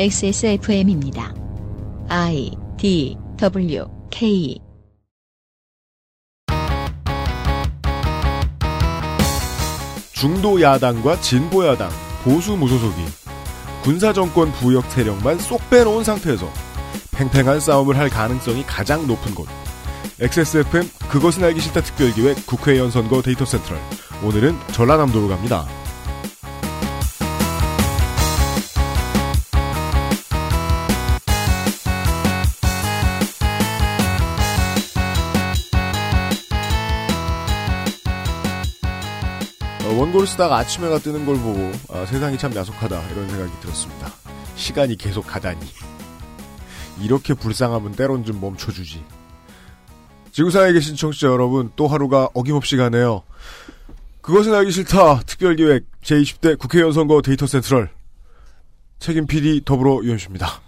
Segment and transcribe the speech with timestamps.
[0.00, 1.34] XSFM입니다.
[2.08, 4.60] I D W K
[10.12, 11.90] 중도 야당과 진보 야당,
[12.22, 12.94] 보수 무소속이
[13.82, 16.48] 군사 정권 부역 세력만 쏙 빼놓은 상태에서
[17.16, 19.48] 팽팽한 싸움을 할 가능성이 가장 높은 곳.
[20.20, 23.76] XSFM 그것은 알기 싫다 특별기획 국회의원 선거 데이터 센트럴.
[24.22, 25.66] 오늘은 전라남도로 갑니다.
[40.08, 44.12] 원고를 쓰다가 아침에가 뜨는 걸 보고 아, 세상이 참 야속하다 이런 생각이 들었습니다.
[44.54, 45.60] 시간이 계속 가다니
[47.00, 49.04] 이렇게 불쌍하면 때론 좀 멈춰주지.
[50.32, 53.22] 지구상에 계신 청취자 여러분 또 하루가 어김없이 가네요.
[54.20, 57.90] 그것은 알기 싫다 특별기획 제20대 국회의원 선거 데이터 센트럴
[58.98, 60.60] 책임 PD 더불어 유현수입니다.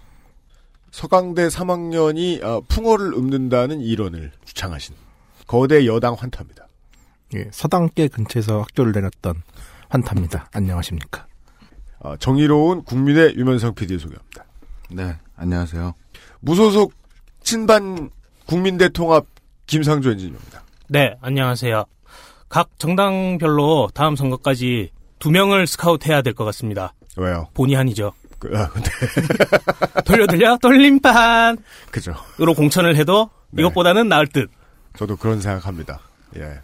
[0.91, 4.95] 서강대 3학년이 아, 풍어를 읊는다는 이론을 주창하신
[5.47, 6.67] 거대 여당 환타입니다.
[7.35, 9.41] 예, 서당계 근처에서 학교를 다녔던
[9.89, 10.49] 환타입니다.
[10.53, 11.25] 안녕하십니까.
[12.03, 14.45] 아, 정의로운 국민의 유면성 PD 소개합니다.
[14.89, 15.93] 네, 안녕하세요.
[16.41, 16.93] 무소속
[17.43, 18.09] 친반
[18.47, 19.25] 국민대 통합
[19.67, 20.63] 김상조 엔지니어입니다.
[20.89, 21.85] 네, 안녕하세요.
[22.49, 26.93] 각 정당별로 다음 선거까지 두 명을 스카우트해야 될 것 같습니다.
[27.15, 27.47] 왜요?
[27.53, 28.11] 본의 아니죠.
[28.39, 28.89] 그, 아, 근데
[30.05, 31.57] 돌려 돌려 돌림판!
[31.91, 32.13] 그죠.
[32.41, 33.61] 으로 공천을 해도 네.
[33.61, 34.49] 이것보다는 나을 듯.
[34.97, 36.01] 저도 그런 생각합니다.
[36.37, 36.59] 예.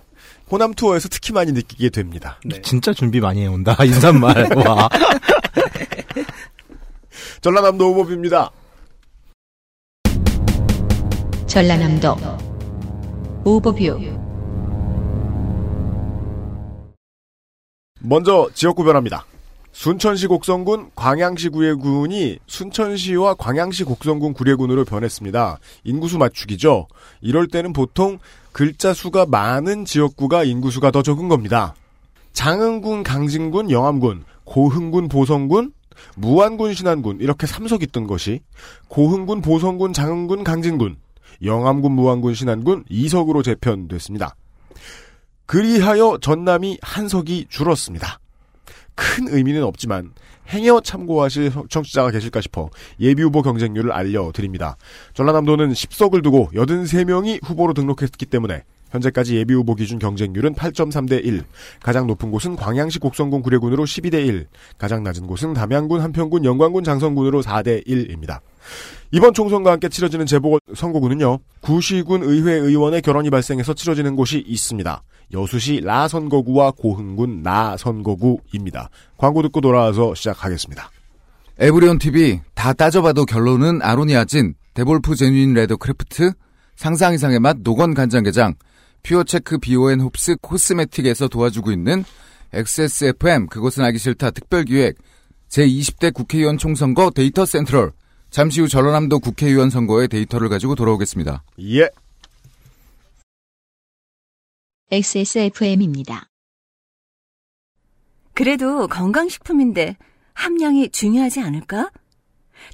[0.49, 2.39] 호남 투어에서 특히 많이 느끼게 됩니다.
[2.45, 2.61] 네.
[2.61, 3.75] 진짜 준비 많이 해온다.
[3.83, 4.49] 인사말.
[4.55, 4.87] 와.
[7.41, 8.51] 전라남도 후보입니다.
[11.47, 12.15] 전라남도
[13.43, 13.99] 오버뷰
[17.99, 19.25] 먼저 지역 구별합니다.
[19.71, 25.59] 순천시 곡성군, 광양시 구례군이 순천시와 광양시 곡성군 구례군으로 변했습니다.
[25.83, 26.87] 인구수 맞추기죠.
[27.21, 28.17] 이럴 때는 보통
[28.57, 31.75] 글자 수가 많은 지역구가 인구수가 더 적은 겁니다.
[32.33, 35.73] 장흥군, 강진군, 영암군, 고흥군, 보성군,
[36.15, 38.39] 무안군, 신안군 이렇게 삼석 있던 것이
[38.87, 40.95] 고흥군, 보성군, 장흥군, 강진군,
[41.43, 44.35] 영암군, 무안군, 신안군 2석으로 재편됐습니다.
[45.45, 48.19] 그리하여 전남이 한 석이 줄었습니다.
[48.95, 50.13] 큰 의미는 없지만
[50.49, 52.69] 행여 참고하실 청취자가 계실까 싶어
[52.99, 54.77] 예비 후보 경쟁률을 알려드립니다.
[55.13, 61.43] 전라남도는 10석을 두고 83명이 후보로 등록했기 때문에 현재까지 예비 후보 기준 경쟁률은 8.3대 1,
[61.81, 67.41] 가장 높은 곳은 광양시 곡성군 구례군으로 12대 1, 가장 낮은 곳은 담양군, 한평군, 영광군, 장성군으로
[67.41, 68.39] 4대 1입니다.
[69.11, 75.03] 이번 총선과 함께 치러지는 재보궐 선거구는요, 구시군 의회 의원의 결혼이 발생해서 치러지는 곳이 있습니다.
[75.33, 78.89] 여수시 라 선거구와 고흥군 나 선거구입니다.
[79.17, 80.89] 광고 듣고 돌아와서 시작하겠습니다.
[81.59, 86.31] 에브리온 TV 다 따져봐도 결론은 아로니아진, 데볼프 genuine leather craft,
[86.75, 88.53] 상상 이상의 맛 노건 간장게장,
[89.07, 92.03] 퓨어체크 비오앤 홉스 코스메틱에서 도와주고 있는
[92.51, 94.97] XSFM 그것은 알기 싫다 특별기획
[95.47, 97.93] 제20대 국회의원 총선거 데이터 센트럴
[98.29, 101.43] 잠시 후 전라남도 국회의원 선거의 데이터를 가지고 돌아오겠습니다.
[101.61, 101.89] 예.
[104.91, 106.27] XSFM입니다.
[108.33, 109.95] 그래도 건강식품인데
[110.33, 111.91] 함량이 중요하지 않을까?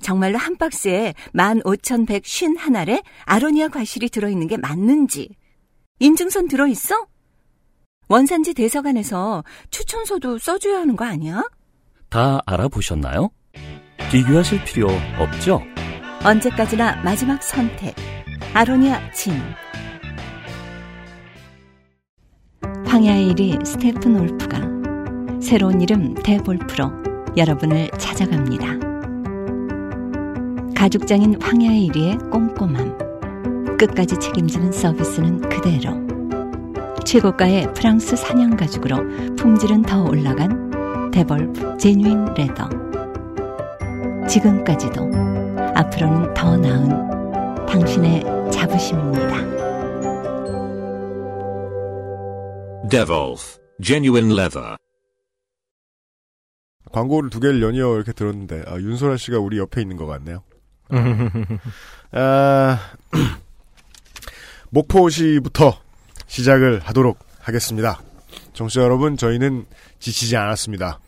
[0.01, 5.29] 정말로 한 박스에 15,151알에 아로니아 과실이 들어있는 게 맞는지
[6.03, 7.07] 인증선 들어있어?
[8.09, 9.41] 원산지 대서관에서
[9.71, 11.41] 추천서도 써줘야 하는 거 아니야?
[12.09, 13.29] 다 알아보셨나요?
[14.11, 15.61] 비교하실 필요 없죠?
[16.25, 17.95] 언제까지나 마지막 선택
[18.53, 19.33] 아로니아 진
[22.85, 24.59] 황야의 이리 스테픈 울프가
[25.41, 26.91] 새로운 이름 데볼프로
[27.37, 28.77] 여러분을 찾아갑니다.
[30.75, 33.12] 가죽장인 황야의 이리의 꼼꼼함
[33.83, 35.91] 끝까지 책임지는 서비스는 그대로
[37.03, 42.69] 최고가의 프랑스 산양 가죽으로 품질은 더 올라간 데볼프 genuine leather
[44.29, 45.01] 지금까지도
[45.75, 48.23] 앞으로는 더 나은 당신의
[48.53, 49.53] 자부심입니다.
[52.89, 54.77] Devolf Genuine Leather.
[56.93, 60.43] 광고를 두 개를 연이어 이렇게 들었는데 아, 윤소라 씨가 우리 옆에 있는 것 같네요.
[62.13, 62.79] 아,
[64.73, 65.77] 목포시부터
[66.25, 68.01] 시작을 하도록 하겠습니다.
[68.53, 69.65] 정치 여러분, 저희는
[69.99, 70.99] 지치지 않았습니다.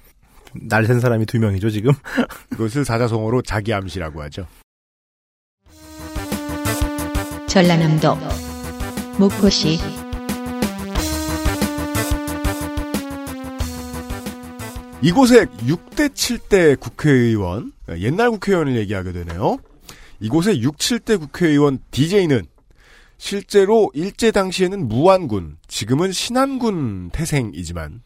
[0.54, 1.92] 날샌 사람이 두 명이죠, 지금?
[2.52, 4.46] 그것을 사자성어로 자기암시라고 하죠.
[7.48, 8.16] 전라남도
[9.18, 9.80] 목포시
[15.02, 19.58] 이곳에 6대 7대 국회의원, 옛날 국회의원을 얘기하게 되네요.
[20.20, 22.46] 이곳에 6, 7대 국회의원 DJ는
[23.18, 28.02] 실제로 일제 당시에는 무안군, 지금은 신안군 태생이지만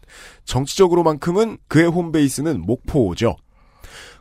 [0.45, 3.35] 정치적으로만큼은 그의 홈베이스는 목포죠.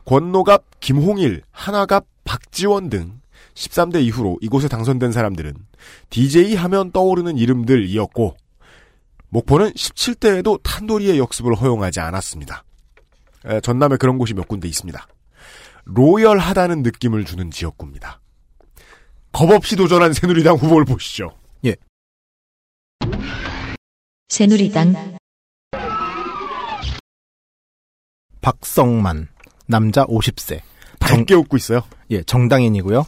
[0.05, 3.21] 권노갑, 김홍일, 한화갑, 박지원 등
[3.53, 5.53] 13대 이후로 이곳에 당선된 사람들은
[6.09, 8.35] DJ 하면 떠오르는 이름들이었고
[9.29, 12.63] 목포는 17대에도 탄도리의 역습을 허용하지 않았습니다.
[13.45, 15.07] 에, 전남에 그런 곳이 몇 군데 있습니다.
[15.85, 18.19] 로열하다는 느낌을 주는 지역구입니다.
[19.31, 21.31] 겁 없이 도전한 새누리당 후보를 보시죠.
[24.29, 25.17] 새누리당
[28.41, 29.27] 박성만
[29.65, 30.61] 남자 50세
[30.99, 31.81] 밝게 웃고 있어요.
[32.11, 33.05] 예 정당인이고요.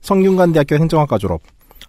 [0.00, 1.42] 성균관대학교 행정학과 졸업.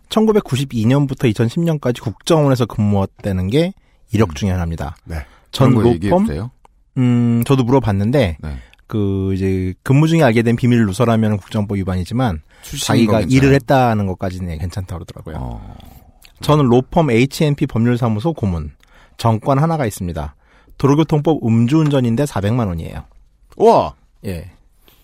[0.09, 3.73] 1992년부터 2010년까지 국정원에서 근무했다는 게
[4.13, 4.95] 이력 중에 하나입니다.
[5.05, 5.25] 네.
[5.51, 6.51] 전 그런 거 얘기해 로펌 주세요.
[6.97, 8.57] 음 저도 물어봤는데 네.
[8.87, 12.41] 그 이제 근무 중에 알게 된 비밀 누설하면 국정법 위반이지만
[12.83, 13.21] 자기가.
[13.21, 15.35] 일을 했다는 것까지는 괜찮다 그러더라고요.
[15.39, 15.75] 어.
[16.41, 18.71] 저는 로펌 H&P 법률사무소 고문.
[19.17, 20.35] 정권 하나가 있습니다.
[20.77, 23.05] 도로교통법 음주운전인데 400만 원이에요.
[23.57, 23.95] 우와,
[24.25, 24.51] 예.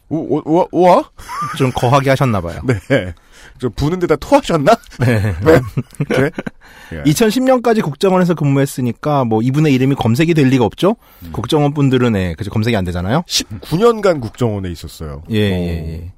[0.09, 1.09] 우와, 우와?
[1.57, 2.59] 좀 거하게 하셨나 봐요.
[2.67, 3.13] 네.
[3.61, 4.73] 저 부는 데다 토하셨나?
[4.99, 5.21] 네.
[6.09, 6.31] 네.
[6.93, 7.03] 예.
[7.03, 10.95] 2010년까지 국정원에서 근무했으니까 뭐 이분의 이름이 검색이 될 리가 없죠?
[11.31, 13.23] 국정원 분들은 예, 그죠 검색이 안 되잖아요.
[13.27, 15.21] 19년간 국정원에 있었어요.
[15.29, 16.11] 예, 예, 예.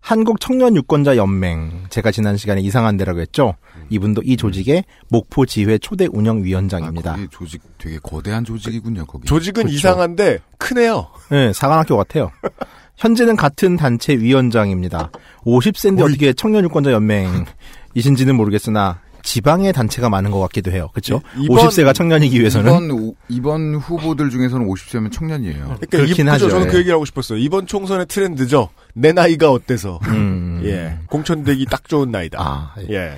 [0.00, 3.54] 한국 청년 유권자 연맹 제가 지난 시간에 이상한 데라고 했죠.
[3.88, 7.12] 이분도 이 조직의 목포 지회 초대 운영 아, 위원장입니다.
[7.12, 9.06] 거기 조직 되게 거대한 조직이군요.
[9.06, 9.26] 거기.
[9.26, 9.74] 조직은 그렇죠.
[9.74, 11.08] 이상한데 크네요.
[11.30, 12.30] 네, 사관학교 같아요.
[12.98, 15.10] 현재는 같은 단체 위원장입니다.
[15.44, 20.88] 50세인데 어떻게 청년유권자 연맹이신지는 모르겠으나 지방의 단체가 많은 것 같기도 해요.
[20.92, 21.20] 그렇죠?
[21.36, 25.54] 이- 이번- 50세가 청년이기 위해서는 이번 오- 이번 후보들 중에서는 50세면 청년이에요.
[25.64, 26.48] 그러니까 그렇긴 이, 하죠.
[26.48, 26.70] 저는 예.
[26.70, 27.38] 그 얘기를 하고 싶었어요.
[27.40, 28.68] 이번 총선의 트렌드죠.
[28.94, 29.98] 내 나이가 어때서.
[30.06, 30.60] 음.
[30.64, 30.96] 예.
[31.08, 32.38] 공천되기 딱 좋은 나이다.
[32.40, 32.94] 아, 예.
[32.94, 33.12] 예.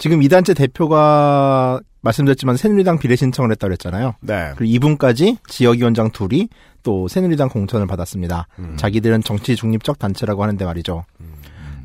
[0.00, 4.14] 지금 이 단체 대표가 말씀드렸지만 새누리당 비례 신청을 했다고 그랬잖아요.
[4.22, 4.52] 네.
[4.56, 6.48] 그리고 이분까지 지역위원장 둘이
[6.82, 8.46] 또 새누리당 공천을 받았습니다.
[8.58, 8.76] 음.
[8.78, 11.04] 자기들은 정치 중립적 단체라고 하는데 말이죠.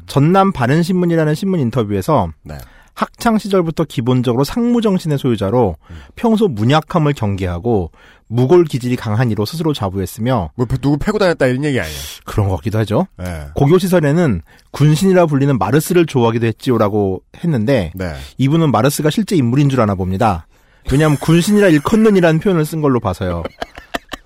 [0.07, 2.57] 전남 바른신문이라는 신문 인터뷰에서 네.
[2.95, 5.75] 학창 시절부터 기본적으로 상무 정신의 소유자로
[6.15, 7.91] 평소 문약함을 경계하고
[8.27, 11.95] 무골 기질이 강한 이로 스스로 자부했으며 뭐 누구 패고 다녔다 이런 얘기 아니에요.
[12.23, 13.07] 그런 것 같기도 하죠.
[13.21, 13.47] 예.
[13.53, 18.13] 고교 시설에는 군신이라 불리는 마르스를 좋아하기도 했지요라고 했는데 네.
[18.37, 20.47] 이분은 마르스가 실제 인물인 줄 아나 봅니다.
[20.91, 23.43] 왜냐하면 군신이라 일컫는이라는 표현을 쓴 걸로 봐서요.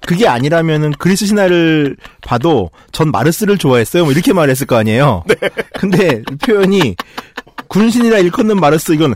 [0.05, 4.05] 그게 아니라면은 그리스 신화를 봐도 전 마르스를 좋아했어요.
[4.05, 5.23] 뭐 이렇게 말했을 거 아니에요.
[5.73, 6.95] 근데 이 표현이
[7.69, 9.15] 군신이라 일컫는 마르스 이건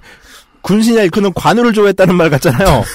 [0.61, 2.83] 군신이라 일컫는 관우를 좋아했다는 말 같잖아요.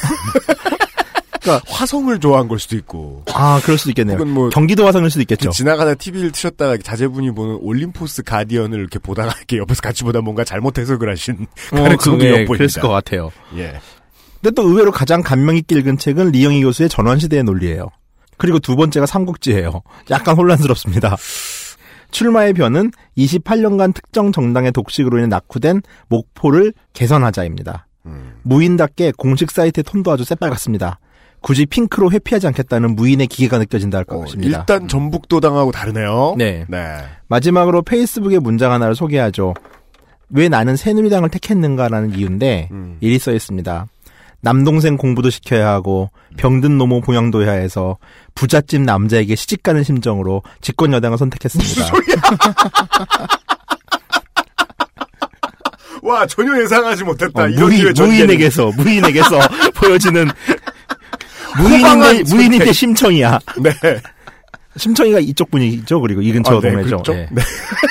[1.67, 3.25] 화성을 좋아한 걸 수도 있고.
[3.33, 4.17] 아 그럴 수도 있겠네요.
[4.19, 5.51] 혹은 뭐 경기도 화성일 수도 있겠죠.
[5.51, 10.79] 지나가다 TV를 트셨다가 자제분이 보는 올림포스 가디언을 이렇게 보다가 이렇게 옆에서 같이 보다 뭔가 잘못
[10.79, 12.53] 해석을 하신 그게 엿보입니다.
[12.55, 13.31] 그랬을 것 같아요.
[13.57, 13.81] 예.
[14.41, 17.89] 근데 또 의외로 가장 감명 깊게 읽은 책은 리영희 교수의 전원시대의 논리예요.
[18.37, 19.83] 그리고 두 번째가 삼국지예요.
[20.11, 21.17] 약간 혼란스럽습니다.
[22.11, 27.87] 출마의 변은 28년간 특정 정당의 독식으로 인해 낙후된 목포를 개선하자입니다.
[28.07, 28.35] 음.
[28.43, 30.99] 무인답게 공식 사이트의 톤도 아주 새빨갛습니다.
[31.41, 34.61] 굳이 핑크로 회피하지 않겠다는 무인의 기계가 느껴진다 할 어, 것입니다.
[34.61, 36.35] 일단 전북도당하고 다르네요.
[36.37, 36.65] 네.
[36.69, 36.97] 네.
[37.29, 39.55] 마지막으로 페이스북에 문장 하나를 소개하죠.
[40.31, 42.97] 왜 나는 새누리당을 택했는가라는 이유인데 음.
[43.01, 43.87] 일이 써 있습니다.
[44.41, 47.99] 남동생 공부도 시켜야 하고 병든 노모 봉양도 해야 해서
[48.35, 51.93] 부잣집 남자에게 시집가는 심정으로 집권 여당을 선택했습니다.
[56.03, 57.43] 와 전혀 예상하지 못했다.
[57.43, 57.93] 어, 무인.
[57.93, 59.39] 무인에게서 무인에게서
[59.75, 60.31] 보여지는
[61.59, 62.73] 무인인데 무인인데.
[62.73, 63.39] 심청이야.
[63.61, 63.73] 네.
[64.77, 66.01] 심청이가 이쪽 분이죠.
[66.01, 66.97] 그리고 이 근처 아, 네, 동네죠.
[66.99, 67.17] 그쪽?
[67.17, 67.29] 예.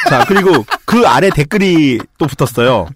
[0.10, 2.88] 자 그리고 그 아래 댓글이 또 붙었어요.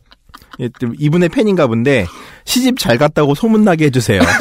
[0.60, 2.05] 예, 좀 이분의 팬인가 본데
[2.46, 4.22] 시집 잘 갔다고 소문나게 해주세요.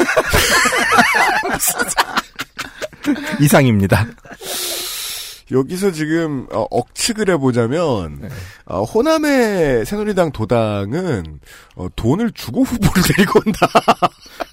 [3.39, 4.05] 이상입니다.
[5.51, 8.27] 여기서 지금 어, 억측을 해보자면 네.
[8.65, 11.39] 어, 호남의 새누리당 도당은
[11.75, 13.67] 어, 돈을 주고 후보를 데리고 온다.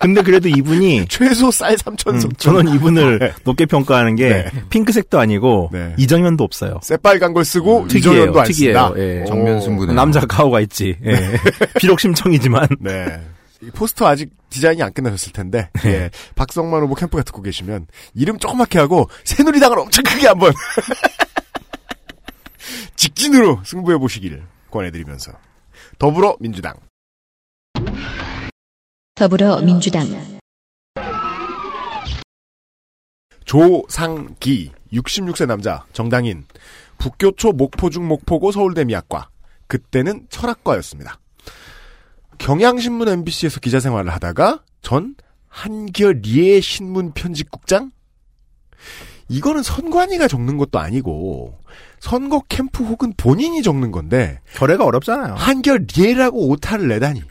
[0.01, 2.39] 근데 그래도 이분이 최소 쌀 3천 음, 석.
[2.39, 3.33] 저는 이분을 네.
[3.45, 4.51] 높게 평가하는 게 네.
[4.71, 5.95] 핑크색도 아니고 네.
[5.99, 6.81] 이정현도 없어요.
[6.83, 8.75] 새빨간 걸 쓰고 음, 특이해요, 이정현도 안 특이해요.
[8.89, 9.01] 쓴다.
[9.01, 9.23] 예.
[9.23, 9.25] 오.
[9.27, 9.95] 정면 승부네.
[9.95, 10.97] 남자 가오가 있지.
[11.05, 11.15] 예.
[11.79, 13.21] 비록 심청이지만 네.
[13.63, 15.91] 이 포스터 아직 디자인이 안 끝나셨을 텐데, 네.
[15.91, 16.11] 예.
[16.37, 20.53] 박성만 후보 캠프가 듣고 계시면, 이름 조그맣게 하고, 새누리당을 엄청 크게 한번,
[22.97, 25.33] 직진으로 승부해 보시기를 권해드리면서,
[25.99, 26.75] 더불어민주당.
[29.15, 30.07] 더불어민주당
[33.45, 36.45] 조상기 66세 남자 정당인
[36.99, 39.31] 북교초 목포중 목포고 서울대 미학과
[39.67, 41.19] 그때는 철학과였습니다.
[42.39, 45.15] 경향신문 MBC에서 기자 생활을 하다가 전
[45.49, 47.91] 한겨리의 신문 편집국장
[49.29, 51.59] 이거는 선관위가 적는 것도 아니고
[52.01, 55.35] 선거 캠프 혹은 본인이 적는 건데 결례가 어렵잖아요.
[55.35, 57.23] 한결리에라고 오타를 내다니.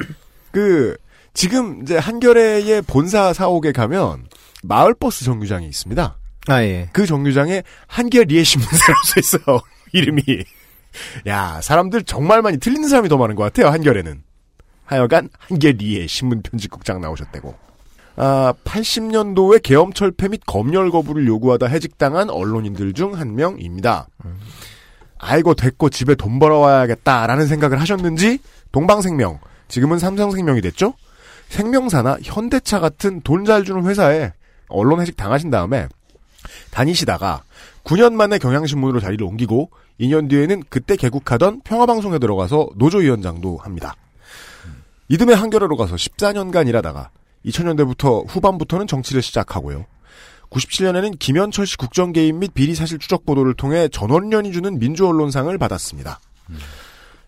[0.52, 0.96] 그
[1.34, 4.26] 지금 이제 한결의 본사 사옥에 가면
[4.62, 6.16] 마을버스 정류장이 있습니다.
[6.48, 6.88] 아 예.
[6.92, 9.60] 그 정류장에 한결리에 신문사로 써 있어요.
[9.92, 10.22] 이름이.
[11.26, 13.72] 야 사람들 정말 많이 틀리는 사람이 더 많은 것 같아요.
[13.72, 14.22] 한결에는.
[14.92, 17.54] 하여간 한결리에 신문 편집국장 나오셨대고.
[18.16, 24.06] 아, 80년도에 계엄철폐 및 검열 거부를 요구하다 해직당한 언론인들 중 한 명입니다.
[25.18, 28.38] 아이고 됐고 집에 돈 벌어와야겠다라는 생각을 하셨는지
[28.72, 30.94] 동방생명 지금은 삼성생명이 됐죠.
[31.48, 34.32] 생명사나 현대차 같은 돈 잘 주는 회사에
[34.68, 35.86] 언론 해직 당하신 다음에
[36.70, 37.44] 다니시다가
[37.84, 39.70] 9년 만에 경향신문으로 자리를 옮기고
[40.00, 43.94] 2년 뒤에는 그때 개국하던 평화방송에 들어가서 노조위원장도 합니다.
[45.12, 47.10] 이듬해 한겨레로 가서 14년간 일하다가
[47.44, 49.84] 2000년대부터 후반부터는 정치를 시작하고요.
[50.48, 55.56] 97년에는 김현철 씨 국정 개입 및 비리 사실 추적 보도를 통해 전원련이 주는 민주 언론상을
[55.58, 56.18] 받았습니다.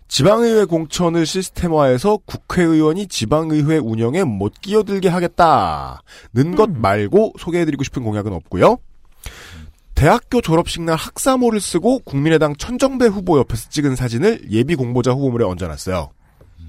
[0.09, 8.79] 지방의회 공천을 시스템화해서 국회의원이 지방의회 운영에 못 끼어들게 하겠다는 것 말고 소개해드리고 싶은 공약은 없고요.
[9.95, 16.09] 대학교 졸업식 날 학사모를 쓰고 국민의당 천정배 후보 옆에서 찍은 사진을 예비 공보자 후보물에 얹어놨어요.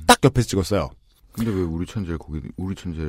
[0.07, 0.89] 딱 옆에서 찍었어요.
[1.35, 2.99] 근데 왜 우리 천재 거기 우리 천재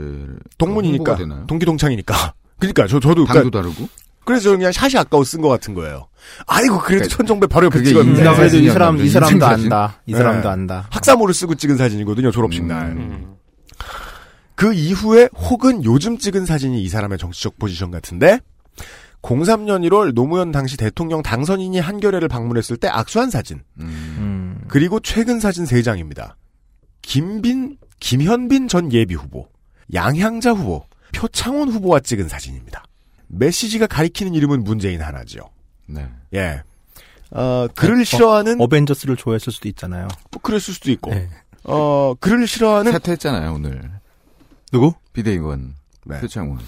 [0.59, 1.47] 동문이니까 홍보가 되나요?
[1.47, 2.35] 동기 동창이니까.
[2.59, 3.89] 그러니까 저 저도 당도 그러니까 다르고
[4.25, 6.09] 그래서 그냥 샷이 아까워 쓴 것 같은 거예요.
[6.47, 10.01] 아이고 그래도 그러니까 천정배 바로 옆에 그게 찍었는데 나 그래도 이 사람 이 사람도 안다.
[10.07, 10.19] 이 네.
[10.19, 10.89] 사람도 안다.
[10.91, 12.69] 학사모를 쓰고 찍은 사진이거든요 졸업식 음.
[12.69, 12.87] 날.
[12.89, 13.37] 음.
[14.57, 18.41] 그 이후에 혹은 요즘 찍은 사진이 이 사람의 정치적 포지션 같은데
[19.23, 23.87] 03년 1월 노무현 당시 대통령 당선인이 한겨레를 방문했을 때 악수한 사진 음.
[24.19, 24.65] 음.
[24.67, 26.35] 그리고 최근 사진 3장입니다.
[27.03, 29.49] 김빈 김현빈 전 예비 후보
[29.93, 30.85] 양향자 후보
[31.15, 32.85] 표창원 후보와 찍은 사진입니다.
[33.29, 35.41] 메시지가 가리키는 이름은 문재인 하나죠.
[35.87, 36.09] 네.
[36.35, 36.63] 예.
[37.31, 40.09] 어, 글을 싫어하는 어 벤져스를 좋아했을 수도 있잖아요.
[40.31, 41.29] 뭐 그랬을 수도 있고 네.
[41.65, 43.91] 어 글을 싫어하는 사퇴했잖아요 오늘
[44.71, 44.93] 누구?
[45.13, 45.75] 비대위원
[46.05, 46.21] 네.
[46.21, 46.59] 표창원.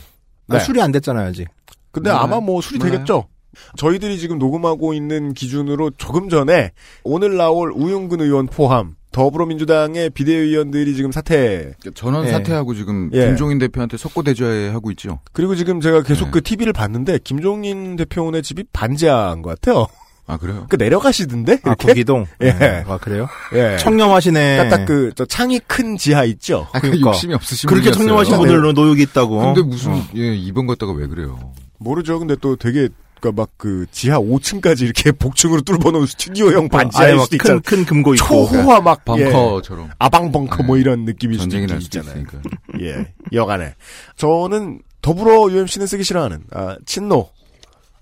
[0.48, 0.60] 아, 네.
[0.60, 1.46] 술이 안 됐잖아요 아직.
[1.92, 2.24] 근데 몰라요.
[2.24, 2.92] 아마 뭐 술이 몰라요.
[2.92, 3.28] 되겠죠.
[3.76, 11.12] 저희들이 지금 녹음하고 있는 기준으로 조금 전에 오늘 나올 우용근 의원 포함 더불어민주당의 비대위원들이 지금
[11.12, 12.30] 사퇴 전원 예.
[12.30, 13.26] 사퇴하고 지금 예.
[13.26, 15.20] 김종인 대표한테 석고대죄 하고 있죠.
[15.32, 16.30] 그리고 지금 제가 계속 네.
[16.32, 19.86] 그 TV를 봤는데 김종인 대표원의 집이 반지하인 것 같아요.
[20.26, 20.66] 아 그래요?
[20.68, 22.26] 그 내려가시던데 아 구기동.
[22.42, 22.52] 예.
[22.52, 22.84] 네.
[22.86, 23.28] 아 그래요?
[23.54, 23.78] 예.
[23.78, 24.68] 청렴하시네.
[24.68, 26.66] 딱 그저 창이 큰 지하 있죠.
[26.72, 27.08] 아, 그러니까.
[27.08, 27.90] 욕심이 없으신 그렇게.
[27.90, 28.38] 청렴하신 네.
[28.38, 29.38] 분들은 노역이 있다고.
[29.38, 30.06] 근데 무슨 어.
[30.16, 31.38] 예 이번 갔다가 왜 그래요?
[31.78, 32.18] 모르죠.
[32.18, 32.88] 근데 또 되게
[33.20, 37.54] 그러니까 막 그 지하 5층까지 이렇게 복층으로 뚫어 놓은 스튜디오형 반지하일 아예 수도 있잖아.
[37.56, 38.24] 막큰큰 금고 있고.
[38.26, 39.24] 초호화 막 예.
[39.30, 40.82] 벙커처럼 아방 벙커 뭐 네.
[40.82, 42.22] 이런 느낌일 수도 전쟁이 있- 날 수도 있잖아요.
[42.22, 42.40] 있으니까.
[42.80, 43.74] 예, 여간에
[44.16, 47.30] 저는 더불어 UMC는 쓰기 싫어하는 아, 친노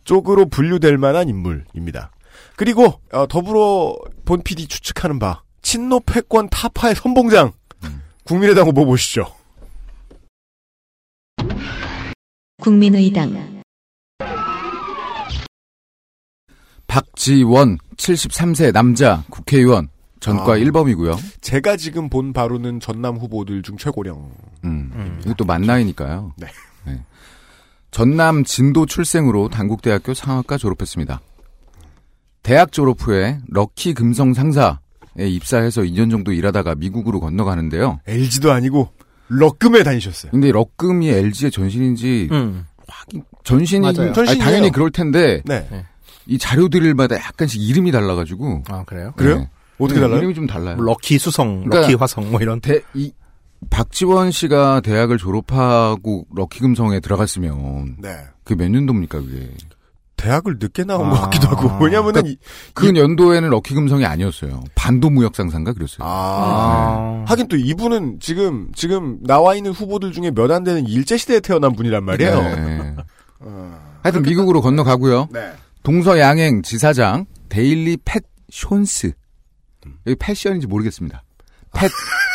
[0.05, 2.11] 쪽으로 분류될 만한 인물입니다.
[2.57, 7.53] 그리고 어, 더불어 본 PD 추측하는 바 친노 패권 타파의 선봉장
[7.85, 8.03] 음.
[8.25, 9.27] 국민의당 후보 보시죠.
[12.61, 13.56] 국민의당
[16.87, 19.89] 박지원 73세 남자 국회의원
[20.21, 20.57] 전과 아.
[20.57, 21.19] 1범이고요.
[21.41, 24.31] 제가 지금 본 바로는 전남 후보들 중 최고령.
[24.65, 24.91] 음.
[24.95, 25.21] 음.
[25.25, 26.33] 이것도 만나이니까요.
[26.37, 26.47] 네.
[27.91, 31.21] 전남 진도 출생으로 단국대학교 상학과 졸업했습니다.
[32.43, 34.77] 대학 졸업 후에 럭키 금성 상사에
[35.17, 38.01] 입사해서 2년 정도 일하다가 미국으로 건너가는데요.
[38.07, 38.91] LG도 아니고
[39.29, 40.31] 럭금에 다니셨어요.
[40.31, 42.67] 근데 럭금이 LG의 전신인지 음.
[43.45, 44.13] 전신이 맞아요.
[44.29, 44.39] 아니.
[44.39, 45.67] 당연히 그럴 텐데 네.
[46.27, 49.13] 이 자료들마다 약간씩 이름이 달라가지고 아 그래요?
[49.17, 49.39] 그래요?
[49.39, 49.51] 네.
[49.79, 50.19] 어떻게 네, 달라요?
[50.19, 50.77] 이름이 좀 달라요.
[50.81, 52.61] 럭키 수성, 그러니까 럭키 화성 뭐 이런.
[52.61, 53.13] 대, 이,
[53.71, 58.17] 박지원 씨가 대학을 졸업하고 럭키 금성에 들어갔으면 네.
[58.45, 59.51] 그 몇 년도입니까 그게?
[60.17, 61.11] 대학을 늦게 나온 아.
[61.11, 62.39] 것 같기도 하고 왜냐면은 이-
[62.73, 64.65] 그 연도에는 럭키 금성이 아니었어요.
[64.75, 65.99] 반도 무역상사인가 그랬어요.
[66.09, 67.25] 아.
[67.29, 71.75] 하긴 또 이분은 지금 지금 나와 있는 후보들 중에 몇 안 되는 일제 시대에 태어난
[71.75, 72.41] 분이란 말이에요.
[72.41, 72.95] 네.
[73.41, 73.79] 어.
[74.03, 75.29] 하여튼 미국으로 건너가고요.
[75.33, 75.53] 네.
[75.87, 79.13] 동서양행 지사장 데일리 팻션스
[80.05, 81.23] 여기 패션인지 모르겠습니다.
[81.73, 81.89] 팻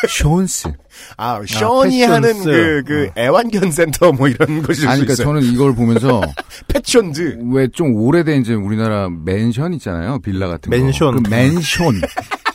[0.07, 0.69] 쇼ን스.
[1.17, 2.45] 아, 션이 하는 패션스.
[2.45, 5.15] 그, 그, 애완견 센터 뭐 이런 것일 아니 수 그러니까.
[5.15, 6.21] 저는 이걸 보면서
[6.69, 7.39] 패션즈.
[7.51, 10.19] 왜 좀 오래된 이제 우리나라 맨션 있잖아요.
[10.19, 10.77] 빌라 같은 거.
[10.77, 11.21] 맨션.
[11.23, 11.99] 그 맨션.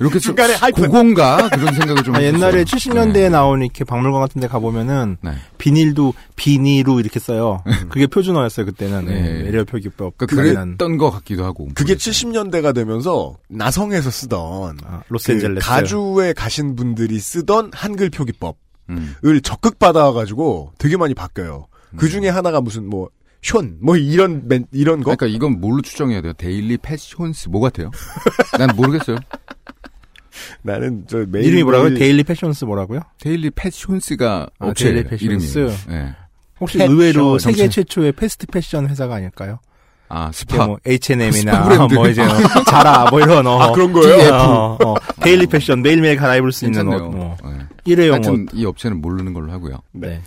[0.00, 0.86] 이렇게 중간에 하이픈.
[0.86, 2.64] 고건가 그런 생각을 좀 아, 옛날에 했었어요.
[2.64, 3.28] 70년대에 네.
[3.28, 5.32] 나온 이렇게 박물관 같은 데 가보면은 네.
[5.58, 7.62] 비닐도 비니로 이렇게 써요.
[7.88, 9.06] 그게 표준어였어요, 그때는.
[9.06, 9.20] 네.
[9.20, 9.28] 네.
[9.42, 10.16] 외래어 표기법.
[10.16, 10.62] 그러니까.
[10.64, 11.68] 그랬던 것 같기도 하고.
[11.74, 15.66] 그게 70년대가 되면서 나성에서 쓰던 아, 그 로스앤젤레스.
[15.66, 18.54] 가주에 가신 분들이 쓰던 한글 표기법을
[18.90, 19.14] 음.
[19.42, 21.66] 적극 받아가지고 되게 많이 바뀌어요.
[21.96, 23.08] 그 중에 하나가 무슨 뭐
[23.42, 25.14] 현, 뭐 이런 맨- 이런 거.
[25.14, 26.32] 그러니까 이건 뭘로 추정해야 돼요?
[26.36, 27.90] 데일리 패션스 뭐 같아요?
[28.58, 29.16] 난 모르겠어요.
[30.62, 31.88] 나는 저 매일 이름이 뭐라고요?
[31.90, 33.00] 매일 데일리 패션스 뭐라고요?
[33.20, 35.58] 데일리 패션스가 아, 업체 데일리 패션스.
[35.58, 35.78] 이름이에요.
[35.90, 36.14] 예.
[36.60, 37.72] 혹시 패션 의외로 세계 정책.
[37.88, 39.58] 최초의 패스트 패션 회사가 아닐까요?
[40.10, 40.66] 아 스파.
[40.66, 41.86] 뭐 H&M이나.
[41.94, 42.22] 뭐 이제
[42.66, 43.58] 자라 뭐 이런 어.
[43.60, 44.34] 아 그런 거예요?
[44.34, 46.98] 어, 어, 데일리 패션 매일매일 갈아입을 수 있는 옷.
[47.10, 47.36] 뭐.
[47.44, 47.66] 예.
[47.84, 48.24] 일회용 옷.
[48.26, 49.78] 하여튼 이 업체는 모르는 걸로 하고요.
[49.92, 50.20] 네.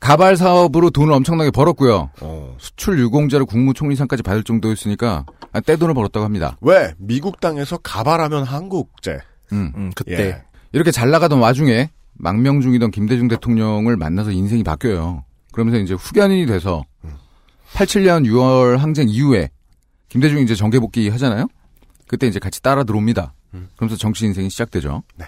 [0.00, 2.08] 가발 사업으로 돈을 엄청나게 벌었고요.
[2.22, 2.56] 어.
[2.58, 6.56] 수출 유공자로 국무총리상까지 받을 정도였으니까 아, 떼돈을 벌었다고 합니다.
[6.62, 9.18] 왜 미국 땅에서 가발하면 한국제.
[9.52, 9.72] 음.
[9.76, 10.42] 음, 그때 예.
[10.72, 15.24] 이렇게 잘 나가던 와중에 망명 중이던 김대중 대통령을 만나서 인생이 바뀌어요.
[15.52, 16.84] 그러면서 이제 후견인이 돼서
[17.72, 19.50] 87년 6월 항쟁 이후에
[20.08, 21.46] 김대중이 이제 정계 복귀 하잖아요.
[22.06, 23.32] 그때 이제 같이 따라 들어옵니다.
[23.76, 25.02] 그러면서 정치 인생이 시작되죠.
[25.16, 25.26] 네.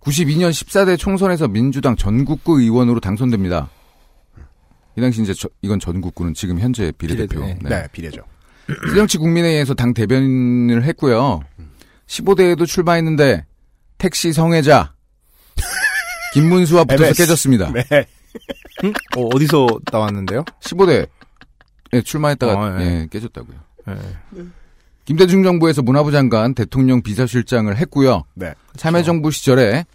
[0.00, 3.68] 92년 14대 총선에서 민주당 전국구 의원으로 당선됩니다.
[4.96, 7.40] 이 당시 이제 저- 이건 전국구는 지금 현재 비례대표.
[7.40, 8.22] 비례- 네, 비례죠.
[8.90, 11.40] 새정치 국민회의에서 당 대변인을 했고요.
[12.08, 13.44] 15대에도 출마했는데
[13.98, 14.94] 택시 성애자
[16.34, 17.22] 김문수와 붙어서 MS.
[17.22, 17.72] 깨졌습니다.
[17.72, 17.84] 네.
[18.84, 18.92] 음?
[19.16, 20.44] 어, 어디서 나왔는데요?
[20.60, 21.08] 15대에
[22.04, 22.84] 출마했다가 어, 예.
[22.84, 23.56] 예, 깨졌다고요.
[23.86, 23.94] 네.
[25.04, 28.24] 김대중 정부에서 문화부 장관, 대통령 비서실장을 했고요.
[28.34, 28.52] 네.
[28.76, 29.86] 참여정부 시절에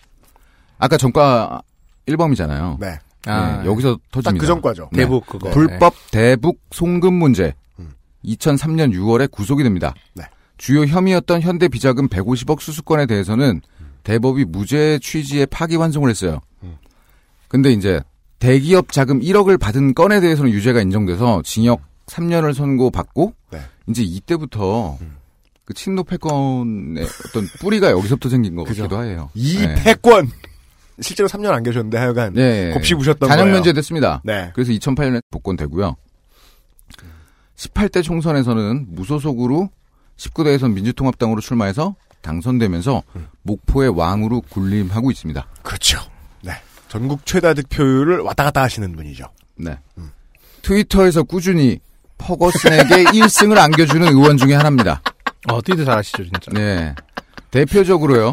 [0.80, 1.62] 아까 전과
[2.08, 2.80] 1범이잖아요.
[2.80, 2.98] 네.
[3.26, 4.42] 아, 예, 여기서 딱 터집니다.
[4.42, 4.90] 그 전과죠.
[4.92, 5.04] 네.
[5.04, 5.50] 대북 그거.
[5.52, 7.54] 불법 대북 송금 문제.
[7.80, 7.94] 음.
[8.26, 9.94] 2003년 6월에 구속이 됩니다.
[10.14, 10.24] 네.
[10.64, 13.60] 주요 혐의였던 현대 비자금 150억 수수권에 대해서는
[14.04, 16.40] 대법이 무죄 취지의 파기환송을 했어요.
[16.64, 16.78] 음.
[17.50, 18.00] 근데 이제
[18.40, 23.60] 대기업 자금 1억을 받은 건에 대해서는 유죄가 인정돼서 징역 3년을 선고받고 네.
[23.90, 25.18] 이제 이때부터 음.
[25.66, 28.84] 그 친노 패권의 어떤 뿌리가 여기서부터 생긴 것 그죠.
[28.84, 29.30] 같기도 해요.
[29.34, 29.76] 이 네.
[29.84, 30.32] 패권
[31.02, 32.72] 실제로 3년 안 계셨는데 하여간 네.
[32.72, 33.46] 곱씹으셨던 거예요.
[33.52, 34.22] 면제됐습니다.
[34.24, 34.52] 네.
[34.56, 35.98] 그래서 2008년에 복권되고요.
[37.58, 39.70] 18대 총선에서는 무소속으로
[40.18, 43.04] 19대에선 민주통합당으로 출마해서 당선되면서
[43.42, 45.46] 목포의 왕으로 군림하고 있습니다.
[45.62, 46.00] 그렇죠.
[46.42, 46.54] 네.
[46.88, 49.26] 전국 최다 득표율을 왔다 갔다 하시는 분이죠.
[49.56, 49.78] 네.
[50.62, 51.80] 트위터에서 꾸준히
[52.18, 55.02] 퍼거슨에게 1승을 안겨주는 의원 중에 하나입니다.
[55.50, 56.52] 어, 트위터 잘하시죠, 진짜.
[56.54, 56.96] 네.
[57.52, 58.32] 대표적으로요.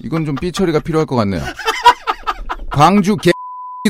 [0.00, 1.42] 이건 좀 삐처리가 필요할 것 같네요.
[2.70, 3.30] 광주 개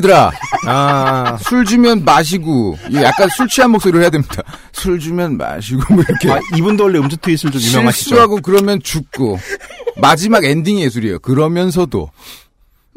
[0.01, 0.29] 들아
[0.67, 4.43] 아, 술 주면 마시고 약간 술 취한 목소리로 해야 됩니다.
[4.73, 8.03] 술 주면 마시고 뭐 이렇게 아, 이분도 원래 음주 트윗을 좀 유명하시죠.
[8.09, 9.39] 실수하고 그러면 죽고
[9.95, 11.19] 마지막 엔딩이 예술이에요.
[11.19, 12.11] 그러면서도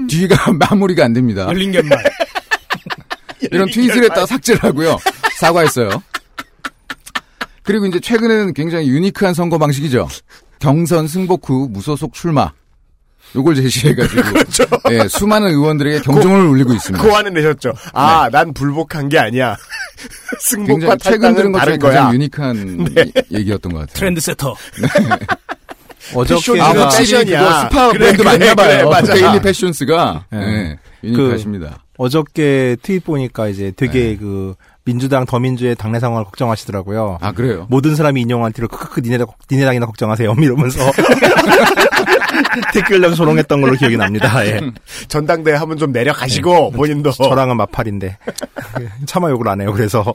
[0.09, 1.47] 뒤가 마무리가 안 됩니다.
[1.47, 2.03] 열린 결말.
[3.53, 4.99] 이런 트윗을 했다가 삭제를 하고요.
[5.39, 6.03] 사과했어요.
[7.63, 10.09] 그리고 이제 최근에는 굉장히 유니크한 선거 방식이죠.
[10.59, 12.51] 경선 승복 후 무소속 출마.
[13.37, 14.23] 요걸 제시해가지고
[14.93, 17.05] 예, 수많은 의원들에게 경종을 울리고 있습니다.
[17.07, 17.73] 고안을 내셨죠.
[17.93, 19.57] 아, 난 불복한 게 아니야.
[20.41, 20.87] 승복과 네.
[20.87, 22.09] 굉장히 최근 들은 것 중에 다른 가장 거야.
[22.11, 22.15] 네.
[22.15, 22.87] 유니크한
[23.31, 23.95] 이- 얘기였던 것 같아요.
[23.95, 24.55] 트렌드 세터.
[26.15, 27.39] 어저께 아, 확실히 패션이야.
[27.41, 28.79] 그거 스파 그래, 브랜드 그래, 맞나 봐요.
[28.79, 29.15] 그래, 맞아.
[29.15, 30.39] 데일리 패션스가 네.
[31.05, 31.85] 예, 유니크하십니다.
[31.99, 37.19] 어저께 트윗 보니까 이제 되게 그 민주당 더민주의 당내 상황을 걱정하시더라고요.
[37.21, 37.67] 아 그래요?
[37.69, 39.19] 모든 사람이 인용한 뒤로 크크크 니네,
[39.51, 40.35] 니네 당이나 걱정하세요.
[40.39, 40.79] 이러면서
[42.75, 44.45] 댓글로 조롱했던 걸로 기억이 납니다.
[44.47, 44.61] 예.
[45.09, 48.19] 전당대회 하면 좀 내려가시고 본인도 저랑은 마팔인데
[49.07, 49.73] 차마 욕을 안 해요.
[49.73, 50.15] 그래서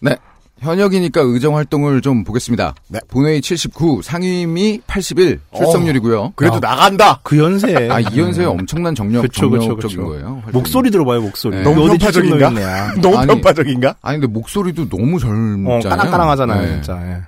[0.00, 0.16] 네.
[0.62, 2.74] 현역이니까 의정 활동을 좀 보겠습니다.
[2.88, 3.00] 네.
[3.08, 6.34] 본회의 79, 상임위 81 출석률이고요.
[6.36, 6.60] 그래도 야.
[6.60, 7.18] 나간다.
[7.24, 10.08] 그 연세에 아, 이 연세의 엄청난 정력, 그쵸, 그쵸, 정력적인 그쵸.
[10.08, 10.26] 거예요.
[10.44, 10.52] 활동이.
[10.52, 11.20] 목소리 들어봐요.
[11.20, 11.56] 목소리.
[11.56, 11.62] 네.
[11.64, 12.50] 너무 편파적인가?
[13.02, 13.96] 너무 아니, 편파적인가?
[14.02, 15.80] 아니, 근데 목소리도 너무 어, 젊잖아요.
[15.80, 16.62] 까랑까랑하잖아요.
[16.62, 16.68] 네.
[16.74, 16.92] 진짜.
[17.08, 17.22] 예.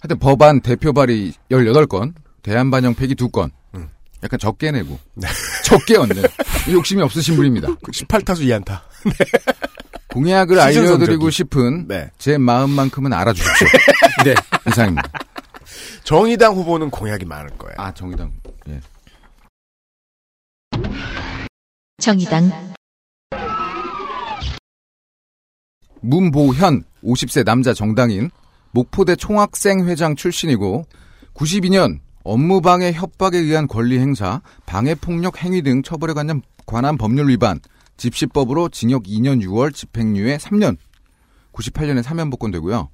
[0.00, 2.12] 하여튼 법안 대표 발의 18건,
[2.44, 3.50] 대안 반영 폐기 2건.
[3.74, 3.88] 음.
[4.22, 4.98] 약간 적게 내고.
[5.64, 6.22] 적게 얻는.
[6.70, 7.68] 욕심이 없으신 분입니다.
[7.68, 8.82] 18타수 2안타.
[10.12, 11.30] 공약을 시즌 알려드리고.
[11.30, 12.10] 싶은 네.
[12.18, 13.66] 제 마음만큼은 알아주십시오.
[14.24, 14.34] 네.
[14.68, 15.10] 이상입니다.
[16.04, 17.74] 정의당 후보는 공약이 많을 거예요.
[17.78, 18.30] 아, 정의당.
[18.68, 18.80] 예.
[21.98, 22.74] 정의당
[26.02, 28.30] 문보현 50세 남자 정당인
[28.72, 30.84] 목포대 총학생 회장 출신이고
[31.32, 37.60] 92년 업무방해 협박에 의한 권리 행사, 방해폭력 행위 등 처벌에 관한, 관한 법률 위반,
[37.96, 40.76] 집시법으로 징역 2년 6월 집행유예 3년,
[41.52, 42.88] 98년에 사면 복권되고요.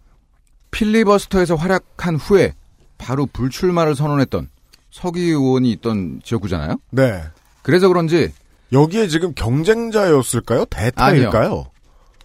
[0.73, 2.55] 필리버스터에서 활약한 후에
[2.99, 4.49] 바로 불출마를 선언했던
[4.91, 6.77] 서기 의원이 있던 지역구잖아요.
[6.91, 7.23] 네.
[7.63, 8.33] 그래서 그런지
[8.73, 10.67] 여기에 지금 경쟁자였을까요?
[10.67, 11.67] 대타일까요?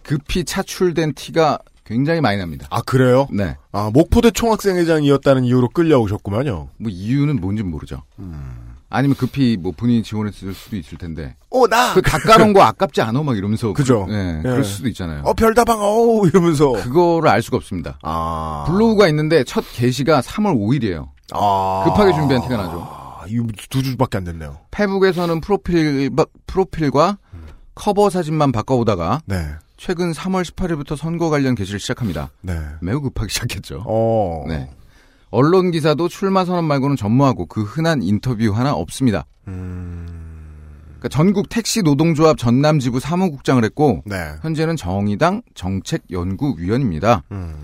[0.02, 2.66] 급히 차출된 티가 굉장히 많이 납니다.
[2.70, 3.28] 아, 그래요?
[3.30, 3.56] 네.
[3.72, 6.68] 아, 목포대 총학생회장이었다는 이유로 끌려오셨구만요.
[6.76, 8.02] 뭐 이유는 뭔지 모르죠.
[8.18, 8.74] 음.
[8.88, 11.36] 아니면 급히 뭐 본인이 지원했을 수도 있을 텐데.
[11.50, 11.94] 어, 나!
[11.94, 13.22] 그 깎아놓은 거 아깝지 않아?
[13.22, 13.72] 막 이러면서.
[13.72, 14.06] 그죠.
[14.06, 14.42] 그, 네, 예.
[14.42, 15.22] 그럴 수도 있잖아요.
[15.24, 16.72] 어, 별다방, 어우, 이러면서.
[16.72, 17.98] 그거를 알 수가 없습니다.
[18.02, 18.64] 아.
[18.68, 21.08] 블로그가 있는데 첫 게시가 3월 5일이에요.
[21.32, 21.82] 아.
[21.84, 22.80] 급하게 준비한 티가 나죠.
[22.80, 24.58] 아, 이거 두 주밖에 안 됐네요.
[24.70, 26.10] 페북에서는 프로필,
[26.46, 27.18] 프로필과
[27.74, 29.36] 커버 사진만 바꿔오다가 네.
[29.76, 32.30] 최근 3월 18일부터 선거 관련 게시를 시작합니다.
[32.40, 32.58] 네.
[32.80, 33.84] 매우 급하게 시작했죠.
[33.86, 34.44] 어.
[34.48, 34.70] 네.
[35.30, 39.26] 언론 기사도 출마 선언 말고는 전무하고 그 흔한 인터뷰 하나 없습니다.
[39.48, 40.06] 음.
[40.98, 44.16] 그러니까 전국 택시 노동조합 전남 지부 사무국장을 했고 네.
[44.42, 47.22] 현재는 정의당 정책연구위원입니다.
[47.32, 47.54] 음.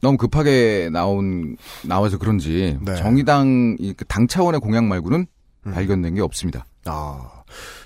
[0.00, 2.96] 너무 급하게 나온 나와서 그런지 네.
[2.96, 5.26] 정의당 이그 당 차원의 공약 말고는
[5.66, 5.72] 음.
[5.72, 6.64] 발견된 게 없습니다.
[6.86, 7.30] 아.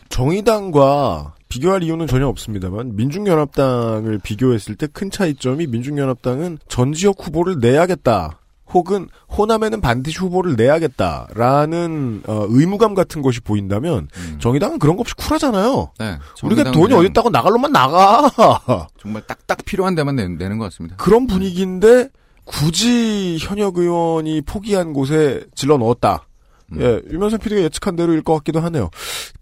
[0.09, 8.41] 정의당과 비교할 이유는 전혀 없습니다만 민중연합당을 비교했을 때 큰 차이점이 민중연합당은 전 지역 후보를 내야겠다.
[8.73, 14.39] 혹은 호남에는 반드시 후보를 내야겠다라는 어, 의무감 같은 것이 보인다면 음.
[14.41, 15.93] 정의당은 그런 거 없이 쿨하잖아요.
[15.99, 18.29] 네, 우리가 돈이 어디 있다고 나갈 놈만 나가.
[19.01, 20.97] 정말 딱딱 필요한 데만 내, 내는 것 같습니다.
[20.97, 22.09] 그런 분위기인데
[22.45, 26.27] 굳이 현역 의원이 포기한 곳에 질러 넣었다.
[26.73, 26.81] 음.
[26.81, 28.91] 예, 유명선 PD가 예측한 대로일 것 같기도 하네요.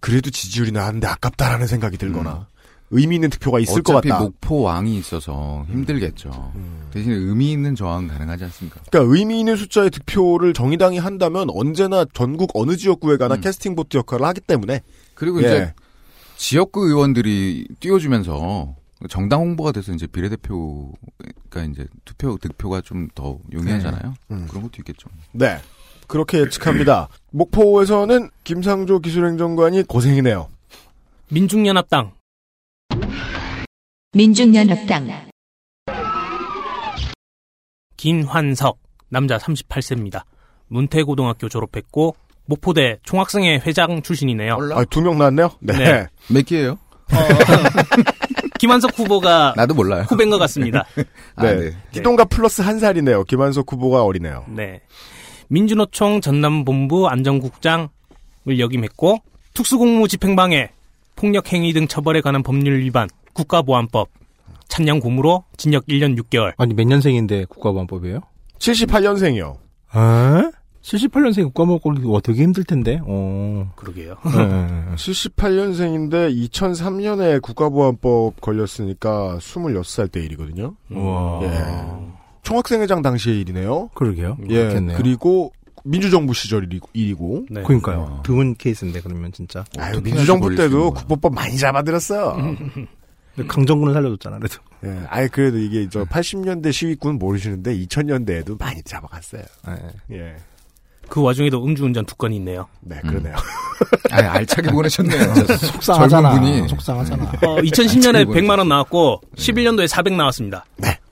[0.01, 2.49] 그래도 지지율이 나는데 아깝다라는 생각이 들거나
[2.91, 3.97] 의미 있는 득표가 있을 것 음.
[3.97, 4.23] 어차피 같다.
[4.25, 6.53] 목포 왕이 있어서 힘들겠죠.
[6.55, 6.89] 음.
[6.93, 8.81] 대신에 의미 있는 저항 가능하지 않습니까?
[8.91, 13.41] 그러니까 의미 있는 숫자의 득표를 정의당이 한다면 언제나 전국 어느 지역구에 가나 음.
[13.41, 14.83] 캐스팅 보트 역할을 하기 때문에
[15.15, 15.47] 그리고 예.
[15.47, 15.75] 이제
[16.37, 18.77] 지역구 의원들이 띄워주면서
[19.09, 24.15] 정당 홍보가 돼서 이제 비례대표가 이제 투표 득표가 좀 더 용이하잖아요.
[24.31, 24.47] 음.
[24.49, 25.09] 그런 것도 있겠죠.
[25.33, 25.59] 네
[26.14, 27.09] 그렇게 예측합니다.
[27.33, 30.46] 목포에서는 김상조 기술행정관이 고생이네요.
[31.29, 32.12] 민중연합당
[34.12, 35.09] 민중연합당
[37.96, 40.22] 김환석 남자 38세입니다.
[40.68, 42.14] 문태고등학교 졸업했고
[42.46, 44.57] 목포대 총학생회 회장 출신이네요.
[44.72, 45.50] 아, 두명 나왔네요.
[45.59, 45.77] 네.
[45.77, 46.07] 네.
[46.29, 46.79] 몇 개예요?
[48.61, 50.05] 김한석 후보가 나도 몰라요.
[50.09, 50.87] 후배인 것 같습니다.
[51.35, 51.57] 아, 네.
[51.57, 51.77] 네.
[51.90, 53.24] 기동가 플러스 한 살이네요.
[53.24, 54.44] 김한석 후보가 어리네요.
[54.48, 54.81] 네.
[55.48, 57.88] 민주노총 전남본부 안전국장을
[58.59, 59.18] 역임했고
[59.54, 60.70] 특수공무 집행방해,
[61.16, 64.09] 폭력행위 등 처벌에 관한 법률 위반, 국가보안법,
[64.68, 66.52] 찬양 고무로 징역 1년 6개월.
[66.57, 68.20] 아니 몇 년생인데 국가보안법이에요?
[68.59, 69.57] 78년생이요.
[69.90, 70.50] 아?
[70.83, 73.00] 78년생 국가보안법 와 되게 힘들 텐데.
[73.07, 73.72] 어.
[73.76, 74.16] 그러게요.
[74.24, 74.94] 네.
[74.96, 80.74] 78년생인데 2003년에 국가보안법 걸렸으니까 26살 때 일이거든요.
[80.90, 81.40] 와.
[81.42, 82.13] 예.
[82.44, 83.88] 총학생회장 당시의 일이네요.
[83.94, 84.37] 그러게요.
[84.48, 84.54] 예.
[84.64, 84.96] 그렇겠네요.
[84.98, 85.52] 그리고
[85.83, 87.46] 민주정부 시절 일이- 일이고.
[87.50, 87.62] 네.
[87.62, 88.20] 그러니까요.
[88.24, 89.64] 드문 케이스인데 그러면 진짜.
[89.78, 90.92] 아유, 민주정부 때도.
[90.94, 92.37] 국보법 많이 잡아들었어요.
[93.35, 94.57] 근데 강정군을 살려줬잖아 그래도.
[94.85, 95.00] 예.
[95.09, 99.42] 아예 그래도 이게 저 80년대 시위군 모르시는데 2000년대에도 많이 잡아갔어요.
[99.66, 99.76] 네.
[100.12, 100.37] 예.
[101.09, 102.67] 그 와중에도 음주운전 두 건이 있네요.
[102.81, 103.37] 네, 그러네요.
[104.11, 105.35] 아, 알차게 보내셨네요.
[105.75, 106.31] 속상하잖아.
[106.40, 106.69] 분이.
[106.69, 107.25] 속상하잖아.
[107.43, 110.64] 어, 2010년에 아이고, 100만 원 나왔고 11년도에 400 나왔습니다.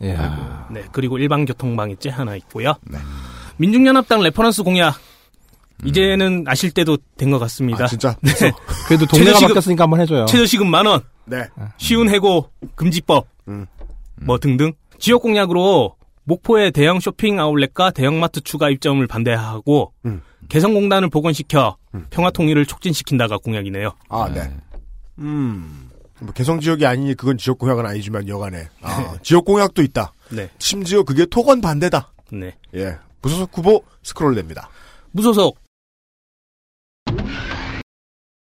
[0.04, 0.66] 야.
[0.70, 2.74] 네, 그리고 일반 교통방해죄 하나 있고요.
[3.56, 4.96] 민중연합당 reference 공약
[5.84, 7.84] 이제는 아실 때도 된 것 같습니다.
[7.84, 8.16] 아, 진짜.
[8.86, 10.26] 그래도 동네가 최저시급- 바뀌었으니까 한번 해줘요.
[10.26, 11.44] 최저시급 만 원, 네.
[11.78, 13.66] 쉬운 해고 금지법, 음.
[14.22, 20.22] 뭐 등등 지역 공약으로 목포의 대형 쇼핑 아울렛과 대형마트 추가 입점을 반대하고 음.
[20.48, 21.76] 개성공단을 복원시켜
[22.10, 23.92] 평화 통일을 촉진시킨다가 공약이네요.
[24.08, 24.50] 아, 네.
[25.18, 25.90] 음.
[26.20, 30.12] 뭐 개성 지역이 아니니 그건 지역 공약은 아니지만 여간에 아, 지역 공약도 있다.
[30.30, 32.12] 네, 심지어 그게 토건 반대다.
[32.32, 32.56] 네.
[32.74, 32.96] 예.
[33.20, 34.68] 무소속 후보 스크롤 됩니다.
[35.10, 35.58] 무소속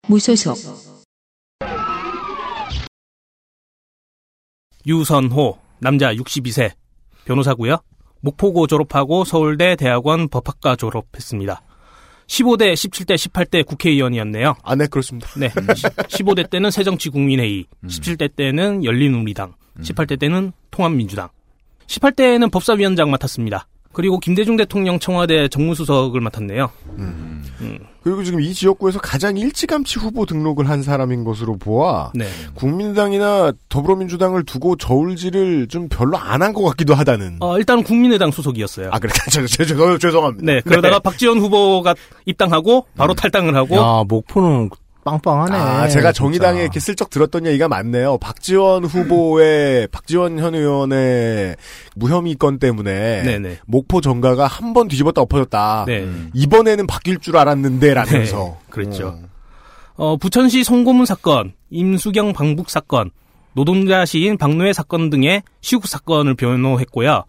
[0.09, 0.57] 무소속
[4.87, 6.73] 유선호 남자 62세
[7.27, 7.77] 변호사고요.
[8.21, 11.61] 목포고 졸업하고 서울대 대학원 법학과 졸업했습니다.
[12.27, 14.57] 15대, 17대, 18대 국회의원이었네요.
[14.63, 15.29] 아, 네, 그렇습니다.
[15.39, 15.49] 네.
[15.49, 21.29] 15대 때는 새정치국민회의, 17대 때는 열린우리당, 18대 때는 통합민주당,
[21.87, 23.69] 18대에는 법사위원장 맡았습니다.
[23.97, 26.69] 그리고 김대중 대통령 청와대 정무수석을 맡았네요.
[28.03, 32.27] 그리고 지금 이 지역구에서 가장 일찌감치 후보 등록을 한 사람인 것으로 보아 네.
[32.55, 37.39] 국민당이나 더불어민주당을 두고 저울질을 좀 별로 안 한 것 같기도 하다는.
[37.41, 38.91] 어, 일단 국민의당 소속이었어요.
[38.93, 39.11] 아, 그래.
[39.33, 40.45] 저, 저, 저, 죄송합니다.
[40.45, 40.61] 네.
[40.61, 41.95] 그러다가 박지원 후보가
[42.27, 44.69] 입당하고 바로 탈당을 하고 야 목포는
[45.07, 45.57] 빵빵하네.
[45.57, 46.11] 아, 제가.
[46.13, 48.19] 정의당에 이렇게 슬쩍 들었던 얘기가 많네요.
[48.19, 51.57] 박지원 후보의, 박지원 현 의원의
[51.95, 53.23] 무혐의 건 때문에.
[53.23, 53.59] 네네.
[53.67, 55.85] 목포 정가가 한 번 뒤집었다 엎어졌다.
[55.87, 56.07] 네.
[56.35, 58.59] 이번에는 바뀔 줄 알았는데, 라면서.
[58.59, 59.17] 네, 그랬죠.
[59.21, 59.29] 음.
[59.95, 63.11] 어, 부천시 송고문 사건, 임수경 방북 사건,
[63.55, 67.25] 노동자 시인 박노해 사건 등의 시국 사건을 변호했고요.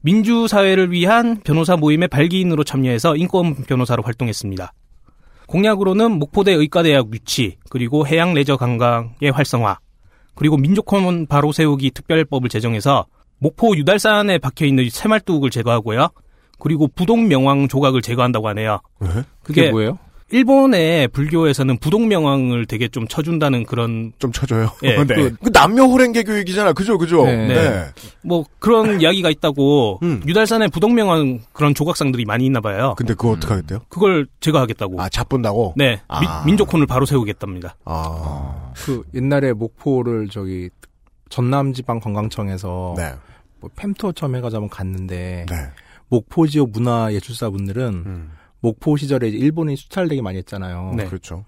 [0.00, 4.72] 민주사회를 위한 변호사 모임의 발기인으로 참여해서 인권 변호사로 활동했습니다.
[5.50, 9.80] 공약으로는 목포대 의과대학 유치, 그리고 해양 레저 관광의 활성화,
[10.36, 13.06] 그리고 민족헌 바로 세우기 특별법을 제정해서
[13.38, 16.08] 목포 유달산에 박혀 있는 새말뚝을 제거하고요.
[16.60, 18.80] 그리고 부동 명왕 조각을 제거한다고 하네요.
[19.00, 19.08] 네?
[19.42, 19.98] 그게 뭐예요?
[20.32, 24.70] 일본의 불교에서는 부동 명왕을 되게 좀 쳐준다는 그런 좀 쳐줘요.
[24.84, 25.14] 예, 네.
[25.14, 26.72] 그- 그 남녀 호랭개 교육이잖아.
[26.72, 27.24] 그죠, 그죠?
[27.24, 27.48] 네.
[27.48, 27.84] 네.
[28.22, 30.22] 뭐 그런 이야기가 있다고 음.
[30.26, 32.94] 유달산에 부동 명왕 그런 조각상들이 많이 있나 봐요.
[32.96, 33.80] 근데 그거 어떡하겠대요?
[33.88, 35.00] 그걸 제거하겠다고.
[35.02, 35.74] 아, 잡본다고?
[35.76, 36.20] 네, 아.
[36.20, 37.76] 미- 민족혼을 바로 세우겠답니다.
[37.84, 38.72] 아.
[38.76, 40.70] 그 옛날에 목포를 저기
[41.28, 43.12] 전남지방 관광청에서 네.
[43.60, 45.56] 뭐 팸투어 처음 해가지고 한번 갔는데 네.
[46.08, 48.30] 목포 지역 문화예술사분들은 음.
[48.60, 50.94] 목포 시절에 일본이 수탈 되게 많이 했잖아요.
[50.96, 51.04] 네.
[51.06, 51.44] 그렇죠.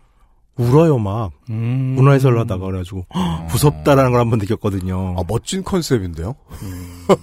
[0.57, 1.95] 울어요 막 음.
[1.97, 5.15] 문화해설을 하다가 그래가지고 헉, 무섭다라는 걸 한 번 느꼈거든요.
[5.19, 6.35] 아, 멋진 컨셉인데요?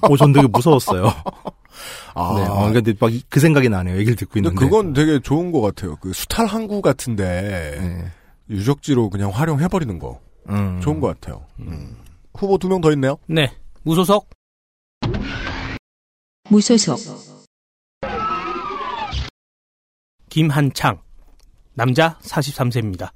[0.02, 1.06] 어, 전 되게 무서웠어요.
[2.16, 2.34] 아.
[2.38, 3.98] 네, 어, 근데 막 그 생각이 나네요.
[3.98, 4.56] 얘기를 듣고 있는데.
[4.56, 5.96] 그건 되게 좋은 것 같아요.
[5.98, 8.06] 그 수탈 항구 같은데 네.
[8.50, 10.80] 유적지로 그냥 활용해 버리는 거 음.
[10.82, 11.46] 좋은 것 같아요.
[11.60, 11.96] 음.
[12.34, 13.18] 후보 두 명 더 있네요.
[13.28, 13.52] 네,
[13.84, 14.28] 무소속
[16.50, 16.98] 무소속,
[20.30, 21.00] 김한창
[21.74, 23.10] 남자 43세입니다.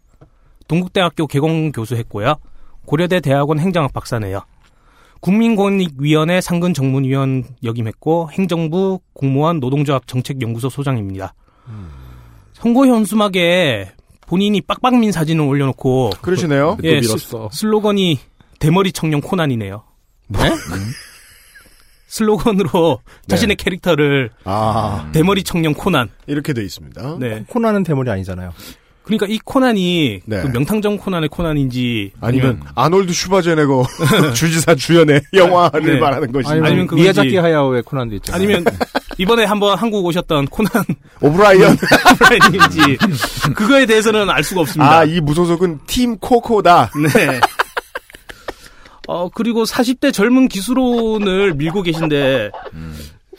[0.67, 2.36] 동국대학교 개공 교수했고요.
[2.86, 4.41] 고려대 대학원 행정학 박사네요.
[5.19, 11.34] 국민권익위원회 상근 정문위원 역임했고 행정부 공무원 노동조합 정책연구소 소장입니다.
[12.54, 13.93] 선거 현수막에
[14.28, 16.78] 본인이 빡빡민 사진을 올려놓고 그러시네요.
[16.82, 17.49] 또 예, 밀었어.
[17.52, 18.19] 슬로건이
[18.60, 19.84] 대머리 청년 코난이네요.
[20.28, 20.39] 네?
[22.08, 26.10] 슬로건으로 자신의 캐릭터를 아, 대머리 청년 코난.
[26.28, 27.18] 이렇게 돼 있습니다.
[27.20, 27.44] 네.
[27.48, 28.52] 코나는 대머리 아니잖아요.
[29.04, 30.42] 그러니까 이 코난이 네.
[30.42, 33.86] 그 명탕정 코난의 코난인지 아니면 아놀드 슈바제네거
[34.34, 36.00] 주지사 주연의 영화를 네.
[36.00, 38.42] 말하는 것이 아니면, 아니면 그건지- 미야자키 하야오의 코난도 있잖아요.
[38.42, 38.63] 아니면
[39.18, 40.72] 이번에 한번 한국 오셨던 코난
[41.22, 41.78] 오브라이언.
[42.18, 42.98] 브라인인지
[43.54, 45.00] 그거에 대해서는 알 수가 없습니다.
[45.00, 46.92] 아, 이 무소속은 팀 코코다.
[47.13, 47.39] 네.
[49.08, 52.52] 어 그리고 40대 젊은 기수론을 밀고 계신데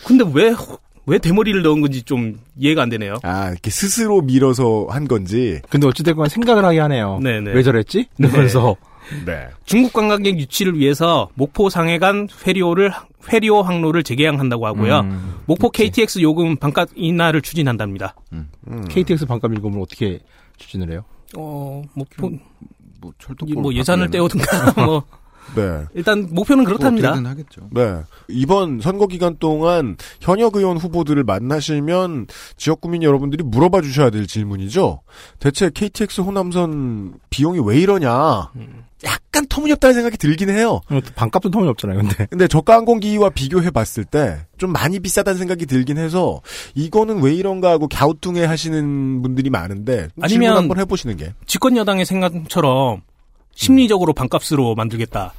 [0.07, 0.55] 근데 왜
[1.07, 3.16] 왜 대머리를 넣은 건지 좀 이해가 안 되네요.
[3.22, 5.61] 아, 이렇게 스스로 밀어서 한 건지.
[5.68, 7.18] 근데 어찌됐건 생각을 하게 하네요.
[7.22, 7.53] 네네.
[7.53, 8.07] 왜 저랬지?
[8.18, 8.77] 이러면서
[9.27, 9.48] 네.
[9.66, 12.90] 중국 관광객 유치를 위해서 목포 상해간 회리오를
[13.31, 15.00] 회리오 항로를 재개항한다고 하고요.
[15.00, 18.14] 음, 목포 KTX 요금 반값 인하를 추진한답니다.
[18.33, 18.48] 음.
[18.88, 20.20] KTX 반값 일금을 어떻게
[20.57, 21.05] 추진을 해요?
[21.37, 22.31] 어, 목포
[23.03, 25.03] 뭐 철도 뭐 예산을 떼오든가 뭐
[25.54, 25.85] 네.
[25.94, 27.11] 일단 목표는 그렇답니다.
[27.11, 27.68] 어떻게든 하겠죠.
[27.72, 28.00] 네.
[28.28, 32.26] 이번 선거 기간 동안 현역 의원 후보들을 만나시면
[32.57, 35.02] 지역 구민 여러분들이 물어봐 주셔야 될 질문이죠.
[35.38, 38.50] 대체 KTX 호남선 비용이 왜 이러냐.
[39.04, 40.80] 약간 터무니없다는 생각이 들긴 해요.
[40.90, 42.26] 어, 반값도 터무니 없잖아요, 근데.
[42.30, 46.40] 근데 저가 항공기와 비교해 봤을 때 좀 많이 비싸다는 생각이 들긴 해서
[46.74, 53.02] 이거는 왜 이런가 하고 갸우뚱해 하시는 분들이 많은데 아니면- 한번 해보시는 게 집권 여당의 생각처럼
[53.55, 55.33] 심리적으로 반값으로 만들겠다.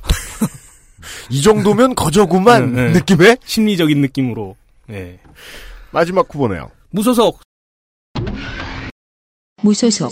[1.29, 2.93] 이 정도면 거저구만 네, 네.
[2.93, 4.55] 느낌의 심리적인 느낌으로.
[4.89, 5.19] 예.
[5.91, 6.71] 마지막 후보네요.
[6.91, 7.39] 무소속
[9.61, 10.11] 무소속,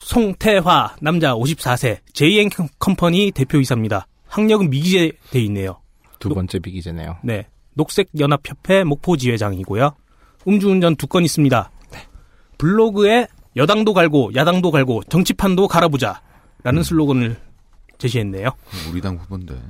[0.00, 2.48] 송태화 남자 54세 JN
[2.78, 4.06] 컴퍼니 대표이사입니다.
[4.26, 5.80] 학력은 미기재 돼 있네요.
[6.18, 7.18] 두 번째 비기제네요.
[7.22, 7.46] 네.
[7.74, 9.94] 녹색연합협회 목포지회장이고요.
[10.46, 11.70] 음주운전 두 건 있습니다.
[12.58, 16.22] 블로그에 여당도 갈고 야당도 갈고 정치판도 갈아보자
[16.62, 17.36] 라는 슬로건을
[17.98, 18.50] 제시했네요.
[18.90, 19.54] 우리 당 후보인데.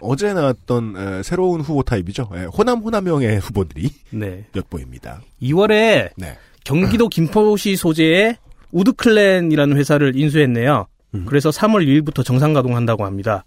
[0.00, 2.30] 어제 나왔던 에, 새로운 후보 타입이죠.
[2.34, 4.46] 에, 호남 호남형의 후보들이 네.
[4.52, 5.20] 몇 보입니다.
[5.42, 6.38] 2월에 네.
[6.64, 8.36] 경기도 김포시 소재의
[8.72, 10.86] 우드클랜이라는 회사를 인수했네요.
[11.14, 11.24] 음.
[11.28, 13.44] 그래서 3월 2일부터 정상 가동한다고 합니다.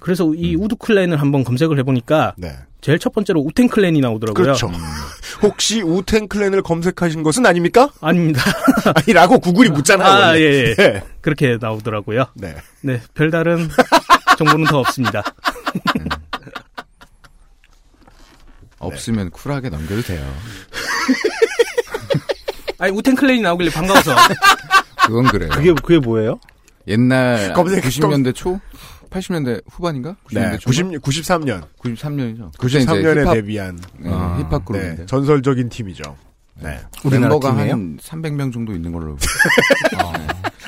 [0.00, 2.54] 그래서 이 우드 클랜을 한번 검색을 해보니까 네.
[2.80, 4.42] 제일 첫 번째로 우탱 클랜이 나오더라고요.
[4.42, 4.70] 그렇죠.
[5.42, 7.90] 혹시 우탱 클랜을 검색하신 것은 아닙니까?
[8.00, 8.42] 아닙니다.
[8.94, 10.08] 아니라고 구글이 묻잖아요.
[10.08, 10.38] 아.
[10.38, 10.74] 예, 예.
[10.74, 11.02] 네.
[11.20, 12.26] 그렇게 나오더라고요.
[12.34, 12.56] 네.
[12.82, 13.68] 네, 별다른
[14.36, 15.22] 정보는 더 없습니다.
[18.78, 20.24] 없으면 쿨하게 넘겨도 돼요.
[22.78, 24.14] 아니, 우텐 클랜이 나오길래 반가워서.
[25.04, 25.50] 그건 그래요.
[25.50, 26.38] 그게, 그게 뭐예요?
[26.88, 28.58] 옛날 검색- 90년대 초?
[29.10, 30.16] 80년대 후반인가?
[30.26, 30.58] 90년대 네.
[30.58, 30.66] 초?
[30.70, 31.62] 90, 93년.
[31.78, 32.52] 93년이죠.
[32.54, 35.06] 93년에 힙합, 데뷔한 네, 아, 힙합 네, 그룹인데.
[35.06, 36.02] 전설적인 팀이죠.
[36.60, 36.78] 네.
[37.08, 37.72] 멤버가 팀이에요?
[37.72, 39.12] 한 300명 정도 있는 걸로.
[40.02, 40.12] 어.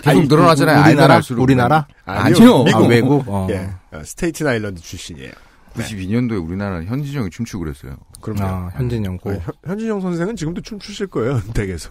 [0.05, 0.79] 아니, 계속 늘어나잖아요.
[0.79, 1.21] 우- 우리나라?
[1.37, 1.87] 우리나라?
[2.07, 2.65] 아니요.
[2.75, 3.25] 아, 외국?
[3.27, 3.47] 어.
[3.51, 3.69] 예.
[3.93, 5.33] 어, 스테이튼 아일랜드 출신이에요.
[5.75, 7.97] 92년도에 우리나라 현진영이 춤추고 그랬어요.
[8.21, 8.43] 그럼요.
[8.43, 9.31] 아, 현진영고.
[9.31, 11.91] 어, 현- 현진영 선생은 지금도 춤추실 거예요, 댁에서.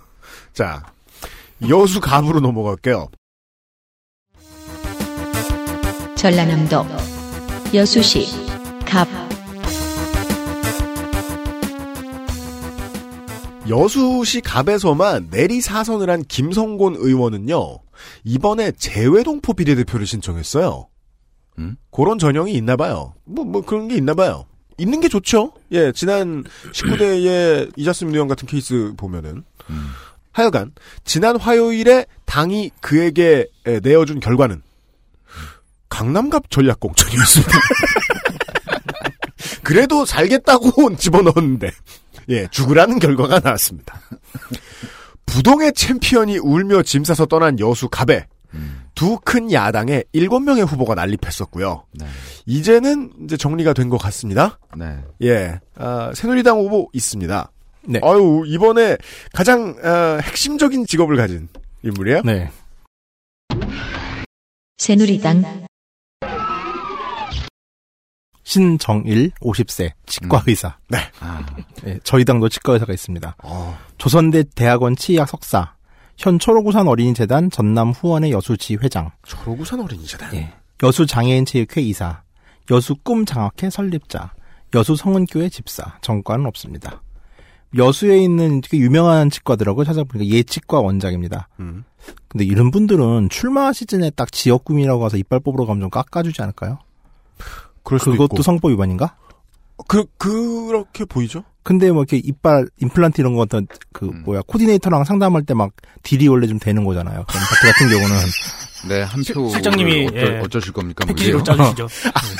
[0.53, 0.81] 자,
[1.69, 3.09] 여수 갑으로 넘어갈게요.
[6.19, 6.85] 전라남도
[7.73, 8.25] 여수시
[8.85, 9.07] 갑
[13.69, 17.79] 여수시 갑에서만 내리 사선을 한 김성곤 의원은요,
[18.25, 20.89] 이번에 재외동포 비례대표를 신청했어요.
[21.59, 21.77] 음?
[21.89, 23.13] 그런 전형이 있나 봐요.
[23.23, 24.45] 뭐, 뭐 그런 게 있나 봐요.
[24.77, 25.53] 있는 게 좋죠.
[25.71, 29.45] 예, 지난 19대의 이자스민 의원 같은 케이스 보면은.
[29.69, 29.87] 음.
[30.33, 30.73] 하여간,
[31.05, 34.63] 지난 화요일에 당이 그에게 에, 내어준 결과는
[35.89, 37.53] 강남갑 전략공천이었습니다.
[39.63, 41.71] 그래도 살겠다고 집어넣었는데,
[42.29, 43.99] 예, 죽으라는 결과가 나왔습니다.
[45.25, 48.25] 부동의 챔피언이 울며 짐 싸서 떠난 여수 갑에
[48.55, 48.83] 음.
[48.95, 51.85] 두큰 야당의 일곱 명의 후보가 난립했었고요.
[51.93, 52.05] 네.
[52.47, 54.59] 이제는 이제 정리가 된 것 같습니다.
[54.75, 54.97] 네.
[55.21, 57.51] 예, 아, 새누리당 후보 있습니다.
[57.87, 57.99] 네.
[58.03, 58.97] 아유 이번에
[59.33, 61.47] 가장 아, 핵심적인 직업을 가진
[61.83, 62.21] 인물이에요.
[62.25, 62.49] 네.
[64.77, 65.67] 새누리당
[68.49, 70.75] 신정일 50세 치과 의사.
[71.19, 71.45] 아,
[71.85, 73.35] 예, 저희 당도 치과 의사가 있습니다.
[73.43, 75.75] 어, 조선대 대학원 치의학 석사.
[76.17, 79.11] 현 초록우산 어린이재단 전남 후원의 여수지 회장.
[79.23, 80.33] 초록우산 어린이재단.
[80.33, 80.51] 예.
[80.81, 82.23] 여수 장애인 체육회 이사.
[82.71, 84.33] 여수 꿈 장학회 설립자.
[84.73, 85.99] 여수 성은교회 집사.
[86.01, 87.03] 정과는 없습니다.
[87.77, 89.85] 여수에 있는 유명한 치과더라고요.
[89.85, 91.49] 찾아보니까 예치과 원장입니다.
[91.59, 91.83] 음.
[92.27, 96.79] 근데 이런 분들은 출마 시즌에 딱 지역 구민이라고 가서 이빨 뽑으러 가면 좀 깎아주지 않을까요?
[97.89, 98.43] 그럴 수도 그것도 있고.
[98.43, 99.15] 성법 위반인가?
[99.87, 101.43] 그 그렇게 보이죠?
[101.63, 104.23] 근데 뭐 이렇게 이빨 임플란트 이런 거 어떤 그 음.
[104.25, 105.71] 뭐야 코디네이터랑 상담할 때 막
[106.03, 107.25] 딜이 원래 좀 되는 거잖아요.
[107.25, 108.15] 같은 경우는
[108.87, 109.49] 네, 한 실- 표.
[109.49, 110.39] 실장님이, 어쩌, 예.
[110.39, 111.05] 어쩌실 겁니까?
[111.05, 111.43] 패키지로?
[111.43, 111.87] 짜주시죠.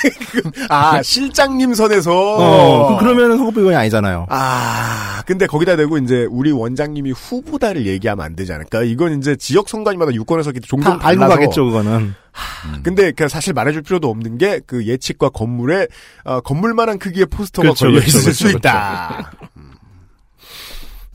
[0.70, 2.12] 아 실장님 선에서.
[2.14, 4.26] 어, 그- 그러면은 성법 위반이 아니잖아요.
[4.30, 8.84] 아, 근데 거기다 대고 이제 우리 원장님이 후보다를 얘기하면 안 되지 않을까?
[8.84, 11.36] 이건 이제 지역 선관위마다 유권에서 종종 달라서.
[11.36, 12.14] 가겠죠 그거는.
[12.66, 12.80] 음.
[12.84, 15.88] 근데 그 사실 말해줄 필요도 없는 게 그 예측과 건물에
[16.24, 19.32] 어, 건물만한 크기의 포스터가 그렇죠, 걸려 그렇죠, 있을 그렇죠, 수 있다.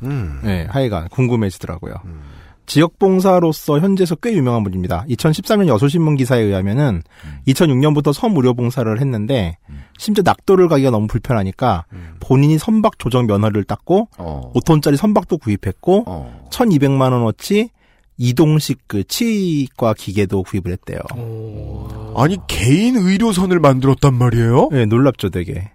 [0.03, 0.41] 음.
[0.43, 1.95] 네, 하여간 궁금해지더라고요.
[2.05, 2.21] 음.
[2.67, 5.05] 지역 봉사로서 현재에서 꽤 유명한 분입니다.
[5.09, 7.39] 2013년 여수신문 기사에 의하면은 음.
[7.47, 9.85] 2006년부터 섬무료 봉사를 했는데 음.
[9.99, 12.17] 심지어 낙도를 가기가 너무 불편하니까 음.
[12.21, 14.53] 본인이 선박 조정 면허를 땄고 어.
[14.55, 16.49] 5톤짜리 선박도 구입했고 어.
[16.51, 17.71] 1,200만 원어치
[18.17, 21.01] 이동식 그 치과 기계도 구입을 했대요.
[21.17, 22.15] 오.
[22.17, 24.69] 아니 개인 의료선을 만들었단 말이에요?
[24.71, 25.71] 네, 놀랍죠, 되게.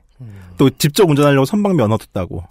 [0.58, 2.44] 또 직접 운전하려고 선박 면허도 따고.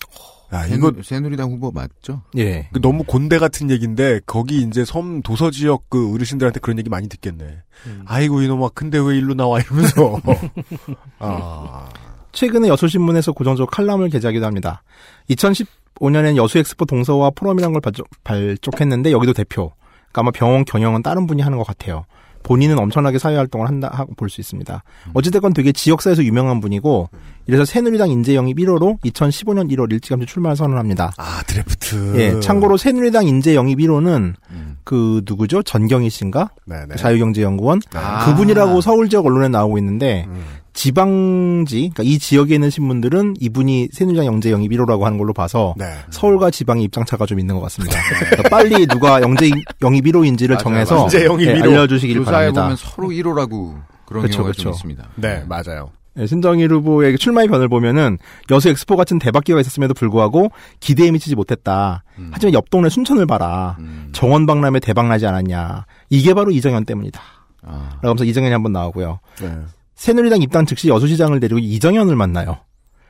[0.51, 2.23] 아 이거 새누, 새누리당 후보 맞죠?
[2.37, 2.69] 예.
[2.73, 7.09] 그 너무 곤대 같은 얘기인데 거기 이제 섬 도서 지역 그 어르신들한테 그런 얘기 많이
[7.09, 7.45] 듣겠네.
[7.87, 8.03] 음.
[8.07, 10.21] 아이고 이놈아 근데 왜 일로 나와 이러면서.
[11.19, 11.89] 아.
[12.33, 14.83] 최근에 여수신문에서 고정적 칼럼을 게재하기도 합니다.
[15.31, 19.73] 2015년엔 여수엑스포 동서와 포럼이라는 걸 발족, 발족했는데 여기도 대표.
[20.13, 22.05] 그러니까 아마 병원 경영은 다른 분이 하는 것 같아요.
[22.49, 24.83] 본인은 엄청나게 사회활동을 한다 하고 볼 수 있습니다.
[25.13, 27.11] 어찌됐건 되게 지역사에서 유명한 분이고
[27.47, 31.13] 이래서 새누리당 인재 영입 1호로 2015년 1월 일찌감치 출마를 선언합니다.
[31.19, 32.19] 아 드래프트.
[32.21, 34.77] 예, 참고로 새누리당 인재 영입 1호는 음.
[34.85, 35.63] 그 누구죠?
[35.63, 36.49] 전경희 씨인가?
[36.67, 36.97] 네네.
[36.97, 38.25] 자유경제연구원 아.
[38.27, 40.43] 그분이라고 서울 지역 언론에 나오고 있는데 음.
[40.79, 45.87] 지방지, 그러니까 이 지역에 있는 신문들은 이분이 새누리당 영재 영입 1호라고 하는 걸로 봐서 네.
[46.11, 47.99] 서울과 지방의 입장차가 좀 있는 것 같습니다.
[48.21, 49.51] 그러니까 빨리 누가 영재
[49.83, 51.05] 영입 1호인지를 맞아요, 정해서 맞아요.
[51.05, 51.63] 영재 영입 예, 1호.
[51.65, 52.63] 알려주시길 조사해 바랍니다.
[52.63, 54.63] 보면 서로 1호라고 그런 그쵸, 경우가 그쵸.
[54.63, 55.05] 좀 있습니다.
[55.17, 55.91] 네 맞아요.
[56.17, 58.17] 예, 신정일 후보의 출마의 변을 보면은
[58.53, 62.05] 여수 엑스포 같은 대박 기회가 있었음에도 불구하고 기대에 미치지 못했다.
[62.19, 62.31] 음.
[62.33, 63.75] 하지만 옆 동네 순천을 봐라.
[63.81, 64.11] 음.
[64.13, 65.87] 정원박람회 대박나지 않았냐.
[66.09, 67.21] 이게 바로 이정현 때문이다.
[67.63, 67.89] 아.
[67.95, 69.19] 라고 하면서 이정현이 한번 나오고요.
[69.41, 69.51] 네.
[69.99, 72.59] 새누리당 입당 즉시 여수시장을 데리고 이정현을 만나요.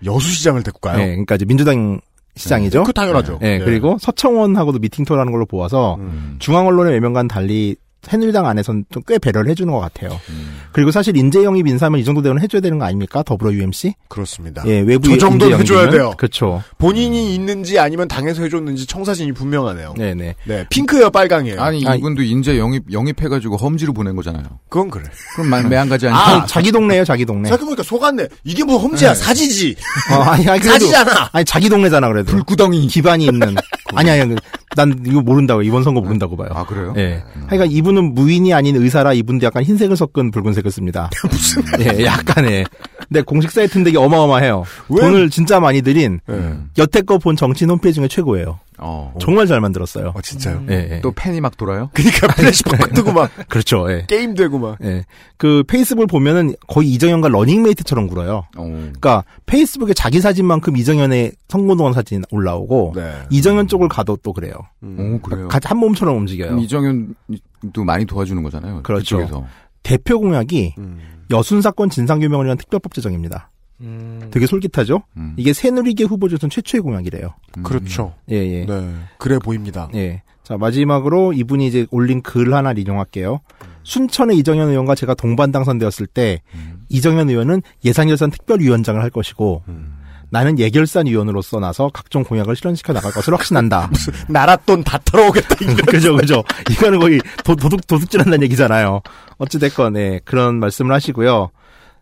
[0.05, 1.01] 여수시장을 데리고 가요.
[1.01, 2.01] 예, 그러니까 이제 민주당
[2.35, 2.85] 시장이죠.
[2.85, 3.38] 그 당연하죠.
[3.42, 3.64] 예, 네.
[3.64, 6.37] 그리고 서청원하고도 미팅토라는 걸로 보아서 음.
[6.38, 7.77] 중앙 언론의 외면과는 달리
[8.11, 10.21] 새누리당 안에서는 좀 꽤 배려를 해주는 것 같아요.
[10.29, 10.59] 음.
[10.73, 13.23] 그리고 사실 인재 영입 인사면 이 정도 되면 해줘야 되는 거 아닙니까?
[13.23, 13.94] 더불어 UMC?
[14.09, 14.62] 그렇습니다.
[14.66, 16.12] 예, 외부 저 정도는 해줘야 돼요.
[16.18, 16.62] 그렇죠.
[16.79, 19.94] 본인이 있는지 아니면 당에서 해줬는지 청사진이 분명하네요.
[19.96, 20.15] 네.
[20.15, 20.67] 네 네.
[20.69, 21.61] 핑크예요, 빨강이에요.
[21.63, 21.81] 아니.
[21.81, 24.44] 이분도 인재 영입 영입해가지고 험지로 보낸 거잖아요.
[24.69, 25.04] 그건 그래.
[25.35, 26.42] 그럼 마- 매한 가지 아, 아니야?
[26.42, 27.48] 아, 자기 동네예요, 자기 동네.
[27.48, 28.27] 생각해보니까 속았네.
[28.44, 29.15] 이게 뭐 험지야, 네.
[29.15, 29.77] 사지지.
[30.13, 31.31] 어, 아니, 아니, 그래도 사지잖아.
[31.33, 32.33] 아니 자기 동네잖아 그래도.
[32.33, 32.87] 불구덩이.
[32.88, 33.54] 기반이 있는.
[33.95, 34.37] 아니 아니,
[34.77, 36.49] 난 이거 모른다고 이번 선거 모른다고 봐요.
[36.53, 36.95] 아 그래요?
[36.97, 37.23] 예.
[37.47, 41.11] 하여간 이분은 무인이 아닌 의사라 이분도 약간 흰색을 섞은 붉은색을 씁니다.
[41.31, 41.63] 무슨?
[41.81, 42.65] 예, 약간의
[43.11, 44.65] 네, 공식 사이트인데 이게 어마어마해요.
[44.90, 45.00] 왜?
[45.00, 46.54] 돈을 진짜 많이 들인 예.
[46.77, 48.59] 여태껏 본 정치인 홈페이지 중에 최고예요.
[48.81, 49.15] 어.
[49.19, 50.13] 정말 잘 만들었어요.
[50.15, 50.63] 어, 진짜요?
[50.71, 51.00] 예, 예.
[51.00, 51.90] 또 팬이 막 돌아요?
[51.94, 53.90] 그니까 플래시백 뜨고 막, 그렇죠.
[53.90, 54.04] 예.
[54.06, 54.77] 게임 되고 막.
[54.85, 55.04] 예.
[55.37, 58.44] 그 페이스북을 보면은 거의 이정현과 러닝메이트처럼 굴어요.
[58.56, 58.63] 어.
[58.65, 63.13] 그러니까 페이스북에 자기 사진만큼 이정현의 선거운동 사진 올라오고 네.
[63.31, 64.52] 이정현 쪽을 가도 또 그래요.
[64.83, 65.48] 오, 그래요.
[65.48, 66.59] 같이 한 몸처럼 움직여요.
[66.59, 68.83] 이정현도 많이 도와주는 거잖아요.
[68.83, 69.17] 그렇죠.
[69.17, 69.46] 그쪽에서.
[69.83, 70.98] 대표 공약이 음.
[71.31, 73.50] 여순 사건 진상규명을 위한 특별법 제정입니다.
[73.81, 74.29] 음.
[74.33, 75.02] 되게 솔깃하죠?
[75.16, 75.35] 음.
[75.37, 77.35] 이게 새누리계 후보 중에선 최초의 공약이래요.
[77.58, 77.62] 음.
[77.62, 78.14] 그렇죠.
[78.31, 78.66] 예, 예.
[78.66, 78.94] 네.
[79.18, 79.88] 그래 보입니다.
[79.94, 80.22] 예.
[80.42, 83.40] 자, 마지막으로 이분이 이제 올린 글 하나 인용할게요.
[83.83, 86.81] 순천의 이정현 의원과 제가 동반 당선되었을 때 음.
[86.88, 89.98] 이정현 의원은 예산결산 특별위원장을 할 것이고 음.
[90.31, 93.90] 나는 예결산 위원으로서 나서 각종 공약을 실현시켜 나갈 것을 확신한다.
[94.29, 95.56] 나라 돈 다 털어오겠다.
[95.62, 95.74] 이거.
[95.90, 96.44] 그죠, 그죠.
[96.70, 99.00] 이거는 거의 도, 도둑, 도둑질한다는 얘기잖아요.
[99.38, 101.50] 어찌됐건, 예, 그런 말씀을 하시고요.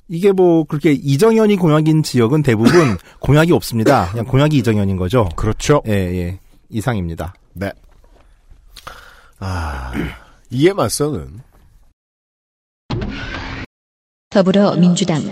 [0.09, 4.11] 이게 뭐, 그렇게 이정현이 공약인 지역은 대부분 공약이 없습니다.
[4.11, 5.29] 그냥 공약이 이정현인 거죠.
[5.37, 5.83] 그렇죠.
[5.87, 6.41] 예, 예.
[6.69, 7.35] 이상입니다.
[7.55, 7.73] 네.
[9.39, 9.93] 아,
[10.51, 11.41] 이에 맞서는
[14.31, 15.23] 더불어민주당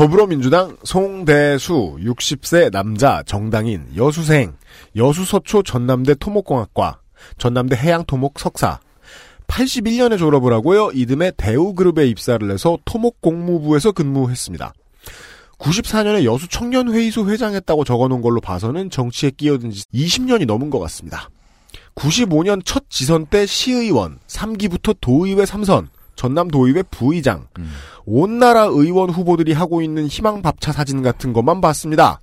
[0.00, 4.54] 더불어민주당 송대수 60세 남자 정당인 여수생
[4.96, 7.00] 여수서초 전남대 토목공학과
[7.36, 8.80] 전남대 해양토목 석사
[9.46, 10.90] 81년에 졸업을 하고요.
[10.94, 14.72] 이듬해 대우그룹에 입사를 해서 토목공무부에서 근무했습니다.
[15.58, 21.28] 94년에 여수 청년회의소 회장했다고 적어놓은 걸로 봐서는 정치에 끼어든 지 20년이 넘은 것 같습니다.
[21.94, 25.88] 95년 첫 지선 때 시의원, 3기부터 도의회 3선,
[26.20, 27.70] 전남도의회 부의장, 음.
[28.04, 32.20] 온 나라 의원 후보들이 하고 있는 희망밥차 사진 같은 것만 봤습니다.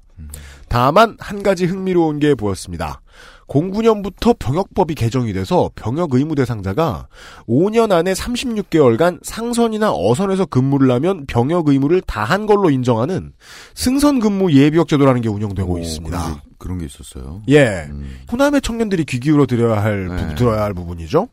[0.70, 3.02] 다만 한 가지 흥미로운 게 보였습니다.
[3.48, 7.08] 09년부터 병역법이 개정이 돼서 병역 의무 대상자가
[7.48, 13.32] 5년 안에 36개월간 상선이나 어선에서 근무를 하면 병역 의무를 다 한 걸로 인정하는
[13.74, 16.18] 승선 근무 예비역 제도라는 게 운영되고 오, 있습니다.
[16.22, 17.42] 그런 게, 그런 게 있었어요.
[17.48, 17.88] 예.
[17.90, 18.20] 음.
[18.32, 20.28] 호남의 청년들이 귀 기울여 들어야 할, 네.
[20.28, 21.30] 부- 들어야 할 부분이죠.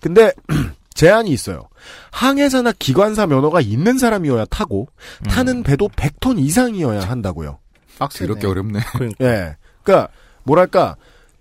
[0.00, 0.32] 근데,
[0.94, 1.68] 제한이 있어요.
[2.12, 4.88] 항해사나 기관사 면허가 있는 사람이어야 타고,
[5.28, 7.58] 타는 배도 100톤 이상이어야 한다고요.
[8.26, 8.80] 그렇게 어렵네.
[9.20, 9.56] 예.
[9.82, 10.08] 그니까,
[10.44, 10.96] 뭐랄까,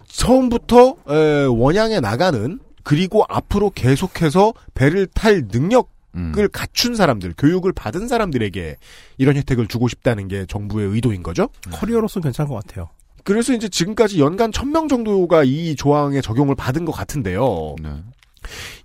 [0.08, 6.34] 처음부터, 에, 원양에 나가는, 그리고 앞으로 계속해서 배를 탈 능력을 음.
[6.52, 8.78] 갖춘 사람들, 교육을 받은 사람들에게
[9.18, 11.48] 이런 혜택을 주고 싶다는 게 정부의 의도인 거죠?
[11.72, 12.90] 커리어로서 괜찮은 것 같아요.
[13.24, 17.76] 그래서 이제 지금까지 연간 1000명 정도가 이 조항에 적용을 받은 것 같은데요.
[17.82, 17.90] 네.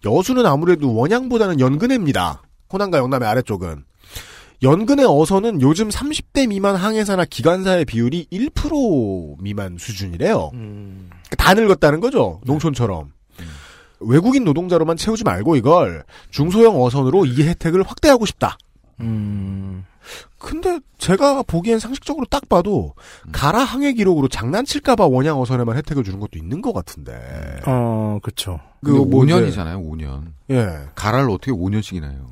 [0.04, 2.42] 여수는 아무래도 원양보다는 연근해입니다.
[2.72, 3.84] 호남과 영남의 아래쪽은.
[4.62, 10.50] 연근의 어선은 요즘 30대 미만 항해사나 기관사의 비율이 1% 미만 수준이래요.
[10.54, 11.11] 음.
[11.36, 12.40] 다 늙었다는 거죠.
[12.44, 13.12] 농촌처럼.
[14.00, 18.56] 외국인 노동자로만 채우지 말고 이걸 중소형 어선으로 이 혜택을 확대하고 싶다.
[19.01, 19.84] 음,
[20.38, 22.94] 근데 제가 보기엔 상식적으로 딱 봐도
[23.32, 27.12] 가라 항해 기록으로 장난칠까봐 원양 어선에만 혜택을 주는 것도 있는 것 같은데.
[27.66, 28.59] 어, 그쵸.
[28.84, 30.24] 그 근데 뭐 이제- 5년이잖아요, 5년.
[30.51, 30.88] 예.
[30.94, 32.26] 가라를 어떻게 5년씩이나 해요?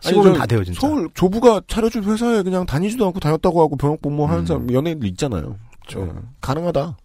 [0.00, 0.80] 시골은 저다 돼요, 진짜.
[0.80, 4.46] 서울 조부가 차려준 회사에 그냥 다니지도 않고 다녔다고 하고 병역 복무 하는 음.
[4.46, 5.56] 사람 연예인들 있잖아요.
[5.96, 6.08] 예.
[6.40, 6.96] 가능하다.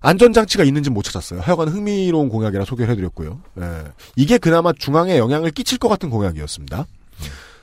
[0.00, 1.40] 안전장치가 있는지 못 찾았어요.
[1.40, 3.40] 하여간 흥미로운 공약이라 소개를 해드렸고요.
[3.60, 3.84] 예.
[4.16, 6.86] 이게 그나마 중앙에 영향을 끼칠 것 같은 공약이었습니다.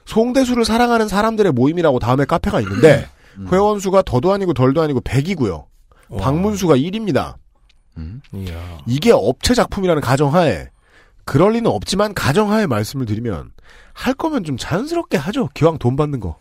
[0.10, 3.08] 송대수를 사랑하는 사람들의 모임이라고 다음에 카페가 있는데
[3.38, 3.48] 음.
[3.52, 5.66] 회원수가 더도 아니고 덜도 아니고 100이고요.
[6.10, 6.22] 와.
[6.24, 7.36] 방문수가 1입니다.
[7.98, 8.22] 음.
[8.88, 10.70] 이게 업체 작품이라는 가정하에
[11.26, 13.52] 그럴 리는 없지만 가정하에 말씀을 드리면
[13.94, 15.48] 할 거면 좀 자연스럽게 하죠.
[15.54, 16.40] 기왕 돈 받는 거.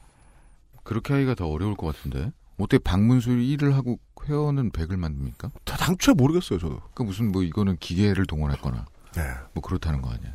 [0.83, 2.33] 그렇게 하기가 더 어려울 것 같은데.
[2.59, 5.51] 어떻게 방문수 1을 하고 회원은 100을 만듭니까?
[5.65, 6.81] 다 당초에 모르겠어요, 저도.
[6.95, 9.23] 그 무슨 뭐 이거는 기계를 동원했거나 네.
[9.53, 10.33] 뭐 그렇다는 거 아니야.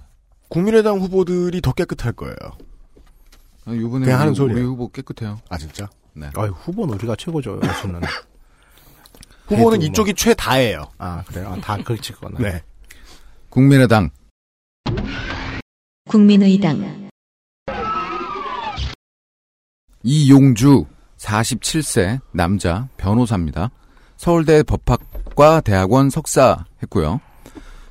[0.49, 2.35] 국민의당 후보들이 더 깨끗할 거예요.
[3.65, 4.59] 아, 요번에 그냥 하는 우리, 소리예요.
[4.59, 5.39] 우리 후보 깨끗해요.
[5.49, 5.89] 아 진짜?
[6.13, 6.29] 네.
[6.35, 8.01] 아유, 후보는 우리가 최고죠, 여수는.
[9.47, 10.91] 후보는 이쪽이 최다예요.
[10.97, 11.49] 아, 그래요?
[11.49, 12.39] 아, 다 그렇지거나.
[12.39, 12.61] 네.
[13.49, 14.09] 국민의당
[16.07, 17.09] 국민의당
[20.03, 20.85] 이용주
[21.17, 23.71] 47세 남자 변호사입니다.
[24.17, 27.21] 서울대 법학과 대학원 석사 했고요.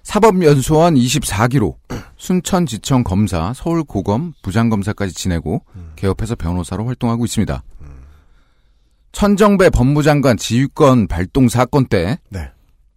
[0.02, 1.76] 사법연수원 24기로
[2.16, 5.64] 순천지청 검사, 서울고검 부장검사까지 지내고
[5.96, 7.62] 개업해서 변호사로 활동하고 있습니다.
[9.12, 12.50] 천정배 법무장관 지휘권 발동 사건 때 네.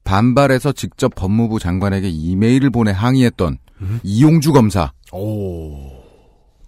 [0.05, 3.99] 반발해서 직접 법무부 장관에게 이메일을 보내 항의했던 음.
[4.03, 5.91] 이용주 검사 오.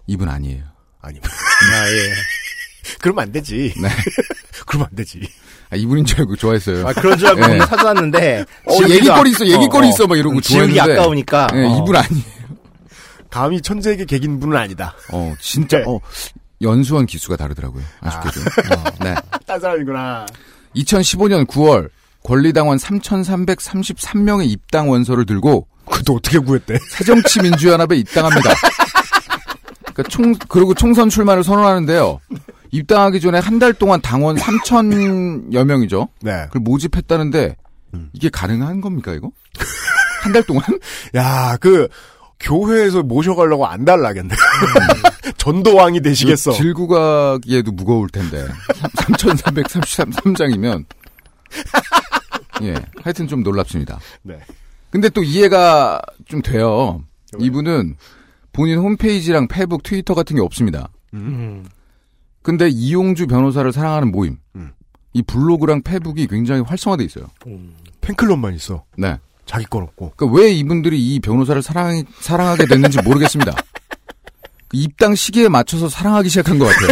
[0.06, 0.64] 이분 아니에요.
[1.00, 1.18] 아니.
[1.22, 2.12] 아, 예.
[3.00, 3.74] 그러면 안 되지.
[3.80, 3.88] 네.
[4.66, 5.20] 그러면 안 되지.
[5.70, 6.86] 아, 이분인 줄 알고 좋아했어요.
[6.86, 7.58] 아, 그런 줄 알고 예.
[7.58, 8.44] 찾아왔는데.
[8.64, 9.92] 어, 얘기거리 있어, 얘기거리 어, 어.
[9.92, 11.00] 있어, 막 이러고 지우기 좋아했는데.
[11.00, 11.48] 아까우니까.
[11.54, 11.82] 예, 어.
[11.82, 12.38] 이분 아니에요.
[13.30, 14.94] 감히 천재에게 개긴 분은 아니다.
[15.12, 15.84] 어, 진짜, 네.
[15.86, 16.00] 어,
[16.62, 17.84] 연수원 기수가 다르더라고요.
[18.00, 18.40] 아쉽게도.
[18.74, 19.14] 어, 네.
[19.46, 20.26] 딴 사람이구나.
[20.74, 21.90] 2015년 9월
[22.24, 26.78] 권리당원 3,333명의 입당 원서를 들고 그것도 어떻게 구했대?
[26.90, 28.50] 새정치민주연합에 입당합니다.
[29.94, 32.20] 그러니까 총 그리고 총선 출마를 선언하는데요.
[32.70, 36.08] 입당하기 전에 한 달 동안 당원 3천여 명이죠.
[36.22, 36.44] 네.
[36.46, 37.56] 그걸 모집했다는데
[37.94, 38.10] 음.
[38.12, 39.30] 이게 가능한 겁니까 이거?
[40.22, 40.62] 한 달 동안?
[41.14, 41.88] 야, 그,
[42.40, 44.34] 교회에서 모셔가려고 안 달라겠네.
[45.38, 46.50] 전도왕이 되시겠어.
[46.52, 48.46] 이거 질구 가기에도 무거울 텐데
[48.96, 50.84] 3,333장이면
[52.62, 53.98] 예 하여튼 좀 놀랍습니다.
[54.22, 54.38] 네.
[54.90, 57.02] 근데 또 이해가 좀 돼요.
[57.38, 57.96] 이분은
[58.52, 60.88] 본인 홈페이지랑 페이북, 트위터 같은 게 없습니다.
[61.14, 61.64] 음.
[62.42, 64.38] 근데 이용주 변호사를 사랑하는 모임.
[64.56, 64.72] 음.
[65.12, 67.26] 이 블로그랑 페북이 굉장히 활성화돼 있어요.
[68.00, 68.84] 팬클럽만 있어.
[68.96, 69.18] 네.
[69.46, 70.12] 자기 건 없고.
[70.16, 73.52] 그러니까 왜 이분들이 이 변호사를 사랑 사랑하게 됐는지 모르겠습니다.
[74.68, 76.88] 그 입당 시기에 맞춰서 사랑하기 시작한 것 같아요.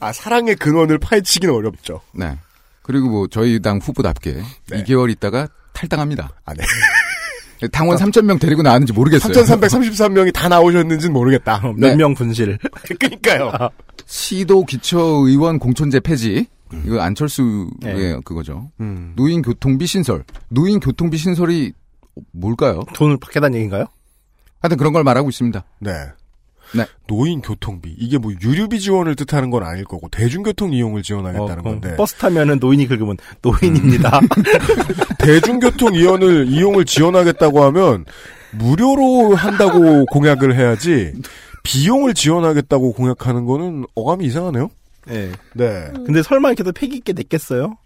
[0.00, 2.00] 아, 사랑의 근원을 파헤치기는 어렵죠.
[2.12, 2.38] 네.
[2.82, 4.84] 그리고 뭐 저희 당 후보답게 네.
[4.84, 6.30] 2개월 있다가 탈당합니다.
[6.44, 6.62] 아, 네.
[7.68, 9.32] 당원 3천 명 데리고 나왔는지 모르겠어요.
[9.32, 11.60] 3,333명이 다 나오셨는지는 모르겠다.
[11.76, 11.88] 네.
[11.88, 12.58] 몇명 분실.
[12.98, 13.52] 그니까요.
[14.06, 16.46] 시도 기초의원 공천제 폐지.
[16.86, 18.18] 이거 안철수의 네.
[18.24, 18.70] 그거죠.
[18.80, 19.12] 음.
[19.16, 20.24] 노인 교통비 신설.
[20.48, 21.72] 노인 교통비 신설이
[22.32, 22.80] 뭘까요?
[22.94, 23.86] 돈을 받겠다는 얘기인가요?
[24.60, 25.64] 하여튼 그런 걸 말하고 있습니다.
[25.80, 25.92] 네.
[26.74, 26.86] 네.
[27.06, 27.94] 노인 교통비.
[27.98, 31.96] 이게 뭐 유류비 지원을 뜻하는 건 아닐 거고, 대중교통 이용을 지원하겠다는 어, 건데.
[31.96, 34.20] 버스 타면은 노인이 긁으면 노인입니다.
[35.18, 38.04] 대중교통 이용을, 이용을 지원하겠다고 하면,
[38.52, 41.12] 무료로 한다고 공약을 해야지,
[41.62, 44.70] 비용을 지원하겠다고 공약하는 거는 어감이 이상하네요?
[45.06, 45.30] 네.
[45.54, 45.90] 네.
[46.06, 47.76] 근데 설마 이렇게 또 패기 있게 냈겠어요?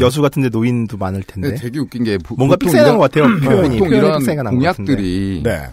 [0.00, 1.48] 여수 같은데 노인도 많을 텐데.
[1.48, 3.40] 근데 되게 웃긴 게 보- 뭔가 삑사리 이런- 난것 같아요.
[3.40, 3.78] 표현이.
[3.78, 5.68] 보통 이런 공약들이 네.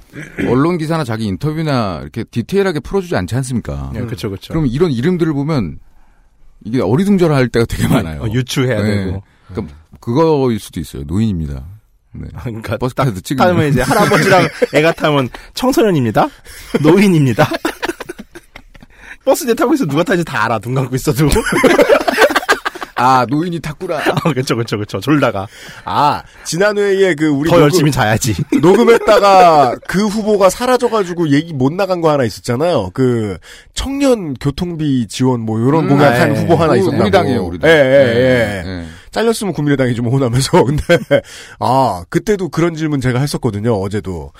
[0.47, 3.91] 언론 기사나 자기 인터뷰나 이렇게 디테일하게 풀어주지 않지 않습니까?
[3.93, 4.53] 네, 그쵸, 그쵸.
[4.53, 5.77] 그럼 이런 이름들을 보면
[6.65, 8.21] 이게 어리둥절할 때가 되게 많아요.
[8.23, 9.05] 어, 유추해야 네.
[9.05, 9.23] 되고.
[9.49, 11.03] 그러니까 그거일 수도 있어요.
[11.05, 11.63] 노인입니다.
[12.13, 12.27] 네.
[12.43, 16.27] 그러니까 버스 딱 타도 찍으면 타면 이제 할아버지랑 애가 타면 청소년입니다.
[16.81, 17.47] 노인입니다.
[19.23, 20.57] 버스 내 타고 있어 누가 타는지 다 알아.
[20.59, 21.29] 눈 감고 있어도.
[23.01, 23.97] 아 노인이 탔구나.
[24.23, 24.99] 어, 그쵸, 그쵸, 그쵸.
[24.99, 25.47] 졸다가.
[25.85, 28.35] 아, 지난 회에 그 우리 더 녹음- 열심히 자야지.
[28.61, 32.91] 녹음했다가 그 후보가 사라져가지고 얘기 못 나간 거 하나 있었잖아요.
[32.93, 33.37] 그
[33.73, 36.41] 청년 교통비 지원 뭐 이런 음, 공약한 네.
[36.41, 37.01] 후보 하나 우리- 있었다고.
[37.03, 37.69] 우리 당이에요, 우리 당.
[37.69, 38.63] 예, 예, 네, 예.
[38.69, 38.85] 네.
[39.11, 40.83] 잘렸으면 국민의당이 좀 혼나면서 근데
[41.59, 43.73] 아 그때도 그런 질문 제가 했었거든요.
[43.81, 44.31] 어제도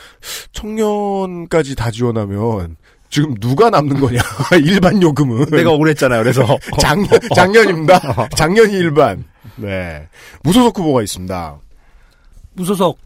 [0.54, 2.78] 청년까지 다 지원하면
[3.12, 4.20] 지금 누가 남는 거냐?
[4.64, 6.24] 일반 요금은 내가 억울했잖아요.
[6.24, 6.58] 그래서.
[6.80, 8.30] 작년 작년입니다.
[8.36, 9.26] 작년이 일반.
[9.58, 10.08] 네
[10.44, 11.60] 무소속 후보가 있습니다.
[12.54, 12.98] 무소속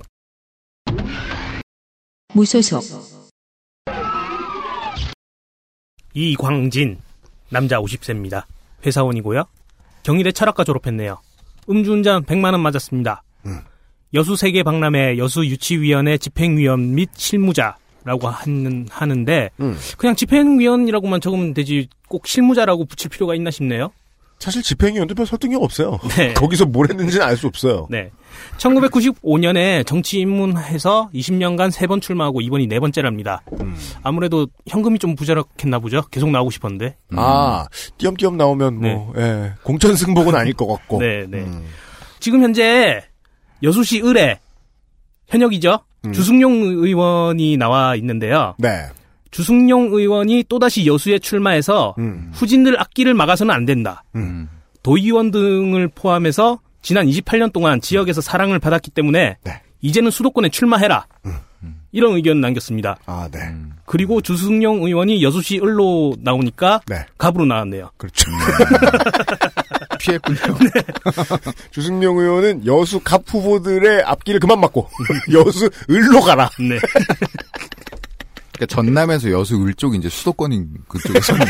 [2.33, 2.93] 무소속
[6.13, 6.99] 이광진
[7.49, 8.43] 남자 50세입니다.
[8.85, 9.43] 회사원이고요.
[10.03, 11.17] 경희대 철학과 졸업했네요.
[11.67, 13.23] 음주운전 100만 원 맞았습니다.
[13.47, 13.59] 음.
[14.13, 17.75] 여수 세계 박람회 여수 유치위원회 집행위원 및 실무자
[18.05, 19.77] 라고 하는 하는데 음.
[19.97, 23.91] 그냥 집행위원이라고만 적으면 되지 꼭 실무자라고 붙일 필요가 있나 싶네요.
[24.37, 25.97] 사실 집행위원도 별 설득력 없어요.
[26.15, 26.33] 네.
[26.35, 27.87] 거기서 뭘 했는지는 알 수 없어요.
[27.89, 28.11] 네.
[28.57, 33.41] 1995년에 정치 입문해서 20년간 세 번 출마하고 이번이 네 번째랍니다.
[33.61, 33.75] 음.
[34.03, 36.03] 아무래도 현금이 좀 부자력했나 보죠.
[36.11, 36.97] 계속 나오고 싶었는데.
[37.15, 37.65] 아,
[37.97, 40.99] 띄엄띄엄 나오면 뭐, 예, 공천 승복은 아닐 것 같고.
[41.01, 41.39] 네, 네.
[41.39, 41.65] 음.
[42.19, 43.03] 지금 현재
[43.63, 44.39] 여수시 의뢰
[45.27, 45.79] 현역이죠.
[46.05, 46.13] 음.
[46.13, 48.55] 주승용 의원이 나와 있는데요.
[48.57, 48.87] 네.
[49.31, 52.31] 주승용 의원이 또다시 여수에 출마해서 음.
[52.33, 54.03] 후진들 악기를 막아서는 안 된다.
[54.15, 54.49] 음.
[54.83, 59.61] 도의원 등을 포함해서 지난 28년 동안 지역에서 사랑을 받았기 때문에 네.
[59.81, 61.05] 이제는 수도권에 출마해라.
[61.95, 62.97] 이런 의견 남겼습니다.
[63.05, 63.39] 아, 네.
[63.85, 67.05] 그리고 주승용 의원이 여수시 을로 나오니까 네.
[67.17, 67.89] 갑으로 나왔네요.
[67.95, 68.29] 그렇죠.
[70.05, 70.37] 피했군요.
[71.71, 74.89] 주승용 의원은 여수 갑 후보들의 앞길을 그만 막고,
[75.33, 76.49] 여수 을로 가라.
[76.59, 76.77] 네.
[78.53, 81.45] 그러니까 전남에서 여수 을 쪽 이제 수도권인 그쪽에서는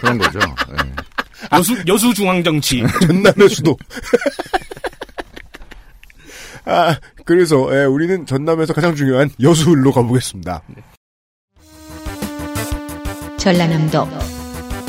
[0.00, 0.38] 그런 거죠.
[0.38, 0.92] 네.
[1.52, 2.82] 여수 여수 중앙 정치.
[3.06, 3.76] 전남의 수도.
[6.66, 10.62] 아, 그래서, 예, 우리는 전남에서 가장 중요한 여수 을로 가보겠습니다.
[13.38, 14.06] 전라남도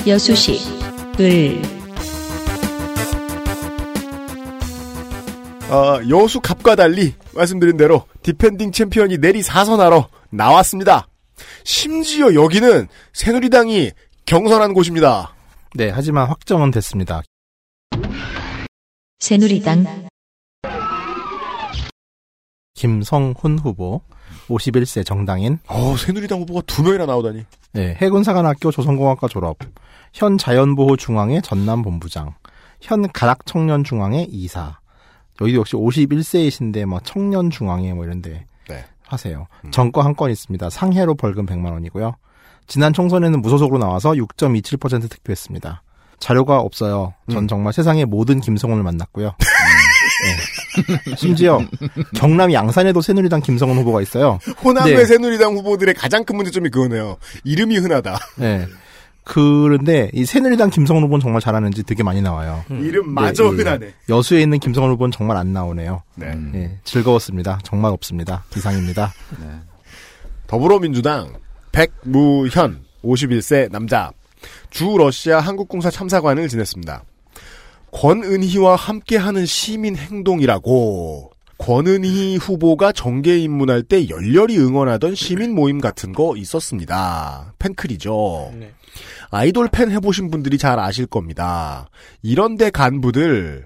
[0.06, 0.60] 여수시
[1.20, 1.62] 을
[5.72, 11.08] 어, 여수 갑과 달리, 말씀드린 대로, defending champion이 내리 사선하러 나왔습니다.
[11.64, 13.92] 심지어 여기는 새누리당이
[14.26, 15.34] 경선한 곳입니다.
[15.76, 17.22] 네, 하지만 확정은 됐습니다.
[19.20, 20.08] 새누리당
[22.74, 24.02] 김성훈 후보,
[24.50, 27.46] 51세 정당인, 어, 새누리당 후보가 두 명이나 나오다니.
[27.72, 29.58] 네, 해군사관학교 조선공학과 졸업,
[30.12, 32.34] 현 자연보호 중앙회 전남 본부장,
[32.82, 34.81] 현 가락청년중앙회 이사.
[35.42, 38.86] 여기도 역시 51세이신데 뭐 청년 중앙회 뭐 이런데 네.
[39.06, 39.48] 하세요.
[39.72, 40.70] 정거 한건 있습니다.
[40.70, 42.16] 상해로 벌금 100만 원이고요.
[42.68, 45.84] 지난 총선에는 무소속으로 나와서 6.27% 득표했습니다.
[46.20, 47.14] 자료가 없어요.
[47.30, 47.48] 전 음.
[47.48, 49.34] 정말 세상의 모든 김성훈을 만났고요.
[50.22, 51.16] 네.
[51.18, 51.60] 심지어
[52.16, 54.40] 경남 양산에도 새누리당 김성훈 후보가 있어요.
[54.64, 55.06] 호남의 네.
[55.06, 57.18] 새누리당 후보들의 가장 큰 문제점이 그거네요.
[57.44, 58.20] 이름이 흔하다.
[58.38, 58.68] 네.
[59.24, 62.64] 그런데 이 새누리당 김성훈 후보는 정말 잘하는지 되게 많이 나와요.
[62.70, 63.56] 이름 마저 네, 예.
[63.56, 63.94] 흔하네.
[64.10, 66.02] 여수에 있는 김성훈 후보는 정말 안 나오네요.
[66.16, 66.38] 네.
[66.56, 67.60] 예, 즐거웠습니다.
[67.64, 68.44] 정말 없습니다.
[68.56, 69.14] 이상입니다.
[70.48, 71.34] 더불어민주당
[71.72, 74.12] 백무현 51세 남자
[74.70, 77.04] 주 러시아 한국공사 참사관을 지냈습니다.
[77.92, 86.36] 권은희와 함께하는 시민 행동이라고 권은희 후보가 정계 입문할 때 열렬히 응원하던 시민 모임 같은 거
[86.36, 87.54] 있었습니다.
[87.60, 88.54] 팬클이죠.
[88.56, 88.74] 네.
[89.32, 91.90] 아이돌 팬 해보신 분들이 잘 아실 겁니다.
[92.22, 93.66] 이런데 간부들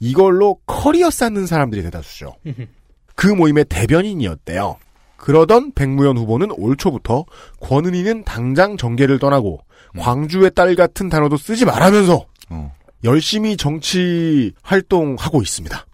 [0.00, 2.34] 이걸로 커리어 쌓는 사람들이 대다수죠.
[3.14, 4.76] 그 모임의 대변인이었대요.
[5.16, 7.24] 그러던 백무현 후보는 올 초부터
[7.60, 9.60] 권은희는 당장 정계를 떠나고
[9.96, 12.72] 광주의 딸 같은 단어도 쓰지 말라면서 어.
[13.04, 15.86] 열심히 정치 활동하고 있습니다.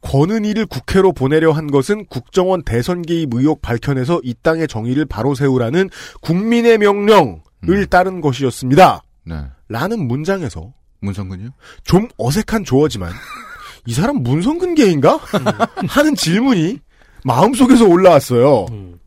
[0.00, 5.90] 권은희를 국회로 보내려 한 것은 국정원 대선 개입 의혹 밝혀내서 이 땅의 정의를 바로 세우라는
[6.20, 7.86] 국민의 명령을 음.
[7.90, 9.02] 따른 것이었습니다.
[9.24, 9.44] 네.
[9.68, 11.50] 라는 문장에서 문성근이요?
[11.84, 13.12] 좀 어색한 조어지만
[13.86, 15.18] 이 사람 문성근계인가?
[15.88, 16.78] 하는 질문이
[17.24, 18.66] 마음속에서 올라왔어요.
[18.70, 18.98] 음.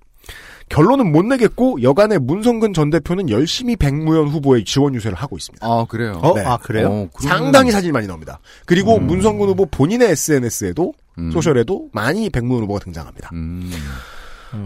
[0.70, 5.66] 결론은 못 내겠고 여간의 문성근 전 대표는 열심히 백무현 후보의 지원 유세를 하고 있습니다.
[5.68, 6.14] 아, 그래요?
[6.24, 6.46] 어, 네.
[6.46, 6.88] 아, 그래요?
[6.88, 8.40] 어, 그러면은- 상당히 사진이 많이 나옵니다.
[8.66, 9.06] 그리고 음.
[9.08, 11.30] 문성근 후보 본인의 SNS에도 음.
[11.32, 13.32] 소셜에도 많이 백무현 후보가 등장합니다.
[13.34, 13.70] 음.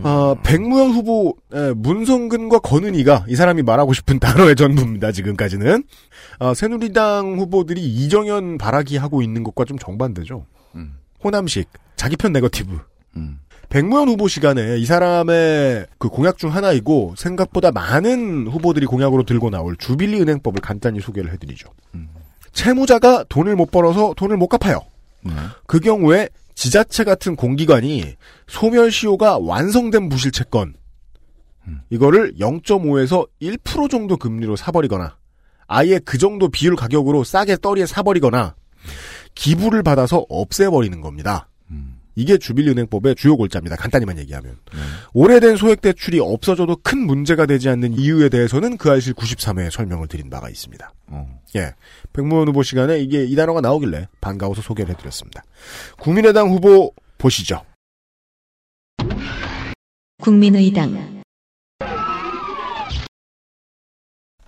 [0.03, 5.11] 어, 백무현 후보 에, 문성근과 권은희가 이 사람이 말하고 싶은 단어의 전부입니다.
[5.11, 5.83] 지금까지는
[6.39, 10.45] 어, 새누리당 후보들이 이정현 바라기 하고 있는 것과 좀 정반대죠.
[10.75, 10.97] 음.
[11.23, 12.79] 호남식 자기 편 네거티브.
[13.17, 13.39] 음.
[13.69, 19.75] 백무현 후보 시간에 이 사람의 그 공약 중 하나이고 생각보다 많은 후보들이 공약으로 들고 나올
[19.77, 21.69] 주빌리 은행법을 간단히 소개를 해드리죠.
[21.95, 22.09] 음.
[22.53, 24.79] 채무자가 돈을 못 벌어서 돈을 못 갚아요.
[25.23, 25.33] 네.
[25.67, 28.15] 그 경우에 지자체 같은 공기관이
[28.47, 30.75] 소멸시효가 완성된 부실채권
[31.67, 31.81] 음.
[31.89, 35.17] 이거를 0.5에서 1% 정도 금리로 사버리거나
[35.67, 38.55] 아예 그 정도 비율 가격으로 싸게 떨이에 사버리거나
[39.33, 41.49] 기부를 받아서 없애버리는 겁니다.
[42.15, 42.21] 음.
[42.21, 43.75] 이게 주빌리은행법의 주요 골자입니다.
[43.75, 44.57] 간단히만 얘기하면.
[44.73, 44.79] 네.
[45.13, 50.29] 오래된 소액 대출이 없어져도 큰 문제가 되지 않는 이유에 대해서는 그 알실 93회에 설명을 드린
[50.29, 50.91] 바가 있습니다.
[51.07, 51.39] 어.
[51.55, 51.73] 예.
[52.13, 55.43] 백무원 후보 시간에 이게 이 단어가 나오길래 반가워서 소개를 해드렸습니다.
[55.99, 57.61] 국민의당 후보 보시죠.
[60.21, 61.21] 국민의당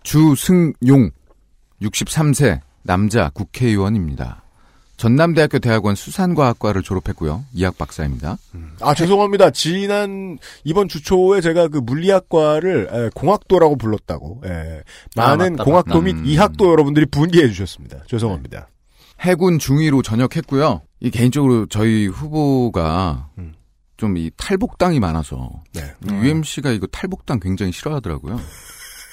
[0.04, 1.12] 주승용
[1.82, 4.47] 63세 남자 국회의원입니다.
[4.98, 7.46] 전남대학교 대학원 수산과학과를 졸업했고요.
[7.54, 8.38] 이학 박사입니다.
[8.82, 9.52] 아, 죄송합니다.
[9.52, 14.82] 지난, 이번 주 초에 제가 그 물리학과를 에, 공학도라고 불렀다고, 예.
[15.16, 16.02] 많은 맞다, 공학도.
[16.02, 16.26] 및 음.
[16.26, 18.04] 이학도 여러분들이 분개해 주셨습니다.
[18.08, 18.70] 죄송합니다.
[19.22, 20.82] 해군 중위로 전역했고요.
[21.00, 23.54] 이 개인적으로 저희 후보가 음.
[23.98, 25.94] 좀이 탈복당이 많아서 네.
[26.08, 28.40] UMC가 이거 탈복당 굉장히 싫어하더라고요.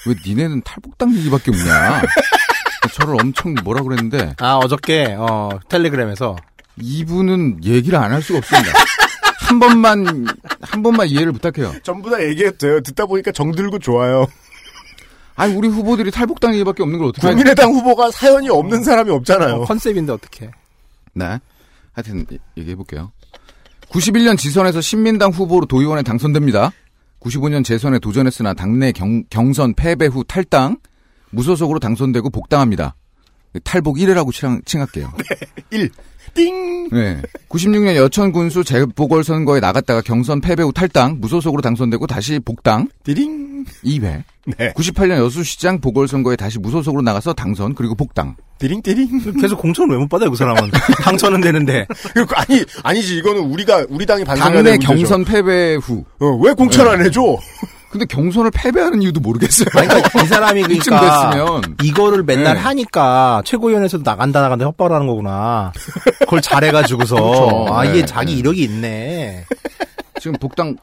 [0.07, 2.01] 왜 니네는 탈복당 얘기밖에 없냐?
[2.95, 6.37] 저를 엄청 뭐라 그랬는데 아, 어저께, 어, 텔레그램에서.
[6.81, 8.71] 이분은 얘기를 안 할 수가 없습니다.
[9.39, 10.25] 한 번만
[10.61, 11.73] 한 번만 이해를 부탁해요.
[11.83, 12.79] 전부 다 얘기했어요.
[12.81, 14.25] 듣다 보니까 정들고 좋아요.
[15.35, 17.27] 아니 우리 후보들이 탈복당 얘기밖에 없는 걸 어떻게?
[17.27, 19.55] 국민의당 후보가 사연이 없는 사람이 없잖아요.
[19.55, 20.51] 어, 컨셉인데 어떻게.
[21.13, 21.39] 네.
[21.91, 22.25] 하여튼
[22.57, 23.11] 얘기해 볼게요.
[23.89, 26.71] 91년 지선에서 신민당 후보로 도의원에 당선됩니다.
[27.19, 30.77] 95년 재선에 도전했으나 당내 경, 경선 패배 후 탈당,
[31.35, 32.95] 무소속으로 당선되고 복당합니다.
[33.63, 35.11] 탈복 1회라고 칭, 칭할게요.
[35.71, 35.89] 1.
[36.33, 36.89] 띵!
[36.89, 37.21] 네.
[37.47, 43.63] 96년 여천 군수 재보궐선거에 나갔다가 경선 패배 후 탈당, 무소속으로 당선되고 다시 복당 띠링!
[43.85, 44.23] 2회.
[44.57, 44.73] 네.
[44.73, 48.35] 98년 여수시장 보궐선거에 다시 무소속으로 나가서 당선 그리고 복당.
[48.59, 49.39] 띠링, 띠링.
[49.41, 50.69] 계속 공천을 왜못 받아요, 그 사람은.
[51.01, 51.87] 당선은 되는데.
[52.35, 53.17] 아니, 아니지.
[53.17, 54.93] 이거는 우리가, 우리 당이 반성해야 당내 될 문제죠.
[54.93, 56.05] 경선 패배 후.
[56.19, 57.37] 어, 왜 공천 안 해줘?
[57.95, 59.69] 근데 경선을 패배하는 이유도 모르겠어요.
[59.71, 62.59] 그러니까 이 사람이 그러니까 됐으면 이거를 맨날 네.
[62.59, 65.71] 하니까 최고위원회에서도 나간다 나간다 협박을 하는 거구나.
[66.19, 67.67] 그걸 잘해가지고서 그렇죠.
[67.73, 68.39] 아 이게 네, 자기 네.
[68.39, 69.45] 이력이 있네.
[70.19, 70.75] 지금 복당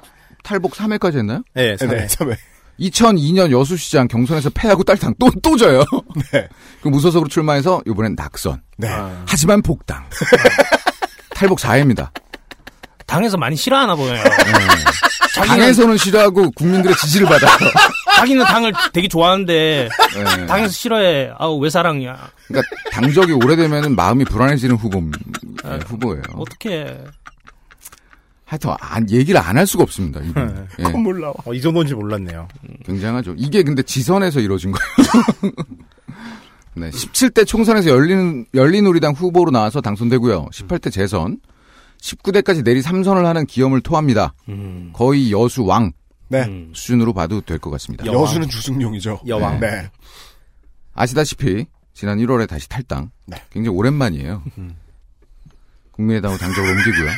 [0.43, 1.43] 탈복 3회까지 했나요?
[1.53, 2.35] 네, 네, 참에.
[2.81, 5.85] 2002년 여수시장 경선에서 패하고 딸당 또, 또 져요.
[6.33, 6.49] 네.
[6.81, 8.63] 그 무소속으로 출마해서 이번엔 낙선.
[8.79, 8.89] 네.
[8.89, 9.23] 아.
[9.27, 10.03] 하지만 복당.
[11.35, 12.09] 탈복 4회입니다.
[13.13, 14.17] 당에서 많이 싫어하나 보네요.
[14.17, 14.23] 예.
[15.35, 17.51] 자기는, 당에서는 싫어하고 국민들의 지지를 받아요.
[18.17, 20.47] 자기는 당을 되게 좋아하는데 예.
[20.47, 21.33] 당에서 싫어해.
[21.39, 22.17] 아우 왜 사랑이야.
[22.49, 25.03] 그러니까 당적이 오래되면 마음이 불안해지는 후보
[25.67, 26.23] 예, 후보예요.
[26.37, 26.99] 어떻게?
[28.45, 30.21] 하여튼 안, 얘기를 안 할 수가 없습니다.
[30.21, 30.69] 이분.
[30.79, 31.33] 예, 몰라.
[31.45, 32.49] 어, 이 정도인지 몰랐네요.
[32.85, 33.35] 굉장하죠.
[33.39, 35.53] 이게 근데 지선에서 이루어진 거예요.
[36.75, 40.47] 네, 17대 총선에서 열린 열린우리당 후보로 나와서 당선되고요.
[40.53, 41.39] 18대 재선,
[42.03, 44.35] 19대까지 내리 3선을 하는 기염을 토합니다.
[44.49, 44.91] 음.
[44.93, 45.93] 거의 여수 왕
[46.29, 46.43] 네.
[46.45, 46.73] 음.
[46.75, 48.05] 수준으로 봐도 될 것 같습니다.
[48.05, 49.21] 여수는 주승용이죠.
[49.27, 49.61] 여왕.
[49.61, 49.89] 네.
[50.95, 53.11] 아시다시피 지난 1월에 다시 탈당.
[53.27, 53.37] 네.
[53.51, 54.43] 굉장히 오랜만이에요.
[55.93, 57.11] 국민의당으로 당적을 옮기고요.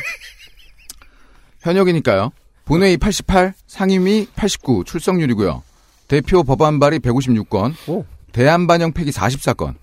[1.61, 2.31] 현역이니까요.
[2.65, 5.63] 본회의 88, 상임위 89 출석률이고요.
[6.07, 8.05] 대표 법안 발의 156건, 오.
[8.31, 9.75] 대안 반영 폐기 44건,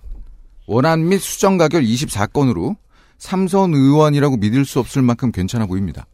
[0.66, 2.76] 원안 및 수정 가결 24건으로
[3.26, 6.06] 삼선 의원이라고 믿을 수 없을 만큼 괜찮아 보입니다.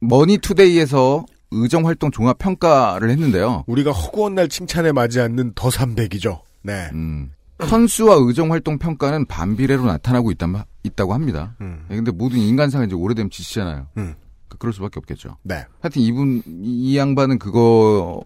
[0.00, 3.64] 머니투데이에서 의정활동 종합평가를 했는데요.
[3.66, 6.40] 우리가 허구한 날 칭찬에 맞지 않는 더 300이죠.
[6.62, 6.88] 네.
[6.94, 7.30] 음,
[7.62, 11.56] 선수와 의정활동 평가는 반비례로 나타나고 있다, 있다고 합니다.
[11.60, 11.84] 음.
[11.90, 13.88] 예, 근데 모든 인간상은 이제 오래되면 지치잖아요.
[13.98, 14.14] 음.
[14.48, 15.36] 그- 그럴 수밖에 없겠죠.
[15.42, 15.62] 네.
[15.82, 18.22] 하여튼 이분, 이, 이 양반은 그거로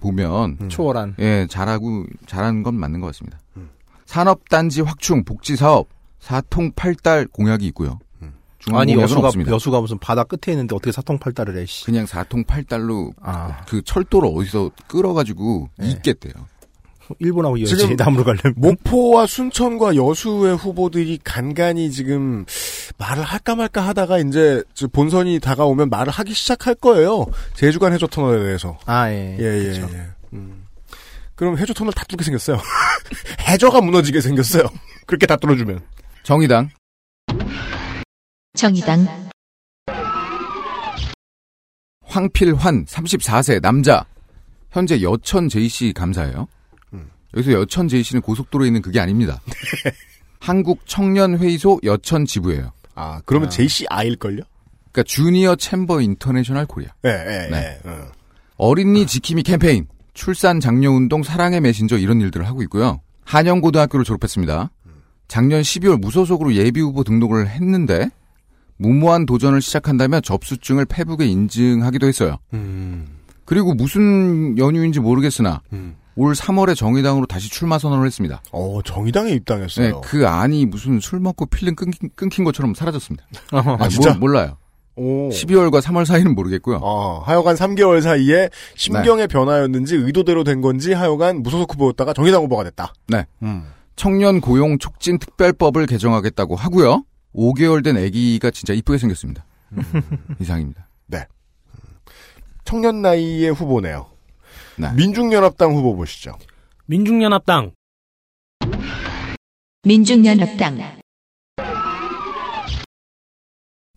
[0.00, 0.68] 보면, 음.
[0.70, 1.16] 초월한.
[1.18, 3.38] 예, 잘하고, 잘하는 건 맞는 것 같습니다.
[4.06, 5.86] 산업단지 확충, 복지 사업,
[6.20, 7.98] 사통팔달 공약이 있고요.
[8.22, 8.34] 음.
[8.58, 9.52] 중앙 아니 여수가 없습니다.
[9.52, 11.66] 여수가 무슨 바다 끝에 있는데 어떻게 사통팔달을 해?
[11.66, 11.84] 씨.
[11.84, 15.90] 그냥 사통팔달로 아 그 철도를 어디서 끌어가지고 네.
[15.90, 16.32] 잇겠대요.
[17.20, 22.44] 일본하고 이어지 남으로 가려면 목포와 순천과 여수의 후보들이 간간히 지금
[22.98, 27.24] 말을 할까 말까 하다가 이제 저 본선이 다가오면 말을 하기 시작할 거예요.
[27.54, 28.78] 제주간 해저 터널에 대해서.
[28.84, 29.38] 아 예.
[29.40, 29.88] 예, 예, 그쵸.
[29.94, 30.02] 예.
[30.34, 30.66] 음.
[31.34, 32.58] 그럼 해저 터널 다 뚫게 생겼어요.
[33.48, 34.64] 해저가 무너지게 생겼어요.
[35.06, 35.80] 그렇게 다 뚫어주면.
[36.28, 36.68] 정의당,
[38.52, 39.06] 정의당
[42.04, 44.04] 황필환 34세 남자
[44.70, 46.46] 현재 여천 JC 감사예요.
[46.92, 47.08] 음.
[47.34, 49.40] 여기서 여천 JC는 고속도로에 있는 그게 아닙니다.
[50.38, 52.72] 한국 청년회의소 여천 지부예요.
[52.94, 53.50] 아, 그러면 아.
[53.50, 54.42] JCI일걸요?
[54.92, 56.90] 그러니까 Junior Chamber International Korea.
[57.06, 57.80] 예, 예, 네.
[57.82, 57.88] 예.
[57.88, 58.12] 어.
[58.58, 63.00] 어린이 지킴이 캠페인, 출산 장려 운동 사랑의 메신저 이런 일들을 하고 있고요.
[63.24, 64.70] 한영고등학교를 졸업했습니다.
[65.28, 68.08] 작년 12월 무소속으로 예비 후보 등록을 했는데
[68.78, 72.38] 무모한 도전을 시작한다면 접수증을 페북에 인증하기도 했어요.
[72.54, 73.06] 음,
[73.44, 75.96] 그리고 무슨 연유인지 모르겠으나 음.
[76.16, 78.42] 올 3월에 정의당으로 다시 출마 선언을 했습니다.
[78.50, 79.86] 어, 정의당에 입당했어요.
[79.86, 83.24] 네, 그 안이 무슨 술 먹고 필름 끊긴, 끊긴 것처럼 사라졌습니다.
[83.52, 83.76] 어허.
[83.80, 84.14] 아, 진짜?
[84.14, 84.56] 몰, 라요
[84.96, 85.28] 오.
[85.28, 86.80] 12월과 3월 사이는 모르겠고요.
[86.82, 89.32] 어, 하여간 3개월 사이에 심경의 네.
[89.32, 92.92] 변화였는지 의도대로 된 건지 하여간 무소속 후보였다가 정의당 후보가 됐다.
[93.06, 93.24] 네.
[93.42, 93.64] 음.
[93.98, 97.04] 청년 고용 촉진 특별법을 개정하겠다고 하고요.
[97.34, 99.44] 5개월 된 아기가 진짜 이쁘게 생겼습니다.
[100.40, 100.88] 이상입니다.
[102.64, 104.10] 청년 나이의 후보네요.
[104.76, 104.92] 네.
[104.92, 106.36] 민중연합당 후보 보시죠.
[106.84, 107.72] 민중연합당
[109.84, 111.00] 민중연합당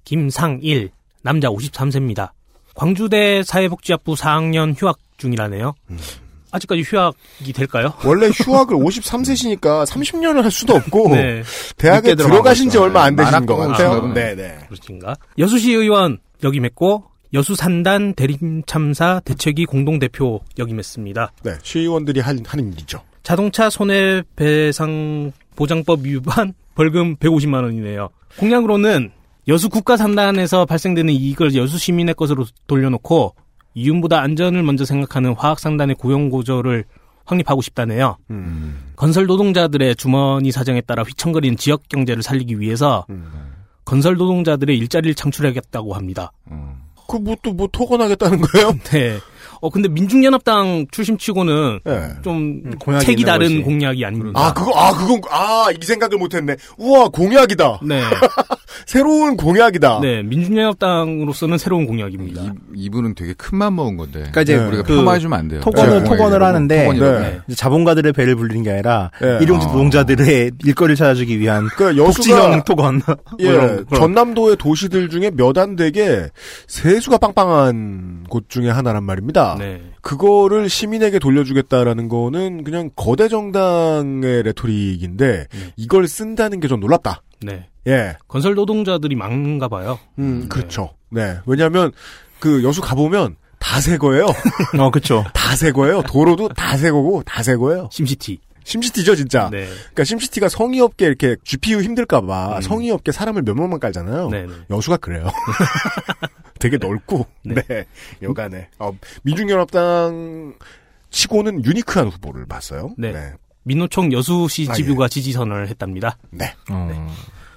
[0.05, 0.91] 김상일
[1.21, 2.31] 남자 53세입니다.
[2.75, 5.73] 광주대 사회복지학부 4학년 휴학 중이라네요.
[5.89, 5.97] 음.
[6.51, 7.93] 아직까지 휴학이 될까요?
[8.05, 11.43] 원래 휴학을 53세시니까 30년을 할 수도 없고 네,
[11.77, 12.77] 대학에 들어가신 지.
[12.77, 14.07] 얼마 안 되신 것 같아요.
[14.13, 14.57] 네, 네.
[14.67, 15.15] 그렇신가?
[15.37, 21.31] 여수시 의원 역임했고 여수산단 대림참사 대책위 공동대표 역임했습니다.
[21.43, 23.01] 네, 시의원들이 한, 하는 일이죠.
[23.23, 28.09] 자동차 손해배상 보장법 위반 벌금 150만 원이네요.
[28.37, 29.11] 공약으로는
[29.47, 33.35] 여수 국가산단에서 발생되는 이익을 여수 시민의 것으로 돌려놓고
[33.73, 36.85] 이윤보다 안전을 먼저 생각하는 화학산단의 고용고조를
[37.25, 38.17] 확립하고 싶다네요.
[38.29, 38.91] 음.
[38.95, 43.31] 건설 노동자들의 주머니 사정에 따라 휘청거리는 지역 경제를 살리기 위해서 음.
[43.85, 46.31] 건설 노동자들의 일자리를 창출하겠다고 합니다.
[46.51, 46.75] 음.
[47.07, 48.71] 그, 뭐, 또, 뭐, 토건하겠다는 거예요?
[48.91, 49.17] 네.
[49.61, 52.09] 어 근데 민중연합당 출신치고는 네.
[52.23, 53.61] 좀 음, 공약이 색이 있는 다른 거지.
[53.61, 54.39] 공약이 아닙니다.
[54.39, 56.55] 아, 그거, 아, 그건, 아, 이 생각을 못했네.
[56.77, 57.79] 우와, 공약이다.
[57.85, 58.01] 네.
[58.87, 59.99] 새로운 공약이다.
[60.01, 62.41] 네, 민중연합당으로서는 새로운 공약입니다.
[62.41, 64.19] 이, 이분은 되게 큰 맘 먹은 건데.
[64.19, 64.65] 그러니까 이제 네.
[64.65, 65.61] 우리가 그 폄하해주면 안 돼요.
[65.61, 66.09] 토건을 네.
[66.09, 66.93] 토건을 하는데.
[66.97, 67.39] 네.
[67.47, 69.37] 이제 자본가들의 배를 불리는 게 아니라 예.
[69.41, 69.71] 일용직 아.
[69.73, 73.01] 노동자들의 일거리를 찾아주기 위한 그 여수가 토건.
[73.05, 73.85] 뭐 예, 그런.
[73.93, 76.27] 전남도의 도시들 중에 몇 안 되게
[76.67, 79.50] 세수가 빵빵한 곳 중에 하나란 말입니다.
[79.59, 79.81] 네.
[80.01, 85.73] 그거를 시민에게 돌려주겠다라는 거는 그냥 거대 정당의 레토릭인데 네.
[85.77, 87.21] 이걸 쓴다는 게 좀 놀랍다.
[87.41, 87.67] 네.
[87.87, 89.97] 예, 건설 노동자들이 많은가 봐요.
[90.19, 90.93] 음, 그렇죠.
[91.09, 91.91] 네, 왜냐하면
[92.39, 94.25] 그 여수 가 보면 다 새 거예요.
[94.79, 95.23] 어, 그쵸.
[95.33, 96.01] 다새 거예요.
[96.03, 97.89] 도로도 다 새 거고 다 새 거예요.
[97.91, 98.39] 심시티.
[98.63, 99.49] 심시티죠, 진짜.
[99.51, 99.65] 네.
[99.67, 102.61] 그러니까 심시티가 성의 없게 이렇게 GPU 힘들까봐 음.
[102.61, 104.29] 성의 없게 사람을 몇 명만 깔잖아요.
[104.29, 104.43] 네.
[104.43, 104.53] 네.
[104.69, 105.27] 여수가 그래요.
[106.61, 107.85] 되게 넓고 네,
[108.21, 108.91] 여간에 어,
[109.23, 110.55] 민중연합당
[111.09, 112.93] 치고는 유니크한 후보를 봤어요.
[112.97, 113.33] 네.
[113.63, 116.17] 민노총 여수시 아, 지부가 지지선을 했답니다.
[116.29, 116.53] 네.
[116.69, 117.07] 어,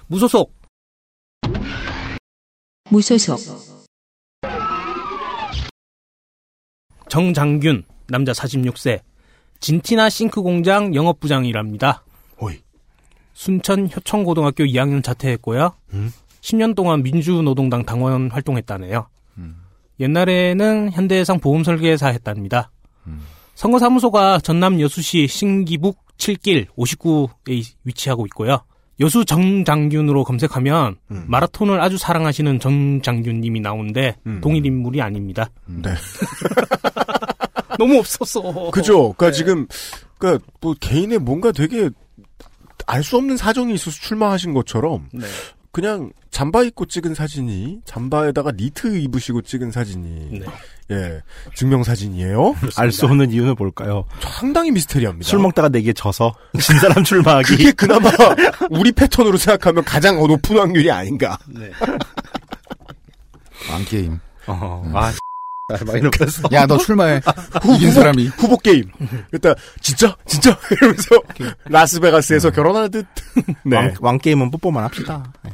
[0.07, 0.53] 무소속
[2.89, 3.39] 무소속
[7.07, 9.01] 정장균 남자 46세
[9.59, 12.03] 진티나 싱크 공장 영업부장이랍니다.
[12.39, 12.59] 호이.
[13.33, 15.73] 순천 효청고등학교 2학년 자퇴했고요.
[15.93, 16.11] 음.
[16.45, 19.07] 10년 동안 민주노동당 당원 활동했다네요.
[19.99, 22.69] 옛날에는 현대해상 보험설계사 했답니다.
[23.55, 28.59] 선거사무소가 전남 여수시 신기북 7길 59에 위치하고 있고요.
[28.99, 31.25] 여수 정장균으로 검색하면 음.
[31.27, 34.39] 마라톤을 아주 사랑하시는 정장균님이 나오는데 음.
[34.41, 35.49] 동일 인물이 아닙니다.
[35.65, 35.89] 네.
[37.77, 38.69] 너무 없었어.
[38.71, 39.13] 그죠.
[39.13, 39.67] 그러니까 지금
[40.17, 41.89] 그러니까 뭐 개인의 뭔가 되게
[42.87, 45.25] 알 수 없는 사정이 있어서 출마하신 것처럼 네.
[45.75, 50.45] 그냥 잠바 입고 찍은 사진이 잠바에다가 니트 입으시고 찍은 사진이 네.
[50.89, 51.21] 예
[51.53, 52.55] 증명 사진이에요.
[52.77, 54.05] 알 수 없는 이유는 뭘까요?
[54.21, 55.29] 상당히 미스테리합니다.
[55.29, 57.57] 술 먹다가 내게 져서 진 사람 출마하기.
[57.57, 58.09] 그게 그나마
[58.69, 61.37] 우리 패턴으로 생각하면 가장 높은 확률이 아닌가.
[63.69, 64.17] 왕게임.
[64.47, 65.11] 어, 아,
[65.85, 66.43] 많이 높였어.
[66.53, 67.19] 야, 너 출마해.
[67.75, 68.27] 이긴 사람이.
[68.27, 68.89] 후보 게임.
[69.29, 71.09] 그러니까 진짜 진짜 이러면서
[71.65, 73.05] 라스베가스에서 결혼하듯.
[73.65, 73.75] 네.
[73.75, 75.33] 왕, 왕 게임은 뽀뽀만 합시다.
[75.43, 75.51] 네.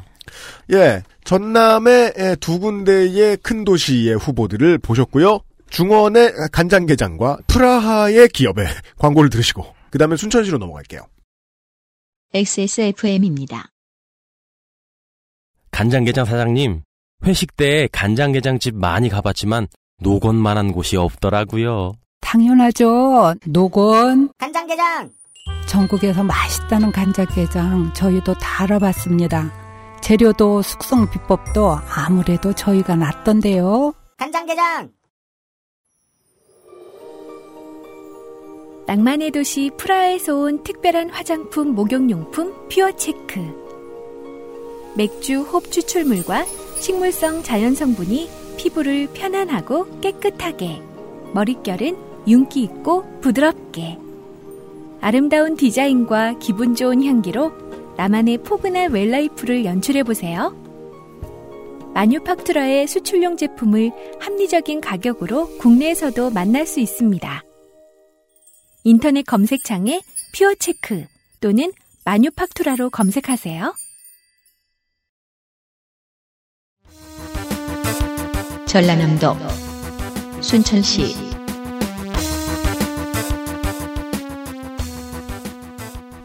[0.72, 5.40] 예, 전남의 예, 두 군데의 큰 도시의 후보들을 보셨고요.
[5.70, 8.66] 중원의 간장게장과 프라하의 기업의
[8.98, 11.06] 광고를 들으시고 그 다음에 순천시로 넘어갈게요.
[12.34, 13.68] XSFM입니다.
[15.70, 16.82] 간장게장 사장님,
[17.24, 19.68] 회식 때 간장게장집 많이 가봤지만
[20.00, 21.94] 노건만한 곳이 없더라고요.
[22.20, 23.34] 당연하죠.
[23.46, 24.30] 노건.
[24.38, 25.10] 간장게장
[25.66, 29.61] 전국에서 맛있다는 간장게장 저희도 다 알아봤습니다.
[30.02, 33.94] 재료도 숙성 비법도 아무래도 저희가 낫던데요.
[34.18, 34.90] 간장게장
[38.86, 43.40] 낭만의 도시 프라하에서 온 특별한 화장품 목욕용품 Pure Czech.
[44.96, 46.44] 맥주 홉 추출물과
[46.80, 48.28] 식물성 자연 성분이
[48.58, 50.82] 피부를 편안하고 깨끗하게,
[51.32, 51.96] 머릿결은
[52.26, 53.98] 윤기 있고 부드럽게.
[55.00, 57.52] 아름다운 디자인과 기분 좋은 향기로
[57.96, 60.60] 나만의 포근한 well-life를 연출해보세요.
[61.94, 67.42] 마뉴팍투라의 수출용 제품을 합리적인 가격으로 국내에서도 만날 수 있습니다.
[68.84, 70.00] 인터넷 검색창에
[70.34, 71.04] 퓨어체크
[71.40, 71.72] 또는
[72.04, 73.74] 마뉴팍투라로 검색하세요.
[78.66, 79.36] 전라남도
[80.40, 81.14] 순천시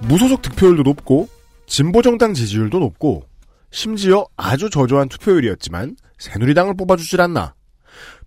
[0.07, 1.27] 무소속 득표율도 높고
[1.67, 3.25] 진보정당 지지율도 높고
[3.69, 7.53] 심지어 아주 저조한 투표율이었지만 새누리당을 뽑아주질 않나.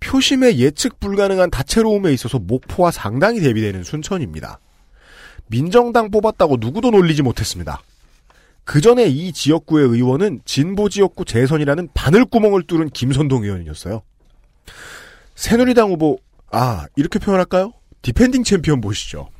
[0.01, 4.61] 표심의 예측 불가능한 다채로움에 있어서 목포와 상당히 대비되는 순천입니다.
[5.49, 7.83] 민정당 뽑았다고 누구도 놀리지 못했습니다.
[8.65, 14.03] 그 전에 이 지역구의 의원은 진보 지역구 재선이라는 바늘구멍을 뚫은 김선동 의원이었어요.
[15.35, 16.19] 새누리당 후보,
[16.53, 17.73] 아, 이렇게 표현할까요?
[18.03, 19.31] defending champion 보시죠.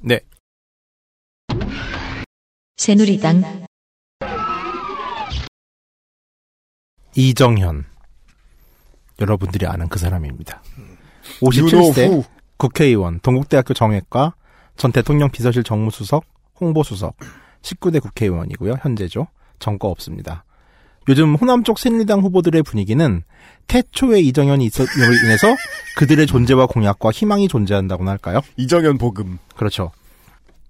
[0.00, 0.20] 네.
[2.76, 3.66] 새누리당
[7.16, 7.84] 이정현.
[9.20, 10.60] 여러분들이 아는 그 사람입니다.
[11.40, 12.24] 57세 윤호후.
[12.56, 14.34] 국회의원, 동국대학교 정외과,
[14.76, 16.24] 전 대통령 비서실 정무수석,
[16.60, 17.16] 홍보수석,
[17.62, 18.78] 19대 국회의원이고요.
[18.82, 19.28] 현재죠.
[19.60, 20.44] 정과 없습니다.
[21.08, 23.22] 요즘 호남 쪽 새누리당 후보들의 분위기는
[23.68, 25.54] 태초에 이정현이 있었음으로 인해서
[25.96, 28.40] 그들의 존재와 공약과 희망이 존재한다고나 할까요?
[28.56, 29.38] 이정현 복음.
[29.54, 29.92] 그렇죠.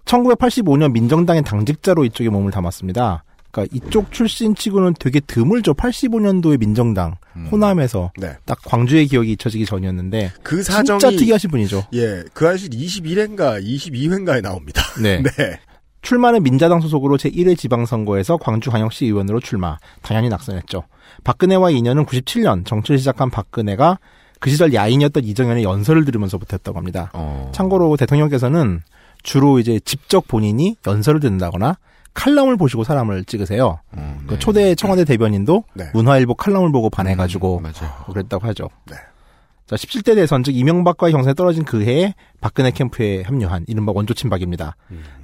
[0.05, 3.23] 1985년 민정당의 당직자로 이쪽에 몸을 담았습니다.
[3.51, 5.73] 그러니까 이쪽 출신 치고는 되게 드물죠.
[5.75, 7.15] 85년도에 민정당
[7.51, 8.33] 호남에서 네.
[8.45, 11.83] 딱 광주의 기억이 잊혀지기 전이었는데 그 사정이 진짜 특이하신 분이죠.
[11.93, 14.81] 예, 그 아실 21회인가 22회인가에 나옵니다.
[15.01, 15.23] 네.
[15.23, 15.59] 네.
[16.01, 19.77] 출마는 민자당 소속으로 제1회 지방선거에서 광주 광역시 의원으로 출마.
[20.03, 20.83] 당연히 낙선했죠.
[21.23, 23.97] 박근혜와 인연은 97년 정치를 시작한 박근혜가
[24.39, 27.09] 그 시절 야인이었던 이정현의 연설을 들으면서부터 했다고 합니다.
[27.13, 27.51] 어.
[27.55, 28.81] 참고로 대통령께서는
[29.25, 31.77] 주로 이제 직접 본인이 연설을 듣는다거나
[32.13, 33.79] 칼럼을 보시고 사람을 찍으세요.
[33.97, 34.39] 음, 그 네.
[34.39, 35.89] 초대 청와대 대변인도 네.
[35.93, 37.71] 문화일보 칼럼을 보고 반해가지고 음.
[38.07, 38.69] 그랬다고 하죠.
[38.89, 38.95] 네.
[39.67, 44.75] 자, 17대 대선, 즉, 이명박과의 경선에 떨어진 그 해에 박근혜 캠프에 합류한 이른바 원조 친박입니다.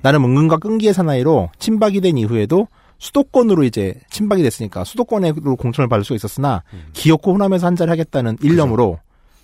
[0.02, 6.16] 나름 은근과 끈기의 사나이로 친박이 된 이후에도 수도권으로 이제 친박이 됐으니까 수도권으로 공천을 받을 수
[6.16, 8.99] 있었으나 기어코 호남에서 한 자리 하겠다는 일념으로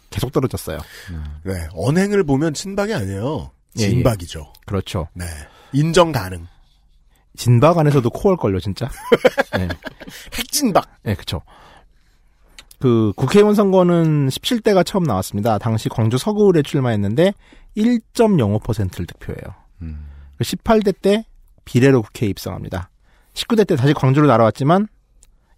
[0.10, 0.80] 계속 떨어졌어요.
[1.43, 1.68] 네.
[1.76, 3.51] 언행을 보면 친박이 아니에요.
[3.80, 3.89] 예, 예.
[3.89, 4.53] 진박이죠.
[4.65, 5.07] 그렇죠.
[5.13, 5.25] 네.
[5.73, 6.47] 인정 가능.
[7.36, 8.89] 진박 안에서도 코어걸요, 진짜.
[9.57, 9.67] 네.
[10.34, 10.88] 핵진박.
[11.03, 11.41] 네, 그쵸.
[12.80, 15.57] 그 국회의원 선거는 17대가 처음 나왔습니다.
[15.57, 17.34] 당시 광주 서구을에 출마했는데
[17.75, 19.55] 1.05%를 득표해요.
[19.82, 20.07] 음.
[20.41, 21.25] 18대 때
[21.65, 22.89] 비례로 국회에 입성합니다.
[23.34, 24.88] 19대 때 다시 광주로 날아왔지만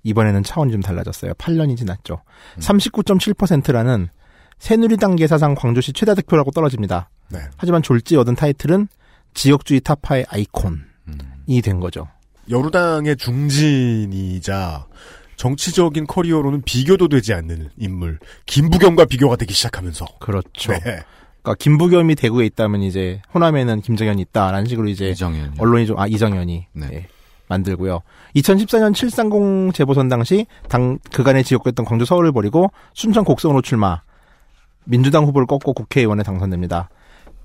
[0.03, 1.33] 이번에는 차원이 좀 달라졌어요.
[1.33, 2.21] 8년이 지났죠.
[2.59, 4.09] 39.7%라는
[4.59, 7.09] 새누리당 계사상 광주시 최다 득표라고 떨어집니다.
[7.29, 7.39] 네.
[7.57, 8.87] 하지만 졸지 얻은 타이틀은
[9.33, 12.07] 지역주의 타파의 아이콘이 된 거죠.
[12.49, 14.85] 여루당의 중진이자
[15.35, 20.73] 정치적인 커리어로는 비교도 되지 않는 인물 김부겸과 비교가 되기 시작하면서 그렇죠.
[20.73, 20.79] 네.
[21.41, 25.55] 그러니까 김부겸이 대구에 있다면 이제 호남에는 김정현이 있다라는 식으로 이제 이정현.
[25.59, 26.89] 언론이 좀 아 이정현이 네.
[26.91, 27.07] 예,
[27.47, 28.01] 만들고요.
[28.35, 34.01] 2014년 730 재보선 당시 당 그간의 지역구였던 광주 서울을 버리고 순천 곡성으로 출마.
[34.83, 36.89] 민주당 후보를 꺾고 국회의원에 당선됩니다.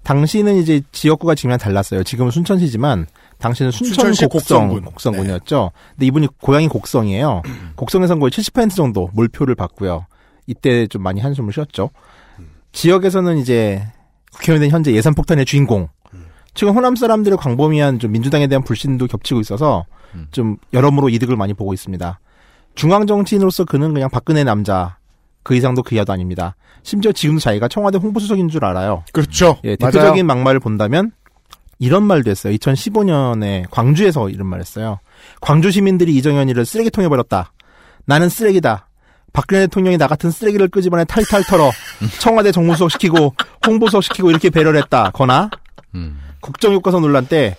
[0.04, 2.02] 당시는 이제 지역구가 지금이랑 달랐어요.
[2.04, 3.06] 지금은 순천시지만
[3.38, 4.84] 당시는 순천 순천시 곡성 곡성군.
[4.84, 5.72] 곡성군이었죠.
[5.92, 7.42] 근데 이분이 고향이 곡성이에요.
[7.76, 10.06] 곡성에선 거의 70% 정도 몰표를 받고요.
[10.46, 11.90] 이때 좀 많이 한숨을 쉬었죠.
[12.72, 13.82] 지역에서는 이제
[14.32, 15.88] 국회의원 된 현재 예산 폭탄의 주인공.
[16.52, 19.86] 최근 호남 사람들의 광범위한 좀 민주당에 대한 불신도 겹치고 있어서
[20.30, 22.20] 좀 여러모로 이득을 많이 보고 있습니다.
[22.74, 24.98] 중앙 정치인으로서 그는 그냥 박근혜 남자
[25.44, 26.56] 그 이상도 그 이하도 아닙니다.
[26.82, 29.04] 심지어 지금도 자기가 청와대 홍보수석인 줄 알아요.
[29.12, 29.58] 그렇죠.
[29.64, 29.92] 예, 맞아요.
[29.92, 31.12] 대표적인 막말을 본다면
[31.78, 32.52] 이런 말도 했어요.
[32.54, 34.98] 2015년에 광주에서 이런 말 했어요.
[35.40, 37.52] 광주 시민들이 이정현이를 쓰레기통에 버렸다.
[38.06, 38.88] 나는 쓰레기다.
[39.32, 41.70] 박근혜 대통령이 나 같은 쓰레기를 끄집어내 탈탈 털어
[42.20, 43.34] 청와대 정무수석 시키고
[43.66, 45.10] 홍보수석 시키고 이렇게 배려를 했다.
[45.10, 45.50] 거나
[45.94, 46.20] 음.
[46.40, 47.56] 국정교과서 논란 때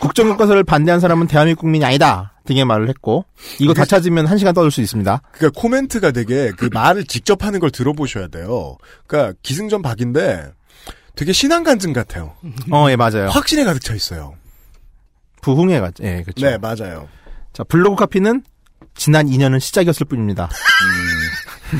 [0.00, 3.24] 국정교과서를 반대한 사람은 대한민국 국민이 아니다 등의 말을 했고
[3.58, 5.22] 이거 다 찾으면 한 시간 떠들 수 있습니다.
[5.32, 8.76] 그러니까 코멘트가 되게 그 말을 직접 하는 걸 들어보셔야 돼요.
[9.06, 10.52] 그러니까 기승전 박인데
[11.14, 12.34] 되게 신앙 간증 같아요.
[12.70, 13.28] 어, 예 맞아요.
[13.28, 14.34] 확신에 가득 차 있어요.
[15.42, 16.46] 부흥회 같, 예 그렇죠.
[16.46, 17.08] 네, 맞아요.
[17.52, 18.42] 자, 블로그 카피는
[18.94, 20.44] 지난 2년은 시작이었을 뿐입니다.
[20.44, 21.21] 음.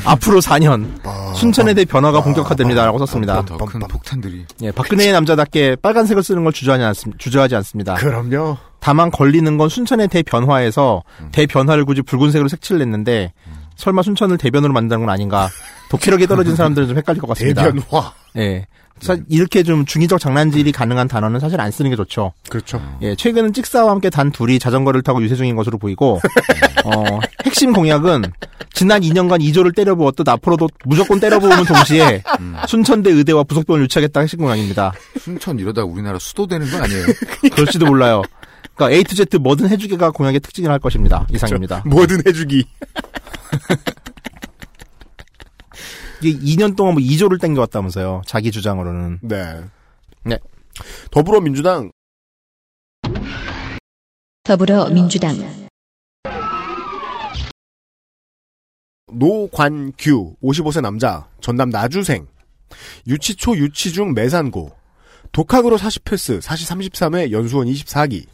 [0.05, 0.87] 앞으로 4년
[1.35, 3.43] 순천에 대해 변화가 본격화됩니다라고 썼습니다.
[3.45, 4.45] 더 큰 폭탄들이.
[4.61, 7.95] 예, 박근혜의 남자답게 빨간색을 쓰는 걸 주저하지, 않습, 주저하지 않습니다.
[7.95, 8.57] 그럼요.
[8.79, 13.31] 다만 걸리는 건 순천의 대변화에서 대변화를 굳이 붉은색으로 색칠을 냈는데
[13.77, 15.49] 설마 순천을 대변으로 만드는 건 아닌가?
[15.89, 17.63] 독해력이 떨어진 사람들은 좀 헷갈릴 것 같습니다.
[17.63, 18.13] 대변화.
[18.37, 18.67] 예.
[19.01, 22.31] 사- 이렇게 좀 중의적 장난질이 가능한 단어는 사실 안 쓰는 게 좋죠.
[22.49, 22.81] 그렇죠.
[23.01, 26.21] 예, 최근은 찍사와 함께 단 둘이 자전거를 타고 유세 중인 것으로 보이고,
[26.83, 28.23] 어, 핵심 공약은
[28.73, 32.23] 지난 2년간 2조를 때려부었듯 앞으로도 무조건 때려부으면 동시에
[32.67, 34.93] 순천대 의대와 부속병을 유치하겠다 핵심 공약입니다.
[35.19, 37.05] 순천 이러다 우리나라 수도 되는 거 아니에요?
[37.53, 38.23] 그럴지도 몰라요.
[38.75, 41.27] 그러니까 A to Z 뭐든 해주기가 공약의 특징을 할 것입니다.
[41.31, 41.83] 이상입니다.
[41.85, 42.65] 뭐든 해주기.
[46.23, 48.21] 이게 2년 동안 뭐 2조를 땡겨왔다면서요.
[48.25, 49.19] 자기 주장으로는.
[49.21, 49.61] 네.
[50.23, 50.37] 네.
[51.11, 51.91] 더불어민주당
[54.43, 55.37] 더불어민주당
[59.15, 62.27] 노관규 55세 남자 전남 나주생
[63.07, 64.71] 유치초 유치중 매산고
[65.31, 68.25] 독학으로 40패스 사시 33회 연수원 24기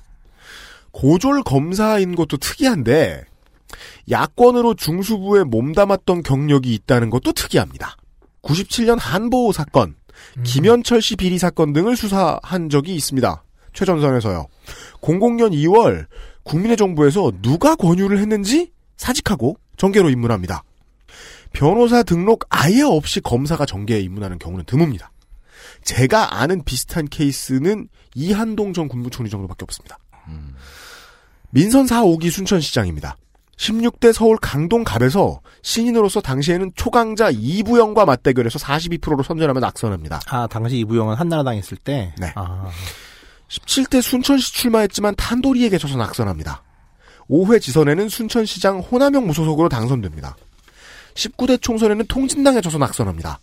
[0.91, 3.23] 고졸 검사인 것도 특이한데
[4.09, 7.95] 야권으로 중수부에 몸담았던 경력이 있다는 것도 특이합니다.
[8.41, 9.95] 97년 한보호 사건,
[10.43, 13.43] 김현철 씨 비리 사건 등을 수사한 적이 있습니다.
[13.73, 14.47] 최전선에서요.
[15.01, 16.07] 00년 2월
[16.43, 20.63] 국민의 정부에서 누가 권유를 했는지 사직하고 정계로 입문합니다.
[21.53, 25.07] 변호사 등록 아예 없이 검사가 정계에 입문하는 경우는 드뭅니다.
[25.83, 29.97] 제가 아는 비슷한 케이스는 이한동 전 국무총리 정도밖에 없습니다.
[31.51, 33.17] 민선 4, 5기 순천시장입니다.
[33.57, 40.21] 16대 서울 강동갑에서 신인으로서 당시에는 초강자 이부영과 맞대결해서 42%로 선전하며 낙선합니다.
[40.27, 42.13] 아, 당시 이부영은 한나라당 있을 때?
[42.17, 42.31] 네.
[42.35, 42.69] 아,
[43.49, 46.63] 17대 순천시 출마했지만 탄도리에 갇혀서 낙선합니다.
[47.29, 50.37] 5회 지선에는 순천시장 호남형 무소속으로 당선됩니다.
[51.19, 53.39] 19대 총선에는 통진당에 져서 낙선합니다.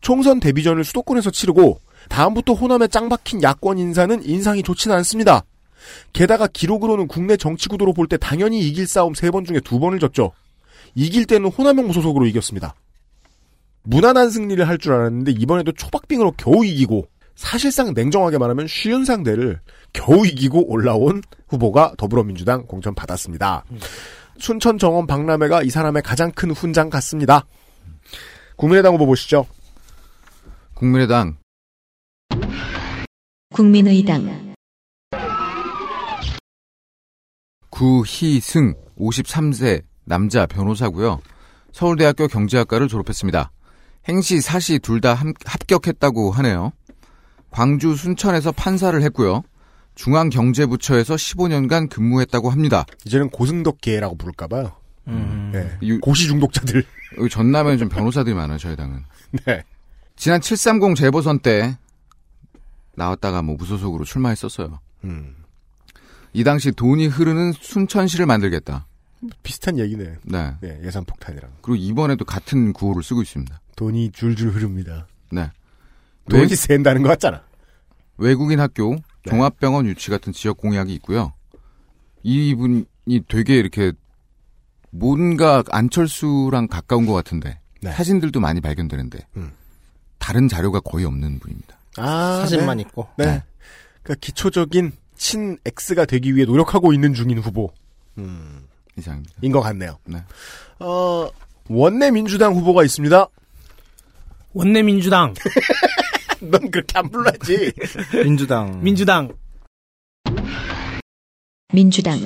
[0.00, 5.44] 총선 데뷔전을 수도권에서 치르고 다음부터 호남에 짱박힌 야권 인사는 인상이 좋지는 않습니다.
[6.12, 10.32] 게다가 기록으로는 국내 정치 구도로 볼 때 당연히 이길 싸움 세번 중에 두 번을 졌죠.
[10.94, 12.74] 이길 때는 호남형 무소속으로 이겼습니다.
[13.82, 19.60] 무난한 승리를 할 줄 알았는데 이번에도 초박빙으로 겨우 이기고 사실상 냉정하게 말하면 쉬운 상대를
[19.92, 23.64] 겨우 이기고 올라온 후보가 더불어민주당 공천 받았습니다.
[24.40, 27.44] 순천 정원 박람회가 이 사람의 가장 큰 훈장 같습니다.
[28.56, 29.46] 국민의당 후보 보시죠.
[30.74, 31.36] 국민의당
[33.52, 34.54] 국민의당
[37.70, 41.20] 구희승 53세 남자 변호사고요.
[41.72, 43.52] 서울대학교 경제학과를 졸업했습니다.
[44.08, 45.14] 행시, 사시 둘 다
[45.44, 46.72] 합격했다고 하네요.
[47.50, 49.42] 광주 순천에서 판사를 했고요.
[49.94, 52.84] 중앙경제부처에서 15년간 근무했다고 합니다.
[53.04, 54.72] 이제는 고승덕계라고 부를까봐요.
[55.08, 55.50] 음.
[55.52, 55.76] 네.
[55.80, 56.84] 이- 고시 중독자들.
[57.18, 59.02] 여기 전남에는 좀 변호사들이 많아요, 저희 당은.
[59.46, 59.64] 네.
[60.16, 61.76] 지난 730 재보선 때
[62.94, 64.78] 나왔다가 뭐 무소속으로 출마했었어요.
[65.04, 65.36] 음.
[66.32, 68.86] 이 당시 돈이 흐르는 순천시를 만들겠다.
[69.42, 70.16] 비슷한 얘기네.
[70.22, 70.54] 네.
[70.60, 71.50] 네, 예산 폭탄이랑.
[71.62, 73.60] 그리고 이번에도 같은 구호를 쓰고 있습니다.
[73.76, 75.06] 돈이 줄줄 흐릅니다.
[75.30, 75.50] 네.
[76.28, 77.42] 돈이 외, 샌다는 것 같잖아.
[78.18, 79.02] 외국인 학교, 네.
[79.28, 81.32] 종합병원 유치 같은 지역 공약이 있고요.
[82.22, 82.84] 이분이
[83.28, 83.92] 되게 이렇게
[84.90, 87.92] 뭔가 안철수랑 가까운 것 같은데 네.
[87.92, 89.52] 사진들도 많이 발견되는데 음.
[90.18, 91.78] 다른 자료가 거의 없는 분입니다.
[91.96, 92.82] 아, 사진만 네.
[92.82, 93.08] 있고.
[93.16, 93.42] 네.
[94.02, 97.72] 그러니까 기초적인 친 X가 되기 위해 노력하고 있는 중인 후보.
[98.18, 98.66] 음,
[98.96, 99.34] 이상입니다.
[99.42, 99.98] 인것 같네요.
[100.04, 100.22] 네.
[100.78, 101.28] 어,
[101.68, 103.26] 원내 민주당 후보가 있습니다.
[104.52, 105.32] 원내 민주당,
[106.50, 107.72] 넌 그렇게 안 불러야지.
[108.24, 108.80] 민주당.
[108.82, 109.30] 민주당,
[111.72, 112.18] 민주당,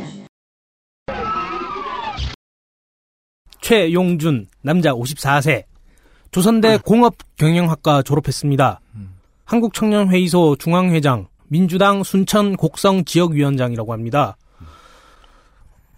[3.60, 5.64] 최용준, 남자 54세.
[6.30, 8.80] 조선대 공업경영학과 졸업했습니다.
[9.44, 14.36] 한국청년회의소 중앙회장, 민주당 순천 곡성 지역위원장이라고 합니다.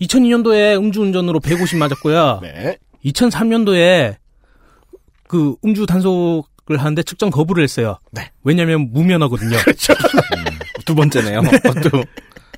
[0.01, 2.41] 2002년도에 음주운전으로 150 맞았고요.
[2.43, 2.77] 네.
[3.05, 4.17] 2003년도에
[5.29, 7.99] 그 음주 단속 을 하는데 측정 거부를 했어요.
[8.11, 8.33] 네.
[8.43, 9.57] 왜냐면 무면허거든요.
[10.85, 11.43] 두 번째네요.
[11.91, 12.03] 또.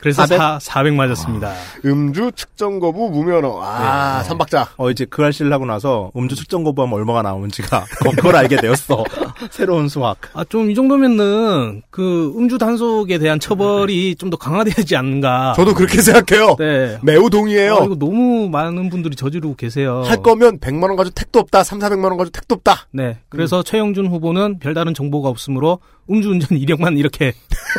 [0.00, 0.38] 그래서 400?
[0.38, 1.52] 400, 400 맞았습니다.
[1.84, 3.60] 음주 측정 거부 무면허.
[3.62, 4.68] 아, 삼박자.
[4.76, 7.84] 어, 이제 그 하고 나서 음주 측정 거부하면 얼마가 나오는지가
[8.16, 9.04] 그걸 알게 되었어.
[9.50, 10.16] 새로운 수학.
[10.34, 15.54] 아, 좀 이 정도면은 그 음주 단속에 대한 처벌이 좀 더 강화되지 않는가.
[15.56, 16.56] 저도 그렇게 생각해요.
[16.58, 16.98] 네.
[17.02, 17.76] 매우 동의해요.
[17.76, 20.02] 아, 이거 너무 많은 분들이 저지르고 계세요.
[20.06, 21.64] 할 거면 100만 원 가지고 택도 없다.
[21.64, 22.86] 3, 400만 원 가지고 택도 없다.
[22.92, 23.18] 네.
[23.30, 25.78] 그래서 최영준 후보는 별다른 정보가 없으므로
[26.10, 27.32] 음주운전 이력만 이렇게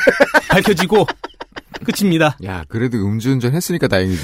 [0.49, 1.05] 밝혀지고
[1.86, 2.38] 끝입니다.
[2.43, 4.24] 야, 그래도 음주운전 했으니까 다행이지.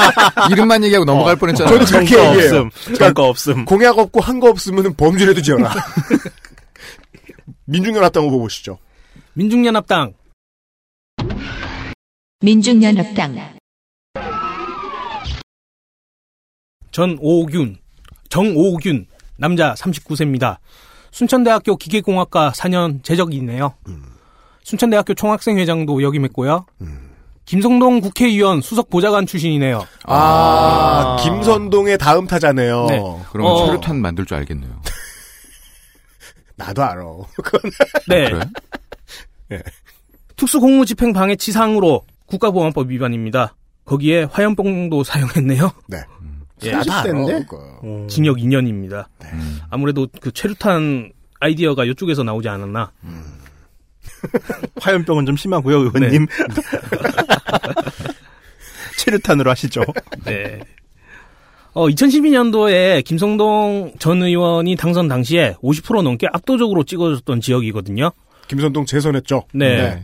[0.52, 1.78] 이름만 얘기하고 넘어갈 뻔했잖아요.
[1.78, 2.60] 저도 그렇게 얘기해요.
[2.60, 2.94] 없음.
[2.96, 3.64] 정가 없음.
[3.64, 5.72] 공약 없고 한 거 없으면 범죄라도 지어라.
[7.66, 8.78] 민중연합당 후보 보시죠.
[9.34, 10.12] 민중연합당
[12.40, 13.36] 민중연합당,
[16.90, 17.76] 전오균,
[18.28, 20.58] 정오균, 남자 39세입니다.
[21.12, 23.74] 순천대학교 기계공학과 4년 재적이네요.
[24.62, 26.66] 순천대학교 총학생회장도 역임했고요.
[27.44, 29.84] 김성동 국회의원 수석 보좌관 출신이네요.
[30.04, 32.86] 아, 김선동의 다음 타자네요.
[32.86, 33.02] 네.
[33.32, 33.66] 그럼 어.
[33.66, 34.70] 최루탄 만들 줄 알겠네요.
[36.56, 37.02] 나도 알아.
[37.42, 37.70] 그건
[38.08, 38.30] 네.
[39.48, 39.62] 그래?
[40.36, 43.56] 특수공무집행 방해 치상으로 국가보안법 위반입니다.
[43.84, 45.70] 거기에 화염병도 사용했네요.
[45.88, 45.98] 네.
[46.62, 46.70] 예.
[46.70, 47.02] 나도 알아.
[47.02, 47.48] 40대인데?
[47.48, 48.06] 그거.
[48.08, 49.06] 징역 2년입니다.
[49.32, 49.60] 음.
[49.70, 52.92] 아무래도 그 최루탄 아이디어가 이쪽에서 나오지 않았나.
[54.80, 56.26] 화염병은 좀 심하고요, 의원님.
[58.98, 59.82] 체류탄으로 하시죠.
[60.24, 60.60] 네.
[61.74, 68.10] 어, 2012년도에 김성동 전 의원이 당선 당시에 50% 넘게 압도적으로 찍어줬던 지역이거든요.
[68.48, 69.44] 김선동 재선했죠.
[69.54, 70.02] 네.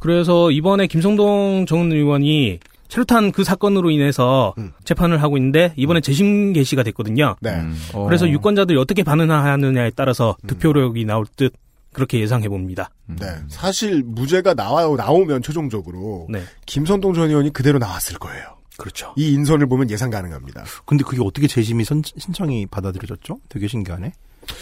[0.00, 4.72] 그래서 이번에 김성동 전 의원이 체류탄 그 사건으로 인해서 음.
[4.84, 7.36] 재판을 하고 있는데 이번에 재심 개시가 됐거든요.
[7.40, 7.52] 네.
[7.52, 7.74] 음.
[8.06, 11.54] 그래서 유권자들이 어떻게 반응하느냐에 따라서 득표력이 나올 듯
[11.92, 12.90] 그렇게 예상해 봅니다.
[13.06, 13.26] 네.
[13.48, 14.96] 사실 무죄가 나와요.
[14.96, 16.42] 나오면 최종적으로 네.
[16.66, 18.56] 김선동 전 의원이 그대로 나왔을 거예요.
[18.78, 19.12] 그렇죠.
[19.16, 20.64] 이 인선을 보면 예상 가능합니다.
[20.86, 23.38] 근데 그게 어떻게 재심이 선, 신청이 받아들여졌죠?
[23.48, 24.12] 되게 신기하네.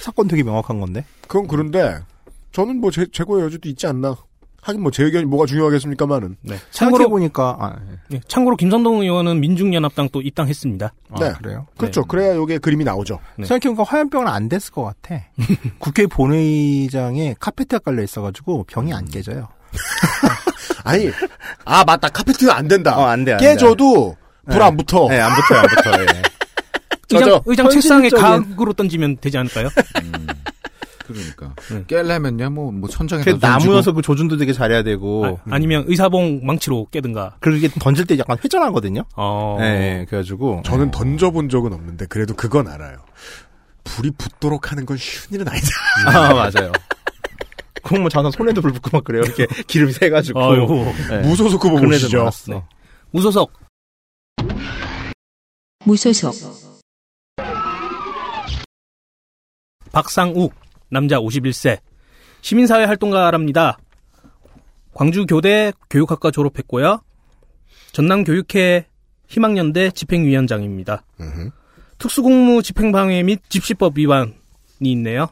[0.00, 1.04] 사건 되게 명확한 건데.
[1.22, 2.00] 그건 그런데
[2.52, 4.16] 저는 뭐 제, 최고의 여지도 있지 않나.
[4.62, 6.36] 하긴 뭐 제 의견이 뭐가 중요하겠습니까만은.
[6.42, 6.56] 네.
[6.70, 7.96] 참고로 보니까 아, 예.
[8.16, 10.92] 네, 참고로 김성동 의원은 민중연합당 또 입당했습니다.
[11.12, 11.32] 아, 네.
[11.38, 11.66] 그래요?
[11.78, 12.04] 그렇죠.
[12.04, 13.18] 그래야 요게 그림이 나오죠.
[13.36, 13.46] 네.
[13.46, 15.22] 생각해보니까 화염병은 안 됐을 것 같아.
[15.78, 19.48] 국회 본회의장에 카페트가 깔려 있어가지고 병이 안 깨져요.
[20.84, 21.10] 아니,
[21.64, 22.08] 아 맞다.
[22.08, 22.96] 카페트는 안 된다.
[22.98, 23.46] 어, 안 돼, 안 돼.
[23.50, 24.16] 깨져도
[24.46, 24.64] 불 네.
[24.64, 25.06] 안 붙어.
[25.08, 26.06] 네, 안 붙어요, 안 붙어요.
[26.16, 26.22] 예.
[27.12, 29.68] 의장, 의장 책상에 각으로 던지면 되지 않을까요?
[30.02, 30.26] 음.
[31.12, 31.84] 그러니까 네.
[31.84, 35.38] 깰려면요 뭐 뭐 천장에 그 나무여서 그 조준도 되게 잘해야 되고.
[35.50, 37.36] 아, 니면 의사봉 망치로 깨든가.
[37.40, 39.04] 그리고 이게 던질 때 약간 회전하거든요.
[39.16, 39.56] 어.
[39.60, 40.62] 네, 그래가지고.
[40.64, 42.98] 저는 던져본 적은 없는데 그래도 그건 알아요.
[43.84, 45.68] 불이 붙도록 하는 건 쉬운 일은 아니다.
[46.06, 46.72] 아, 맞아요.
[47.82, 49.22] 그건 뭐 자나 손에도 불 붙고 막 그래요.
[49.24, 50.40] 이렇게 기름 새가지고.
[51.08, 51.18] 네.
[51.22, 52.18] 무소속 후보 보시죠.
[52.18, 52.66] 많았어.
[53.10, 53.52] 무소속
[55.84, 56.34] 무소속,
[59.92, 60.54] 박상욱
[60.90, 61.78] 남자 51세
[62.42, 63.78] 시민사회 활동가랍니다.
[64.94, 67.00] 광주교대 교육학과 졸업했고요.
[67.92, 68.86] 전남교육회
[69.28, 71.04] 희망연대 집행위원장입니다.
[71.20, 71.50] 음흠.
[71.98, 74.32] 특수공무 집행방해 및 집시법 위반이
[74.80, 75.28] 있네요.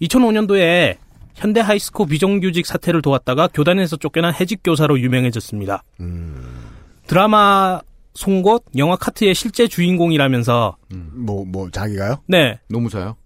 [0.00, 0.96] 2005년도에
[1.34, 5.84] 현대 하이스코 비정규직 사태를 도왔다가 교단에서 쫓겨난 해직 교사로 유명해졌습니다.
[7.06, 7.80] 드라마
[8.14, 10.76] 송곳 영화 카트의 실제 주인공이라면서
[11.14, 12.22] 뭐, 뭐, 자기가요?
[12.26, 12.58] 네.
[12.68, 13.16] 노무사요?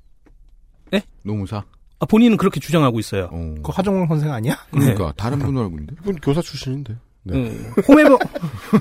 [1.26, 1.32] 네?
[1.32, 1.64] 노무사?
[1.98, 3.28] 아, 본인은 그렇게 주장하고 있어요.
[3.30, 4.56] 그 화종원 선생 아니야?
[4.70, 5.94] 그러니까 다른 분으로 알고 있는데.
[6.00, 6.96] 이분 교사 출신인데.
[7.24, 7.34] 네.
[7.34, 8.18] 음, 홈에버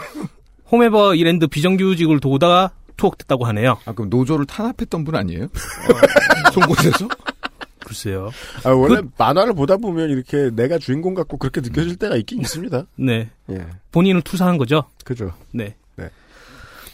[0.71, 3.77] 홈에버 이랜드 비정규직을 도우다가 투옥됐다고 하네요.
[3.85, 5.47] 아 그럼 노조를 탄압했던 분 아니에요?
[6.53, 7.07] 송곳에서?
[7.79, 8.31] 글쎄요.
[8.63, 12.85] 아, 원래 만화를 보다 보면 이렇게 내가 주인공 같고 그렇게 느껴질 때가 있긴 있습니다.
[12.95, 13.29] 네.
[13.51, 13.65] 예.
[13.91, 14.85] 본인을 투사한 거죠.
[15.03, 15.33] 그죠.
[15.51, 15.75] 네.
[15.95, 16.09] 네.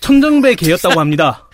[0.02, 1.48] 천정배 개였다고 합니다.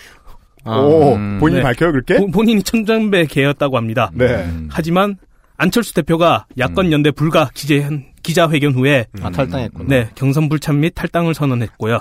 [0.68, 1.38] 오, 음.
[1.39, 1.64] 본인이 네.
[1.64, 2.18] 밝혀요, 그렇게?
[2.18, 4.11] 보- 본인이 천정배 개였다고 합니다.
[4.14, 4.26] 네.
[4.45, 4.68] 음.
[4.72, 5.18] 하지만
[5.57, 7.89] 안철수 대표가 야권 연대 불가 기재,
[8.23, 9.85] 기자회견 후에 아, 탈당했구나.
[9.89, 11.99] 네, 경선 불참 및 탈당을 선언했고요.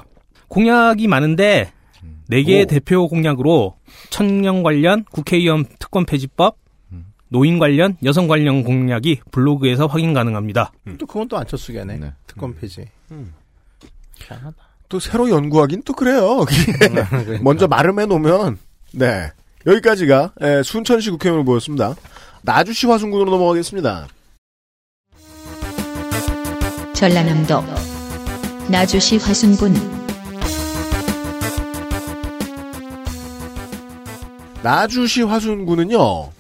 [0.49, 1.73] 공약이 많은데
[2.29, 2.67] 네 개의 오.
[2.67, 3.77] 대표 공약으로
[4.11, 6.59] 청년 관련 국회의원 특권 폐지법,
[7.29, 10.73] 노인 관련 여성 관련 공약이 블로그에서 확인 가능합니다.
[10.99, 11.97] 또 그건 또 안철수계네.
[11.99, 12.13] 네.
[12.27, 12.85] 특권 폐지.
[13.11, 13.33] 음.
[14.21, 14.57] 희한하다.
[14.89, 16.45] 또 새로 연구하긴 또 그래요.
[16.47, 18.59] 그게 먼저 말음해 놓으면
[18.93, 19.31] 네
[19.67, 21.95] 여기까지가 에, 순천시 국회의원을 보였습니다.
[22.43, 24.07] 나주시 화순군으로 넘어가겠습니다.
[26.95, 27.63] 전라남도
[28.71, 29.75] 나주시 화순군
[34.63, 36.31] 나주시 화순군은요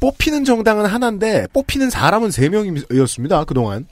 [0.00, 3.44] 뽑히는 정당은 하나인데 뽑히는 사람은 세 명이었습니다.
[3.44, 3.86] 그동안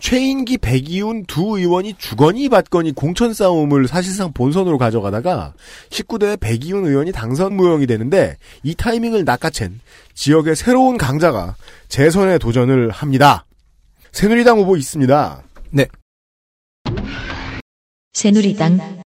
[0.00, 5.52] 최인기, 백이훈 두 의원이 주거니 받거니 공천 싸움을 사실상 본선으로 가져가다가
[5.90, 9.78] 19대 백이훈 의원이 당선 무용이 되는데 이 타이밍을 낚아챈
[10.14, 11.54] 지역의 새로운 강자가
[11.88, 13.44] 재선에 도전을 합니다.
[14.12, 15.42] 새누리당 후보 있습니다.
[18.12, 19.02] 새누리당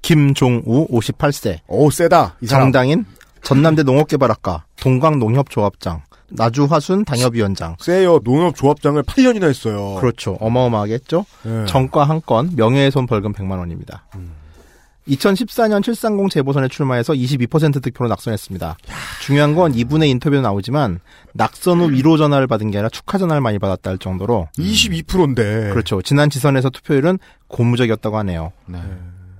[0.00, 1.60] 김종우 58세.
[1.68, 2.66] 오 세다 이 사람.
[2.66, 3.04] 정당인
[3.42, 6.02] 전남대 농업개발학과 동광농협조합장
[6.34, 7.76] 나주 화순 당협위원장.
[7.78, 9.96] 세요 농업조합장을 8년이나 했어요.
[10.00, 10.36] 그렇죠.
[10.40, 11.24] 어마어마하겠죠.
[11.44, 11.66] 네.
[11.66, 14.04] 정과 한 건, 명예훼손 벌금 100만 원입니다.
[15.08, 18.76] 2014년 730 재보선에 출마해서 22% 득표로 낙선했습니다.
[19.20, 21.00] 중요한 건 이분의 인터뷰도 나오지만
[21.32, 25.70] 낙선 후 위로 전화를 받은 게 아니라 축하 전화를 많이 받았다 할 정도로 22%인데.
[25.70, 26.02] 그렇죠.
[26.02, 27.18] 지난 지선에서 투표율은
[27.48, 28.52] 고무적이었다고 하네요.
[28.66, 28.78] 네.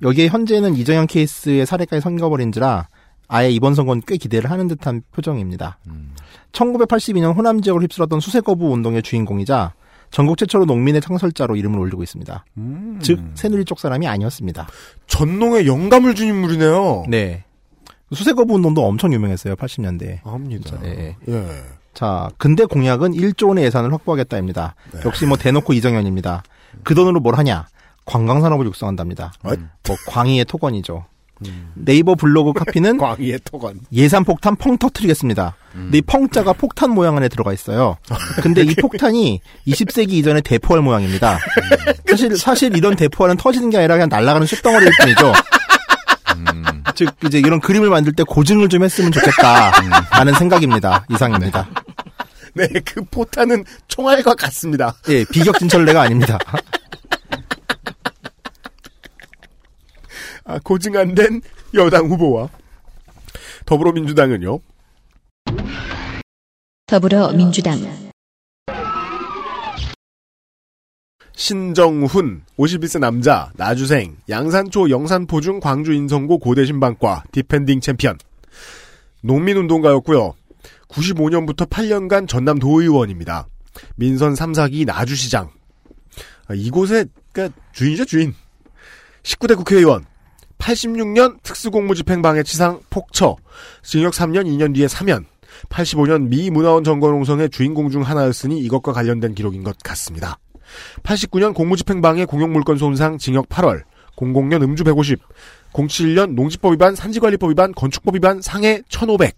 [0.03, 2.89] 여기에 현재는 이정현 케이스의 사례까지 선거버린지라
[3.33, 5.79] 아예 이번 선거는 꽤 기대를 하는 듯한 표정입니다.
[5.87, 6.15] 음.
[6.53, 9.73] 1982년 호남 지역을 휩쓸었던 수세 거부 운동의 주인공이자
[10.11, 12.45] 전국 최초로 농민의 창설자로 이름을 올리고 있습니다.
[12.59, 12.99] 음.
[13.01, 14.69] 즉 새누리 쪽 사람이 아니었습니다.
[15.07, 17.05] 전농에 영감을 준 인물이네요.
[17.09, 17.45] 네.
[18.13, 19.57] 수세 거부 운동도 엄청 유명했어요.
[19.57, 20.19] 80년대에.
[20.27, 20.79] 압니다.
[20.81, 21.17] 네.
[21.27, 21.47] 예.
[21.95, 24.75] 자, 근대 공약은 1조 원의 예산을 확보하겠다입니다.
[25.07, 26.43] 역시 뭐 대놓고 이정현입니다.
[26.85, 27.67] 그 돈으로 뭘 하냐?
[28.05, 29.33] 관광산업을 육성한답니다.
[29.43, 29.53] 어?
[29.87, 31.07] 뭐 광희의 토건이죠.
[31.75, 33.81] 네이버 블로그 카피는 광희의 토건.
[33.93, 35.57] 예산 폭탄 펑 터트리겠습니다.
[35.73, 37.97] 근데 이 펑자가 폭탄 모양 안에 들어가 있어요.
[38.43, 41.39] 근데 이 폭탄이 20세기 이전에 대포할 모양입니다.
[42.09, 45.33] 사실 사실 이런 대포알은 터지는 게 아니라 그냥 날아가는 쇳덩어리일 뿐이죠.
[46.95, 51.07] 즉 이제 이런 그림을 만들 때 고증을 좀 했으면 좋겠다라는 생각입니다.
[51.11, 51.69] 이상입니다.
[52.55, 54.95] 네, 그 포탄은 총알과 같습니다.
[55.09, 56.39] 예, 비격진천뢰가 아닙니다.
[60.65, 61.41] 고증 안 된
[61.75, 62.49] 여당 후보와
[63.67, 64.59] 더불어민주당은요.
[66.87, 67.79] 더불어민주당
[71.35, 78.19] 신정훈, 51세 남자, 나주생, 양산초 영산포중 광주 인성고 고대 신방과 defending champion.
[79.23, 80.35] 농민운동가였고요.
[80.89, 83.49] 95년부터 8년간 전남 도의원입니다.
[83.97, 85.51] 민선 3, 4기 나주시장.
[86.49, 88.35] 아, 이곳의 그러니까 주인이죠 주인.
[89.23, 90.05] 19대 국회의원.
[90.63, 93.37] 86년 특수공무집행방해 치상 폭처.
[93.83, 95.27] 징역 3년 2년 뒤에 사면.
[95.69, 100.39] 85년 미 문화원 정거농성의 주인공 중 하나였으니 이것과 관련된 기록인 것 같습니다.
[101.03, 103.83] 89년 공무집행방해 공용물건 손상 징역 8월,
[104.17, 105.21] 00년 음주 150,
[105.73, 109.37] 07년 농지법 위반, 산지관리법 위반, 건축법 위반 상해 1500.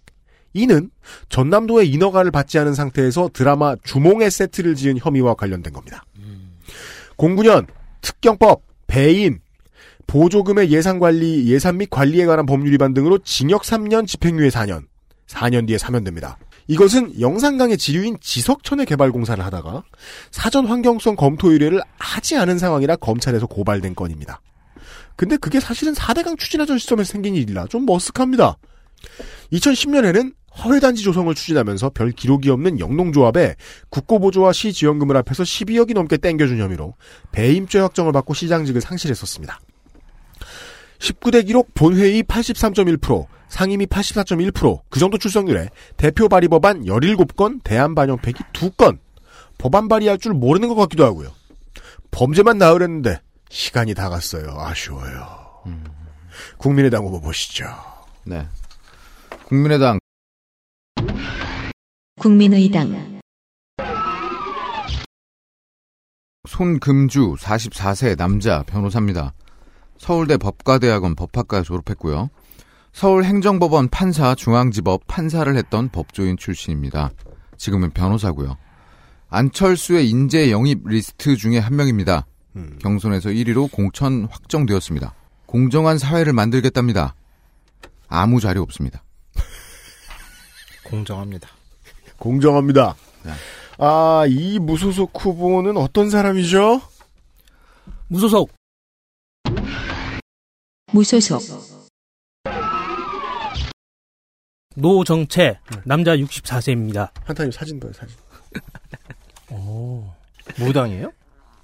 [0.53, 0.91] 이는
[1.31, 6.05] 전남도의 인허가를 받지 않은 상태에서 드라마 주몽의 세트를 지은 혐의와 관련된 겁니다.
[7.17, 7.67] 09년
[8.03, 9.41] 특경법, 배임,
[10.07, 14.85] 보조금의 예산 관리, 예산 및 관리에 관한 법률 위반 등으로 징역 3년, 집행유예 4년,
[15.27, 16.39] 4년 뒤에 사면됩니다.
[16.67, 19.83] 이것은 영산강의 지류인 지석천의 개발 공사를 하다가
[20.31, 24.41] 사전 환경성 검토 의뢰를 하지 않은 상황이라 검찰에서 고발된 건입니다.
[25.17, 28.57] 근데 그게 사실은 4대강 추진하던 시점에서 생긴 일이라 좀 머쓱합니다.
[29.53, 33.57] 2010년에는 허회단지 조성을 추진하면서 별 기록이 없는 영농조합에
[33.91, 36.95] 국고보조와 시지원금을 합해서 12억이 넘게 땡겨준 혐의로
[37.33, 39.59] 배임죄 확정을 받고 시장직을 상실했었습니다.
[41.05, 48.17] 19대 기록 본회의 83.1%, 상임위 84.1%, 그 정도 출석률에 대표 발의 법안 17건, 대안 반영
[48.19, 48.99] 폐기 2건,
[49.59, 51.31] 법안 발의할 줄 모르는 것 같기도 하고요.
[52.11, 53.21] 범죄만 나으랬는데
[53.51, 54.57] 시간이 다 갔어요.
[54.59, 55.63] 아쉬워요.
[56.57, 57.67] 국민의당 후보 보시죠.
[58.25, 58.47] 네.
[59.45, 59.99] 국민의당
[62.19, 63.21] 국민의당
[66.49, 69.35] 손금주 44세 남자 변호사입니다.
[70.05, 72.29] 서울대 법과대학원 법학과 졸업했고요.
[72.93, 77.11] 서울행정법원 판사 중앙지법 판사를 했던 법조인 출신입니다.
[77.57, 78.59] 지금은 변호사고요.
[79.31, 82.27] 안철수의 인재 영입 리스트 중에 한 명입니다.
[82.55, 82.79] 음.
[82.83, 85.15] 경선에서 1위로 공천 확정되었습니다.
[85.47, 87.15] 공정한 사회를 만들겠답니다.
[88.07, 89.03] 아무 자료 없습니다.
[90.85, 91.49] 공정합니다.
[92.19, 92.95] 공정합니다.
[93.23, 93.33] 네.
[93.79, 96.83] 아, 이 무소속 후보는 어떤 사람이죠?
[98.09, 98.51] 무소속
[100.95, 101.43] 무소속
[104.77, 107.11] 노정채 남자 64세입니다.
[107.25, 108.17] 한타님 사진 봐요, 사진.
[110.65, 111.13] 무당이에요?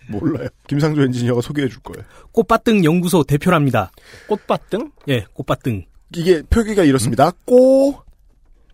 [0.09, 0.49] 몰라요.
[0.67, 2.05] 김상조 엔지니어가 소개해 줄 거예요.
[2.33, 3.93] 꽃밭등 연구소 대표랍니다.
[4.27, 4.91] 꽃밭등?
[5.09, 5.87] 예, 꽃밭등.
[6.17, 7.31] 이게 표기가 이렇습니다.
[7.45, 8.03] 꼬,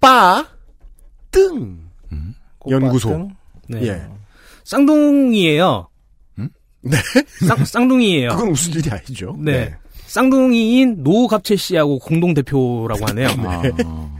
[0.00, 0.48] 빠,
[1.30, 1.90] 등.
[2.68, 3.10] 연구소.
[3.10, 3.36] 꽃밭등?
[3.68, 3.88] 네.
[3.88, 4.08] 예.
[4.64, 5.88] 쌍둥이에요.
[6.80, 6.96] 네.
[7.46, 8.30] 쌍, 쌍둥이에요.
[8.30, 9.36] 그건 웃을 일이 아니죠.
[9.38, 9.76] 네.
[10.20, 13.28] 쌍둥이인 노갑채 씨하고 공동 대표라고 하네요.
[13.38, 13.62] 아,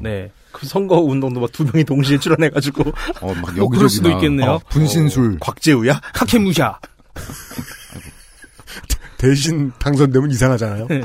[0.03, 0.31] 네.
[0.53, 2.83] 그 선거 운동도 막 두 명이 동시에 출연해가지고
[3.23, 4.11] 어, 막뭐 그럴 수도.
[4.11, 4.51] 있겠네요.
[4.53, 5.39] 어, 분신술.
[5.41, 5.99] 곽재우야?
[6.13, 6.79] 카케무샤.
[9.17, 10.87] 대신 당선되면 이상하잖아요.
[10.89, 11.01] 네.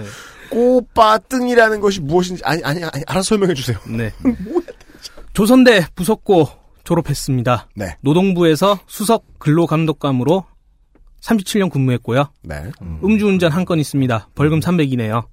[0.49, 3.77] 꼬빠등이라는 것이 무엇인지 아니 아니 아니 알아서 설명해 주세요.
[3.87, 4.11] 네.
[5.31, 6.49] 조선대 부속고
[6.83, 7.69] 졸업했습니다.
[7.75, 7.95] 네.
[8.01, 10.43] 노동부에서 수석 근로감독관으로
[11.21, 12.25] 37년 근무했고요.
[12.43, 12.63] 네.
[12.81, 14.29] 음 주운전 한 건 있습니다.
[14.35, 15.25] 벌금 300이네요.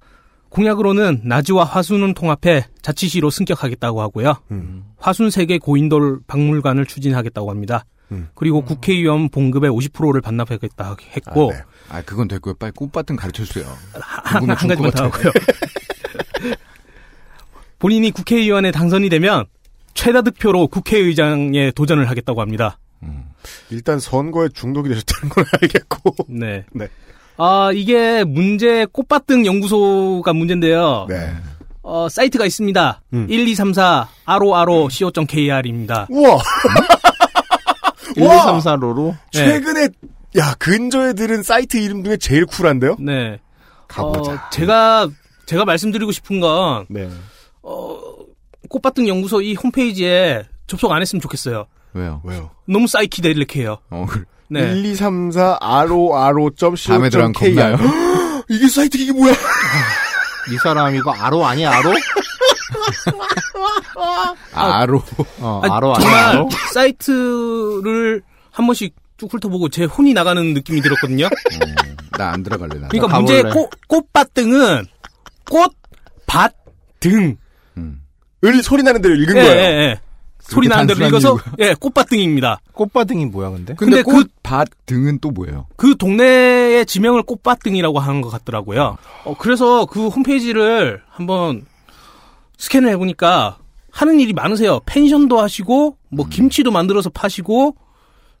[0.49, 4.33] 공약으로는 나지와 화순은 통합해 자치시로 승격하겠다고 하고요.
[4.51, 4.83] 음.
[4.97, 7.85] 화순 세계 고인돌 박물관을 추진하겠다고 합니다.
[8.11, 8.29] 음.
[8.33, 11.61] 그리고 국회의원 봉급의 50%를 반납하겠다 했고 아, 네.
[11.89, 12.55] 아, 그건 됐고요.
[12.55, 13.65] 빨리 꽃밭등 가르쳐 주세요.
[14.01, 15.31] 한, 한 가지만 더 하고요.
[17.79, 19.45] 본인이 국회의원에 당선이 되면
[19.93, 22.77] 최다 득표로 국회의장에 도전을 하겠다고 합니다.
[23.69, 26.15] 일단 선거에 중독이 되셨다는 걸 알겠고.
[26.27, 26.65] 네.
[26.73, 26.87] 네.
[27.37, 31.05] 아, 이게 문제 꽃밭등 연구소가 문제인데요.
[31.09, 31.33] 네.
[31.81, 33.01] 어, 사이트가 있습니다.
[33.13, 33.27] 음.
[33.29, 36.07] 1234 aro.co.kr입니다.
[36.09, 36.37] 우와.
[38.15, 39.45] 1, 2, 3, 4로로 네.
[39.45, 39.87] 최근에
[40.37, 42.97] 야 근저에 들은 사이트 이름 중에 제일 쿨한데요?
[42.99, 43.39] 네.
[43.87, 44.31] 가보자.
[44.33, 45.09] 어, 제가
[45.45, 47.09] 제가 말씀드리고 싶은 건 네.
[47.63, 47.99] 어,
[48.69, 51.65] 꽃밭등 연구소 이 홈페이지에 접속 안 했으면 좋겠어요.
[51.93, 52.21] 왜요?
[52.23, 52.51] 왜요?
[52.67, 53.77] 너무 사이키데릭해요.
[53.89, 54.61] 어, 그- 네.
[54.75, 56.49] 1, 2, 3, 4 aro aro
[56.87, 57.77] 다음에 들어간 co.kr 겁나요?
[58.49, 59.33] 이게 사이트 이게 뭐야?
[60.51, 61.91] 이 사람 이거 아로 아니야 아로?
[64.53, 65.03] 아, 아로.
[65.39, 66.49] 어 아니, 아로 아니야 정말 아로?
[66.73, 68.21] 사이트를
[68.51, 71.27] 한 번씩 쭉 훑어보고 제 혼이 나가는 느낌이 들었거든요.
[72.17, 72.87] 나안 들어갈래, 나.
[72.87, 73.17] 그러니까.
[73.17, 74.85] 문제의 꽃, 꽃밭등은
[75.49, 75.73] 꽃,
[76.25, 76.53] 밭,
[76.99, 77.37] 등.
[77.77, 78.01] 음.
[78.43, 79.55] 을 소리 나는 대로 읽은 예, 거예요.
[79.55, 79.99] 예, 예.
[80.49, 81.37] 소리 나는 대로 읽어서.
[81.59, 82.59] 예, 꽃밭등입니다.
[82.73, 83.73] 꽃바등이 뭐야 근데?
[83.75, 85.67] 근데, 근데 그- 꽃, 밭, 등은 또 뭐예요?
[85.75, 88.97] 그 동네의 지명을 꽃밭등이라고 하는 것 같더라고요.
[89.25, 91.65] 어, 그래서 그 홈페이지를 한번
[92.57, 93.57] 스캔을 해보니까
[93.91, 94.79] 하는 일이 많으세요.
[94.85, 97.75] 펜션도 하시고, 뭐 김치도 만들어서 파시고,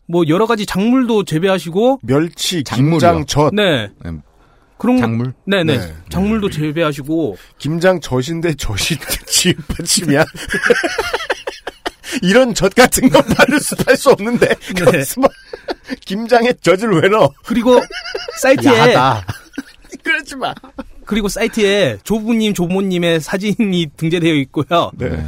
[0.07, 2.63] 뭐 여러 가지 작물도 재배하시고, 멸치.
[2.63, 3.53] 김장, 젓.
[3.53, 3.89] 네.
[4.05, 4.21] 음,
[4.77, 5.33] 그런 거- 작물?
[5.45, 5.77] 네네.
[5.77, 5.93] 네.
[6.09, 10.23] 작물도 재배하시고, 김장 젖인데 젖이 지읒 받침이야.
[12.21, 14.47] 이런 젖 같은 건팔 수, 팔수 없는데.
[14.91, 15.03] 네.
[16.05, 17.29] 김장에 젖을 왜 넣어?
[17.45, 17.79] 그리고
[18.41, 19.25] 사이트에, 야하다.
[20.03, 20.53] 그러지 마.
[21.05, 24.91] 그리고 사이트에 조부님, 조모님의 사진이 등재되어 있고요.
[24.97, 25.23] 네.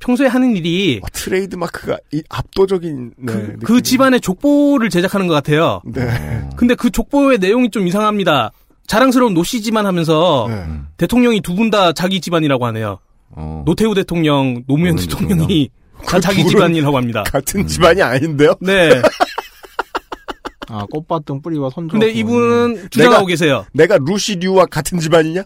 [0.00, 5.34] 평소에 하는 일이 어, 트레이드 마크가 이 압도적인 네, 그, 그 집안의 족보를 제작하는 것
[5.34, 5.80] 같아요.
[5.84, 6.48] 네.
[6.56, 8.50] 근데 그 족보의 내용이 좀 이상합니다.
[8.88, 10.64] 자랑스러운 노씨지만 하면서 네.
[10.96, 12.98] 대통령이 두 분 다 자기 집안이라고 하네요.
[13.30, 13.62] 어.
[13.64, 15.70] 노태우 대통령, 노무현 노무현 대통령이
[16.06, 17.22] 다 자기 집안이라고 합니다.
[17.24, 18.54] 같은 집안이 아닌데요?
[18.60, 18.90] 네.
[20.68, 21.92] 아 꽃바등 뿌리와 손주.
[21.92, 23.66] 근데 이분은 주장하고 계세요.
[23.72, 25.42] 내가 루시류와 같은 집안이냐?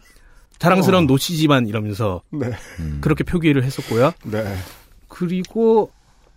[0.59, 2.51] 자랑스러운 노씨 집안 이러면서 네.
[2.81, 2.99] 음.
[3.01, 4.13] 그렇게 표기를 했었고요.
[4.25, 4.57] 네.
[5.09, 5.91] 그리고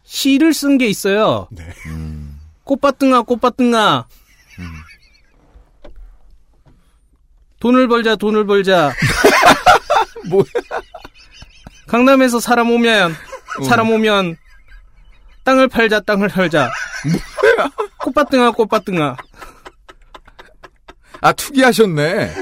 [0.03, 1.47] 시를 쓴 게 있어요.
[1.51, 1.63] 네.
[1.87, 2.39] 음.
[2.63, 4.05] 꽃밭등아 꽃밭등아
[7.59, 8.93] 돈을 벌자 돈을 벌자
[10.29, 10.43] 뭐.
[11.87, 13.15] 강남에서 사람 오면 어.
[13.65, 14.35] 사람 오면
[15.43, 16.69] 땅을 팔자 땅을 팔자
[17.99, 19.15] 꽃밭등아 꽃밭등아
[21.21, 22.33] 아, 투기하셨네.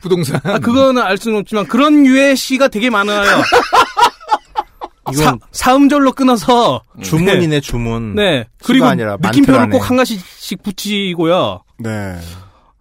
[0.00, 0.40] 부동산.
[0.44, 3.22] 아 그거는 알 수는 없지만 그런 유의 시가 되게 많아요
[5.14, 8.14] 사, 사음절로 끊어서 주문이네 주문.
[8.14, 8.46] 네.
[8.64, 9.70] 그리고 아니라 느낌표를.
[9.70, 11.62] 꼭 한 가지씩 붙이고요.
[11.78, 12.18] 네.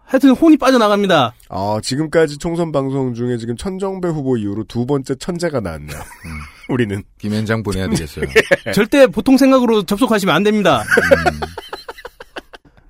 [0.09, 1.33] 하여튼 혼이 빠져나갑니다.
[1.49, 5.99] 어, 지금까지 총선 방송 중에 지금 천정배 후보 이후로 두 번째 천재가 나왔네요.
[6.67, 7.03] 우리는.
[7.19, 8.25] 김현장 보내야 되겠어요.
[8.73, 10.83] 절대 보통 생각으로 접속하시면 안 됩니다.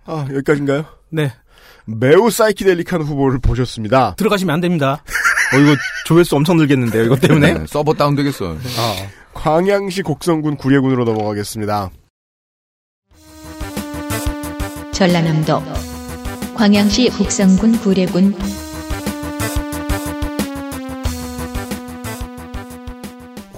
[0.05, 0.85] 아, 여기까지인가요?
[1.09, 1.33] 네.
[1.85, 4.15] 매우 사이키델릭한 후보를 보셨습니다.
[4.15, 5.03] 들어가시면 안 됩니다.
[5.53, 5.75] 어 이거
[6.05, 7.53] 조회수 엄청 늘겠는데요 이것 때문에?
[7.53, 8.55] 네, 서버 다운 되겠어.
[9.33, 11.89] 광양시 곡성군 구례군으로 넘어가겠습니다.
[14.93, 15.63] 전라남도
[16.59, 18.33] 광양시 곡성군 구례군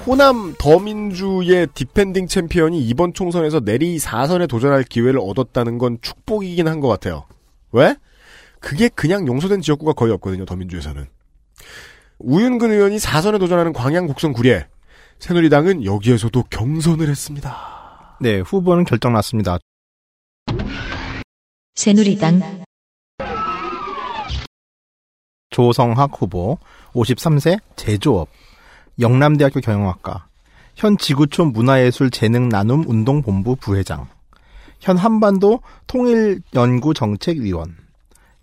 [0.06, 6.88] 호남 더민주의 defending champion이 이번 총선에서 내리 4선에 도전할 기회를 얻었다는 건 축복이긴 한 것
[6.90, 7.26] 같아요.
[7.72, 7.96] 왜?
[8.60, 11.06] 그게 그냥 용서된 지역구가 거의 없거든요, 더민주에서는.
[12.20, 14.68] 우윤근 의원이 4선에 도전하는 광양 곡성 구례.
[15.18, 18.18] 새누리당은 여기에서도 경선을 했습니다.
[18.22, 19.58] 네 후보는 결정 났습니다.
[21.74, 22.42] 새누리당
[25.52, 26.58] 조성학 후보
[26.94, 28.30] 53세 제조업
[29.00, 30.26] 영남대학교 경영학과
[30.76, 34.08] 현 지구촌 문화예술재능나눔 운동본부 부회장
[34.80, 37.76] 현 한반도 통일연구정책위원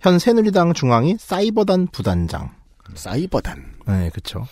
[0.00, 2.50] 현 새누리당 중앙위 사이버단 부단장.
[2.94, 3.64] 사이버단.
[3.88, 4.46] 네 그쵸.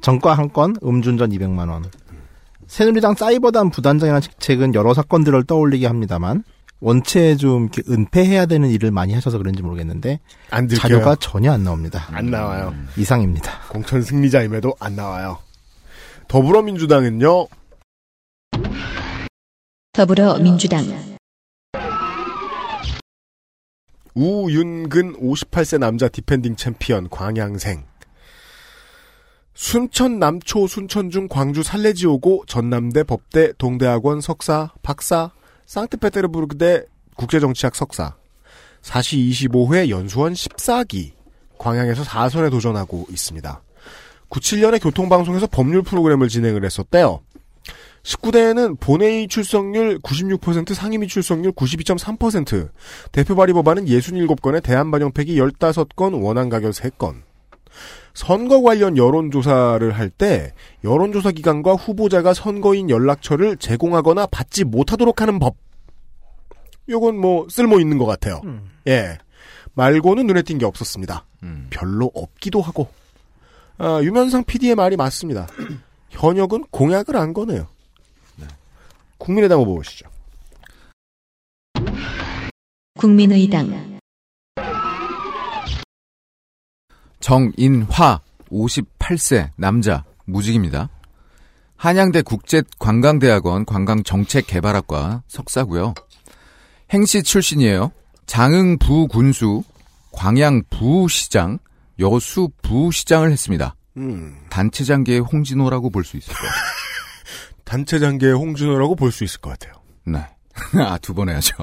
[0.00, 1.84] 전과 한 건 음주운전 200만 원.
[2.68, 6.44] 새누리당 사이버단 부단장이라는 직책은 여러 사건들을 떠올리게 합니다만
[6.82, 10.18] 원체 좀 이렇게 은폐해야 되는 일을 많이 하셔서 그런지 모르겠는데
[10.50, 10.80] 안 들켜요.
[10.80, 12.08] 자료가 전혀 안 나옵니다.
[12.10, 12.74] 안 나와요.
[12.96, 13.60] 이상입니다.
[13.68, 15.38] 공천 승리자임에도 안 나와요.
[16.26, 17.46] 더불어민주당은요,
[19.92, 20.82] 더불어민주당
[24.14, 27.84] 우윤근 58세 남자 defending champion 광양생.
[29.54, 35.30] 순천 남초 순천중 광주 살레시오고 전남대 법대 동대학원 석사 박사
[35.66, 36.84] 상트페테르부르크대
[37.16, 38.16] 국제정치학 석사
[38.80, 41.12] 사시 25회 연수원 14기
[41.58, 43.62] 광양에서 4선에 도전하고 있습니다.
[44.28, 47.20] 97년에 교통방송에서 법률 프로그램을 진행을 했었대요.
[48.02, 52.70] 19대에는 본회의 출석률 96%, 상임위 출석률 92.3%,
[53.12, 57.22] 대표 발의 법안은 67건에 대안 반영팩이 15건, 원안 가결 3건.
[58.14, 60.52] 선거 관련 여론조사를 할 때
[60.84, 65.56] 여론조사 기관과 후보자가 선거인 연락처를 제공하거나 받지 못하도록 하는 법.
[66.88, 68.40] 요건 뭐 쓸모 있는 것 같아요.
[68.88, 69.18] 예.
[69.74, 71.24] 말고는 눈에 띈 게 없었습니다.
[71.44, 71.68] 음.
[71.70, 72.88] 별로 없기도 하고.
[73.78, 75.48] 아, 유면상 PD의 말이 맞습니다.
[76.10, 77.66] 현역은 공약을 안 거네요.
[79.18, 80.08] 국민의당 후보 보시죠.
[82.98, 83.91] 국민의당
[87.22, 88.20] 정인화
[88.50, 90.90] 58세 남자 무직입니다.
[91.76, 95.94] 한양대 국제관광대학원 관광정책개발학과 석사고요.
[96.90, 97.92] 행시 출신이에요.
[98.26, 99.62] 장흥 부군수,
[100.12, 101.58] 광양 부시장,
[101.98, 103.74] 여수 부시장을 했습니다.
[103.96, 106.62] 음, 단체장계의 홍진호라고 볼 수 있을 것 같아요.
[107.64, 109.74] 단체 장계의 홍준호라고 볼 수 있을 것 같아요.
[110.04, 110.18] 네.
[110.84, 111.56] 아, 두 번 해야죠.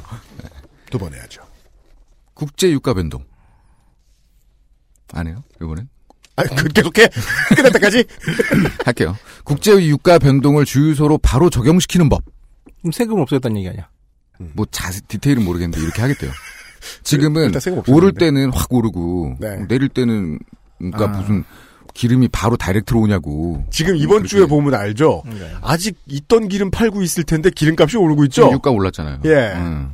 [0.89, 1.41] 두번 해야죠.
[2.33, 3.23] 국제유가 변동.
[5.13, 5.43] 안 해요?
[5.61, 5.87] 이번엔?
[6.35, 7.09] 아, 그 계속해.
[7.55, 8.05] 끝날 때까지.
[8.85, 9.15] 할게요.
[9.43, 12.23] 국제 유가 변동을 주유소로 바로 적용시키는 법.
[12.81, 13.89] 그럼 세금 없어졌다는 얘기 아니야?
[14.53, 16.31] 뭐 자세 디테일은 모르겠는데 이렇게 하겠대요.
[17.03, 17.51] 지금은.
[17.87, 19.65] 오를 때는 확 오르고 네.
[19.67, 20.39] 내릴 때는
[20.77, 21.07] 그러니까 아.
[21.07, 21.43] 무슨
[21.93, 23.65] 기름이 바로 다이렉트로 오냐고.
[23.69, 24.27] 지금 이번 그렇게.
[24.29, 25.23] 주에 보면 알죠.
[25.25, 25.51] 네.
[25.61, 28.49] 아직 있던 기름 팔고 있을 텐데 기름값이 오르고 있죠.
[28.53, 29.19] 유가 올랐잖아요.
[29.25, 29.53] 예.
[29.57, 29.91] 음.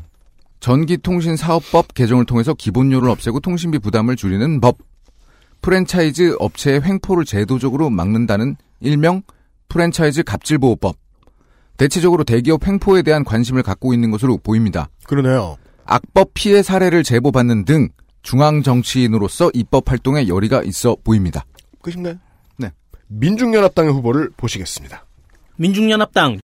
[0.60, 4.78] 전기통신사업법 개정을 통해서 기본료를 없애고 통신비 부담을 줄이는 법.
[5.66, 9.24] 프랜차이즈 업체의 횡포를 제도적으로 막는다는 일명
[9.68, 10.96] 프랜차이즈 갑질보호법.
[11.78, 14.90] 대체적으로 대기업 횡포에 대한 관심을 갖고 있는 것으로 보입니다.
[15.06, 15.58] 그러네요.
[15.86, 17.90] 악법 피해 사례를 제보받는 등
[18.22, 21.48] 중앙 정치인으로서 입법 활동에 열의가 있어 보입니다.
[21.82, 22.20] 끝인가요?
[22.58, 22.70] 네.
[23.08, 25.04] 민중연합당의 후보를 보시겠습니다.
[25.56, 26.42] 민중연합당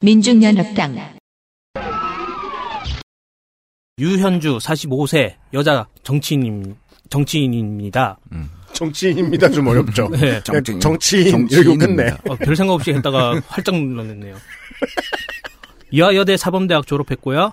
[0.00, 1.16] 민중연합당
[3.98, 6.76] 유현주 45세 여자 정치인
[7.10, 8.18] 정치인입니다.
[8.72, 9.48] 정치인입니다.
[9.50, 10.08] 좀 어렵죠.
[10.12, 10.42] 네.
[10.42, 10.80] 정치인.
[10.80, 11.30] 정치인.
[11.30, 11.56] 정치인입니다.
[11.58, 12.10] 이러고 끝내.
[12.28, 14.36] 어, 별 생각 없이 했다가 활짝 놀랐네요.
[15.90, 17.52] 이화여대 사범대학 졸업했고요.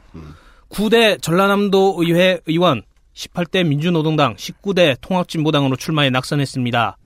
[0.69, 2.81] 9대 전라남도 의회 의원,
[3.13, 6.97] 18대 민주노동당, 19대 통합진보당으로 출마해 낙선했습니다.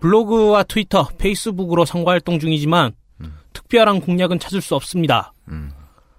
[0.00, 2.92] 블로그와 트위터, 페이스북으로 선거활동 중이지만
[3.52, 5.32] 특별한 공약은 찾을 수 없습니다.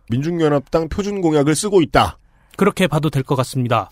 [0.10, 2.18] 민중연합당 표준 공약을 쓰고 있다.
[2.58, 3.90] 그렇게 봐도 될 것 같습니다.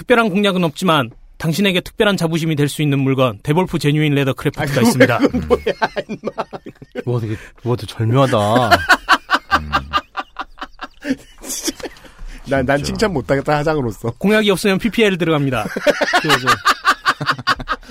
[0.00, 5.18] 특별한 공약은 없지만 당신에게 특별한 자부심이 될 수 있는 물건 데볼프 genuine leather craft가 있습니다.
[7.04, 8.36] 뭐 되게 뭐 되게 절묘하다.
[12.48, 14.12] 난, 난 칭찬 못하겠다 하장으로서.
[14.18, 15.66] 공약이 없으면 PPL 들어갑니다.
[16.22, 16.48] 그래서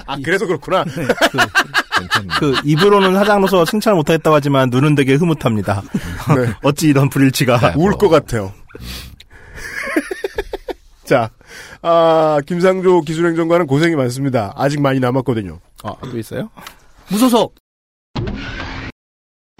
[0.07, 0.83] 아, 그래서 그렇구나.
[2.39, 5.83] 그 입으로는 사장으로서 칭찬을 못하겠다고 하지만 눈은 되게 흐뭇합니다.
[6.35, 6.53] 네.
[6.63, 7.73] 어찌 이런 불일치가.
[7.77, 8.51] 울 것 같아요.
[11.09, 11.31] 자,
[11.81, 14.53] 아, 김상조 기술행정관은 고생이 많습니다.
[14.55, 15.59] 아직 많이 남았거든요.
[15.81, 16.51] 아, 또 있어요?
[17.09, 17.55] 무소속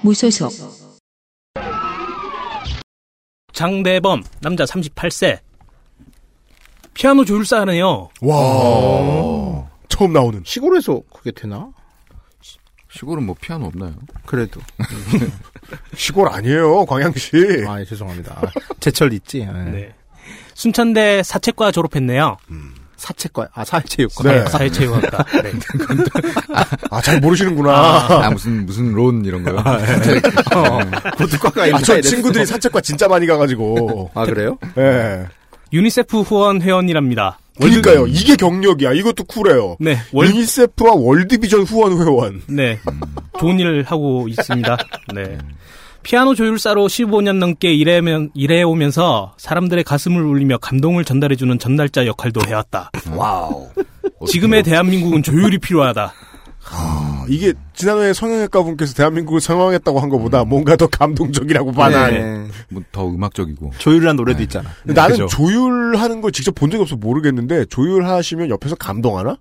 [0.03, 0.51] 무소속
[3.51, 5.39] 장대범 남자 38세
[6.93, 8.09] 피아노 조율사 하네요.
[8.21, 9.67] 와.
[9.87, 10.43] 처음 나오는.
[10.45, 11.71] 시골에서 그게 되나?
[12.91, 13.95] 시골은 뭐 피아노 없나요?
[14.27, 14.61] 그래도.
[15.97, 17.65] 시골 아니에요, 광양시.
[17.67, 18.39] 아, 예, 죄송합니다.
[18.39, 19.39] 아, 제철 있지.
[19.39, 19.45] 예.
[19.45, 19.95] 네.
[20.59, 22.35] 순천대 사채과 졸업했네요.
[22.97, 24.29] 사체과, 아, 사회체육과.
[24.29, 24.45] 네.
[24.45, 25.23] 사회체육학과.
[25.41, 25.53] 네.
[26.91, 27.71] 아, 잘 모르시는구나.
[27.71, 29.55] 아, 무슨 무슨 loan 이런 거요.
[31.17, 31.85] 고등과가 아, 있는데.
[31.85, 34.11] 저 친구들이 사체과 진짜 많이 가가지고.
[34.13, 34.57] 아, 그래요?
[34.77, 35.27] 예.
[35.71, 37.39] 유니세프 후원 회원이랍니다.
[37.57, 38.07] 그러니까요.
[38.07, 38.91] 이게 경력이야.
[38.91, 39.77] 이것도 쿨해요.
[39.79, 42.41] 네, 월, 유니세프와 월드비전 후원 회원.
[42.47, 42.79] 네.
[43.39, 44.77] 좋은 일 하고 있습니다.
[45.13, 45.37] 네.
[46.03, 52.91] 피아노 조율사로 15년 넘게 일해면, 일해오면서 사람들의 가슴을 울리며 감동을 전달해주는 전달자 역할도 해왔다.
[53.15, 53.67] wow.
[54.27, 56.13] 지금의 대한민국은 조율이 필요하다.
[56.71, 62.19] 아, 이게 지난해 성형외과 분께서 대한민국을 성형했다고 한 것보다 뭔가 더 감동적이라고 반하네.
[62.19, 62.47] 네.
[62.69, 63.71] 뭐더 음악적이고.
[63.77, 64.69] 조율이란 노래도 있잖아.
[64.83, 65.27] 근데 나는 그죠?
[65.27, 69.37] 조율하는 걸 직접 본 적이 없어서 모르겠는데 조율하시면 옆에서 감동하나?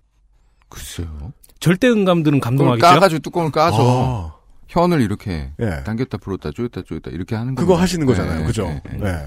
[0.69, 1.33] 글쎄요.
[1.61, 2.87] 절대 음감들은 감동하겠죠?
[2.87, 4.38] 까가지고 뚜껑을 까서 아,
[4.69, 5.83] 현을 이렇게 예.
[5.85, 7.63] 당겼다 불었다 쪼였다 쪼였다 이렇게 하는 거.
[7.63, 8.41] 그거 하시는 거잖아요.
[8.41, 8.65] 네, 그죠?
[8.65, 8.99] 네, 네.
[8.99, 9.27] 네.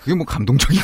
[0.00, 0.82] 그게 뭐 감동적이야.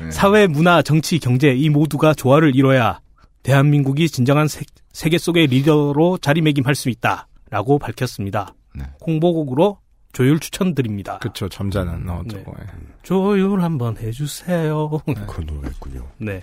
[0.00, 0.10] 네.
[0.10, 3.00] 사회, 문화, 정치, 경제 이 모두가 조화를 이뤄야
[3.42, 8.54] 대한민국이 진정한 세, 세계 속의 리더로 자리매김할 수 있다라고 밝혔습니다.
[8.74, 8.84] 네.
[9.06, 9.78] 홍보곡으로
[10.12, 11.18] 조율 추천드립니다.
[11.18, 12.38] 그쵸, 점잖은, 어, 네.
[12.44, 12.52] 저거.
[12.60, 12.66] 예.
[13.02, 14.90] 조율 한번 해주세요.
[15.26, 16.06] 그 노래였군요.
[16.18, 16.42] 네.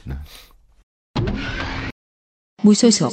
[2.64, 3.12] 무소속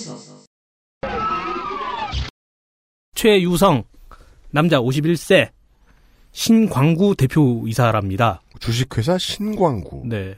[3.16, 3.82] 최유성
[4.50, 5.48] 남자 51세
[6.30, 8.42] 신광구 대표이사랍니다.
[8.60, 10.02] 주식회사 신광구.
[10.04, 10.36] 네.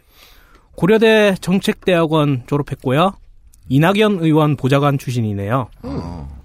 [0.76, 3.12] 고려대 정책대학원 졸업했고요.
[3.68, 5.68] 이낙연 의원 보좌관 출신이네요.
[5.82, 6.38] 어.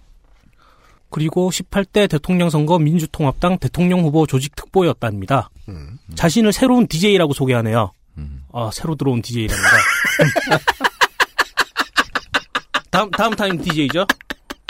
[1.12, 5.52] 그리고 18대 대통령 선거 민주통합당 대통령 후보 조직 특보였답니다.
[5.70, 6.00] 음.
[6.16, 7.92] 자신을 새로운 DJ라고 소개하네요.
[8.18, 8.44] 음.
[8.52, 9.78] 아, 새로 들어온 DJ랍니다.
[12.90, 14.08] 다음, 다음 타임 DJ죠?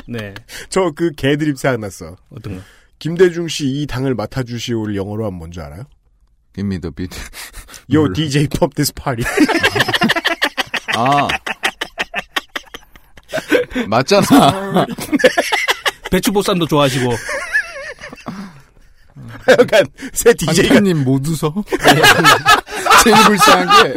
[0.08, 0.34] 네.
[0.70, 2.16] 저 그 개드립 생각났어.
[2.36, 2.64] 어떤 거?
[3.00, 5.84] 김대중 씨 이 당을 맡아주시오를 영어로 하면 뭔지 알아요?
[6.56, 7.18] Give me the beat.
[7.92, 8.14] Yo, 몰라.
[8.14, 9.24] DJ pop this party.
[10.96, 11.28] 아.
[13.88, 14.86] 맞잖아.
[16.12, 17.12] 배추보쌈도 좋아하시고.
[19.46, 21.54] 하여간 새 DJ가 못 웃어.
[23.04, 23.94] 제일 불쌍한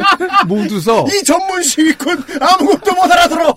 [0.47, 1.05] 게못 웃어.
[1.07, 3.55] 이 전문 시위꾼 아무것도 못 알아들어.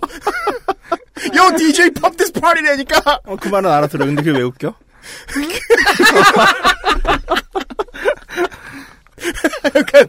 [1.35, 3.21] Yo, DJ pop this party라니까.
[3.25, 4.07] 어, 그 말은 알아들어.
[4.07, 4.75] 근데 그게 왜 웃겨?
[9.75, 10.09] 약간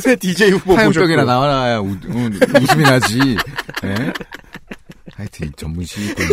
[0.00, 1.24] 새 DJ 후보 보셨고.
[1.24, 2.30] 나와야 우, 우,
[2.60, 3.36] 웃음이 나지.
[3.84, 4.12] 예?
[5.16, 6.26] 하여튼 이 전문 시위꾼.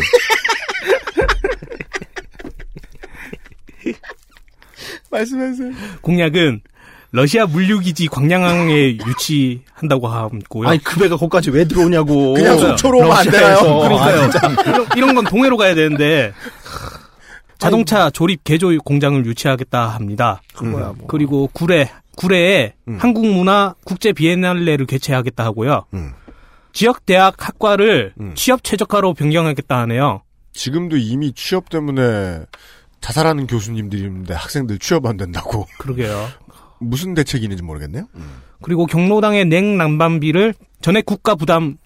[5.12, 5.72] 말씀하세요.
[6.02, 6.62] 공약은
[7.12, 10.68] 러시아 물류기지 광양항에 유치한다고 하고요.
[10.68, 12.36] 아니, 그 배가 거기까지 왜 들어오냐고.
[12.36, 13.56] 그냥 속초로 오면 안 되나요?
[13.56, 13.80] 러시아에서.
[13.80, 14.22] 그러니까요.
[14.22, 14.70] 아.
[14.70, 16.34] 이런, 이런 건 동해로 가야 되는데
[17.58, 20.42] 자동차 조립 개조 공장을 유치하겠다 합니다.
[20.54, 21.08] 그거야, 뭐.
[21.08, 22.98] 그리고 구례 구례에 음.
[23.00, 25.86] 한국문화 국제 비엔날레를 개최하겠다 하고요.
[25.94, 26.12] 음.
[26.74, 28.34] 지역 대학 학과를 음.
[28.36, 30.22] 취업 최적화로 변경하겠다 하네요.
[30.54, 32.42] 지금도 이미 취업 때문에
[33.02, 35.66] 자살하는 교수님들이 있는데 학생들 취업 안 된다고.
[35.78, 36.28] 그러게요.
[36.80, 38.08] 무슨 대책이 있는지 모르겠네요.
[38.62, 41.78] 그리고 경로당의 냉난방비를 전액 국가 부담하는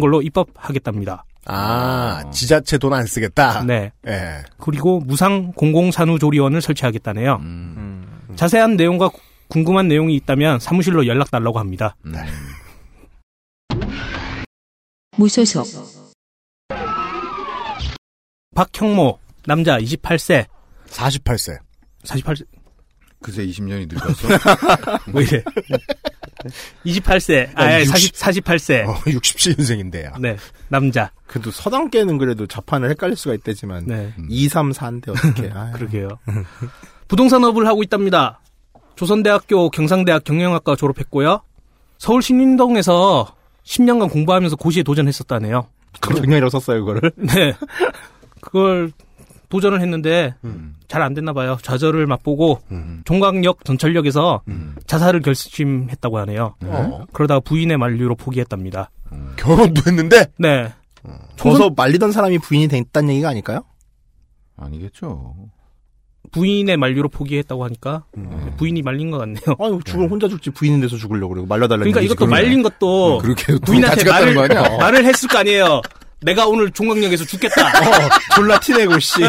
[0.00, 1.24] 걸로 입법하겠답니다.
[1.44, 3.64] 아, 지자체 돈 안 쓰겠다.
[3.64, 3.90] 네.
[4.06, 4.42] 예.
[4.58, 7.36] 그리고 무상 공공산후조리원을 설치하겠다네요.
[7.40, 8.06] 음,
[8.36, 11.96] 자세한 내용과 구- 궁금한 내용이 있다면 사무실로 연락 달라고 합니다.
[12.06, 12.14] 음.
[15.16, 15.66] 무소속
[18.54, 20.46] 박형모 남자 28세
[20.86, 21.58] 48세.
[22.04, 22.44] 48세
[23.22, 24.28] 그새 20년이 늙었어.
[25.14, 25.44] 왜 이래
[26.84, 30.20] 28세 아 야, 40, 48세 어, 67년생인데요.
[30.20, 30.36] 네
[30.68, 33.84] 남자 그래도 서당계는 그래도 자판을 헷갈릴 수가 있다지만.
[33.86, 35.50] 네 2, 3, 4인데 어떻게.
[35.74, 36.08] 그러게요
[37.08, 38.40] 부동산업을 하고 있답니다
[38.96, 41.42] 조선대학교 경상대학 경영학과 졸업했고요
[41.98, 45.68] 서울 신림동에서 10년간 공부하면서 고시에 도전했었다네요.
[46.00, 47.12] 정량이라고 썼어요, 그거를.
[47.16, 47.54] 네.
[48.40, 48.90] 그걸
[49.52, 50.76] 도전을 했는데 음.
[50.88, 51.58] 잘안 됐나 봐요.
[51.60, 53.02] 좌절을 맛보고 음.
[53.04, 54.76] 종강역 전철역에서 음.
[54.86, 56.54] 자살을 결심했다고 하네요.
[56.64, 57.04] 어?
[57.12, 58.90] 그러다가 부인의 만류로 포기했답니다.
[59.36, 60.72] 결혼도 했는데 네.
[61.38, 63.64] 거기서 말리던 사람이 부인이 됐다는 얘기가 아닐까요?
[64.56, 65.34] 아니겠죠.
[66.30, 68.54] 부인의 만류로 포기했다고 하니까 음.
[68.56, 69.42] 부인이 말린 것 같네요.
[69.60, 72.30] 아유, 죽으면 혼자 죽지 부인인 데서 죽으려고 그러고 말려달라는 그러니까 이것도 그러면.
[72.30, 74.62] 말린 것도 그렇게 부인한테 말을, 거 아니야?
[74.80, 75.82] 말을 했을 거 아니에요.
[76.22, 77.66] 내가 오늘 종각역에서 죽겠다.
[77.68, 79.20] 어, 졸라 티내고, 씨.
[79.20, 79.28] 네.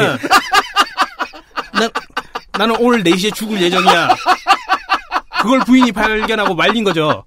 [1.73, 1.89] 나,
[2.57, 4.15] 나는 오늘 4시에 죽을 예정이야.
[5.41, 7.23] 그걸 부인이 발견하고 말린 거죠.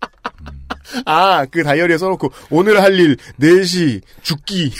[1.05, 4.73] 아, 그 다이어리에 써놓고 오늘 할 일 4시 죽기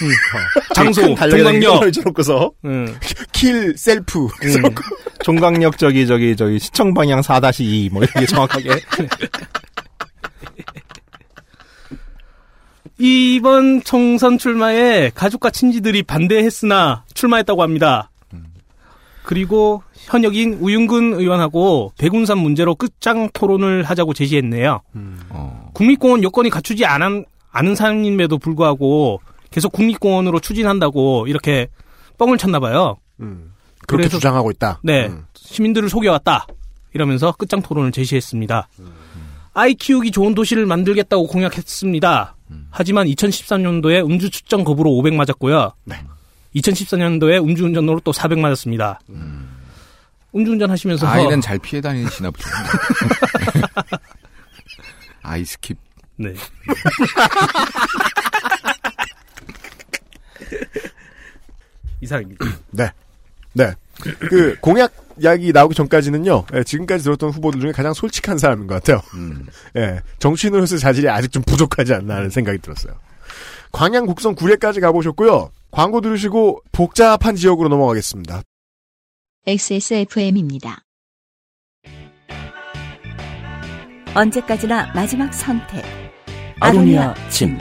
[0.75, 1.81] 장소, 큰 달력에 종각역.
[1.81, 2.97] 걸쳐놓고서 응.
[3.33, 4.83] kill self 써놓고
[5.25, 8.71] 종각역 저기 저기 저기 시청 방향 4-2 뭐 이렇게 정확하게
[12.99, 18.11] 이번 총선 출마에 가족과 친지들이 반대했으나 출마했다고 합니다.
[19.23, 24.81] 그리고 현역인 우윤근 의원하고 백운산 문제로 끝장 토론을 하자고 제시했네요.
[25.31, 25.71] 어.
[25.75, 29.21] 국립공원 여건이 갖추지 않은, 않은 사람임에도 불구하고
[29.51, 31.67] 계속 국립공원으로 추진한다고 이렇게
[32.19, 32.99] 뻥을 쳤나 봐요.
[33.21, 33.53] 음,
[33.89, 34.79] 그렇게 그래서- 주장하고 있다.
[34.85, 35.07] 네.
[35.09, 35.25] 음.
[35.35, 36.47] 시민들을 속여왔다.
[36.95, 38.69] 이러면서 끝장 토론을 제시했습니다.
[39.55, 42.36] 아이 키우기 좋은 도시를 만들겠다고 공약했습니다.
[42.71, 45.73] 하지만 2013년도에 음주 측정 거부로 500 맞았고요.
[45.85, 45.97] 네.
[46.57, 49.01] 2014년도에 음주운전으로 또 400 맞았습니다.
[50.35, 52.49] 음주운전 하시면서 아이는 잘 피해 다니시나 보죠.
[55.23, 55.77] 아이 skip.
[56.17, 56.35] 네.
[62.01, 62.45] 이상입니다.
[62.71, 62.91] 네.
[63.55, 63.73] 네.
[64.01, 66.47] 그 공약 이야기 나오기 전까지는요.
[66.55, 69.01] 예, 지금까지 들었던 후보들 중에 가장 솔직한 사람인 것 같아요.
[69.15, 69.47] 음.
[69.77, 72.95] 예, 정치인으로서 자질이 아직 좀 부족하지 않나 하는 생각이 들었어요.
[73.73, 75.51] 광양 국성 구례까지 가보셨고요.
[75.71, 78.43] 광고 들으시고 복잡한 지역으로 넘어가겠습니다.
[79.47, 80.81] XSFM입니다.
[84.15, 85.85] 언제까지나 마지막 선택.
[86.61, 87.59] 아로니아 침.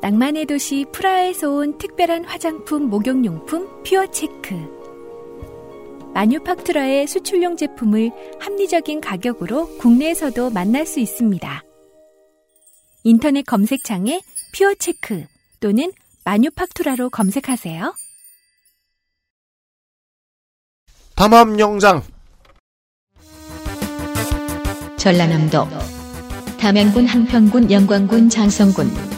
[0.00, 4.78] 낭만의 도시 프라하에서 온 특별한 화장품 목욕용품 퓨어체크.
[6.14, 8.10] 마뉴팍투라의 수출용 제품을
[8.40, 11.62] 합리적인 가격으로 국내에서도 만날 수 있습니다.
[13.04, 14.20] 인터넷 검색창에
[14.54, 15.24] 퓨어체크
[15.60, 15.92] 또는
[16.24, 17.94] 마뉴팍투라로 검색하세요.
[21.16, 22.02] 담함영장
[24.96, 25.66] 전라남도
[26.60, 29.17] 담양군 한평군 영광군 장성군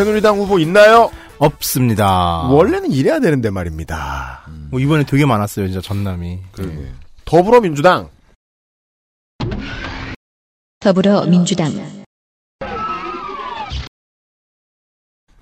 [0.00, 1.10] 새누리당 후보 있나요?
[1.36, 2.48] 없습니다.
[2.48, 4.46] 원래는 이래야 되는데 말입니다.
[4.70, 6.38] 뭐 이번에 되게 많았어요, 진짜 전남이.
[6.52, 6.90] 그러게.
[7.26, 8.08] 더불어민주당
[10.80, 11.70] 더불어민주당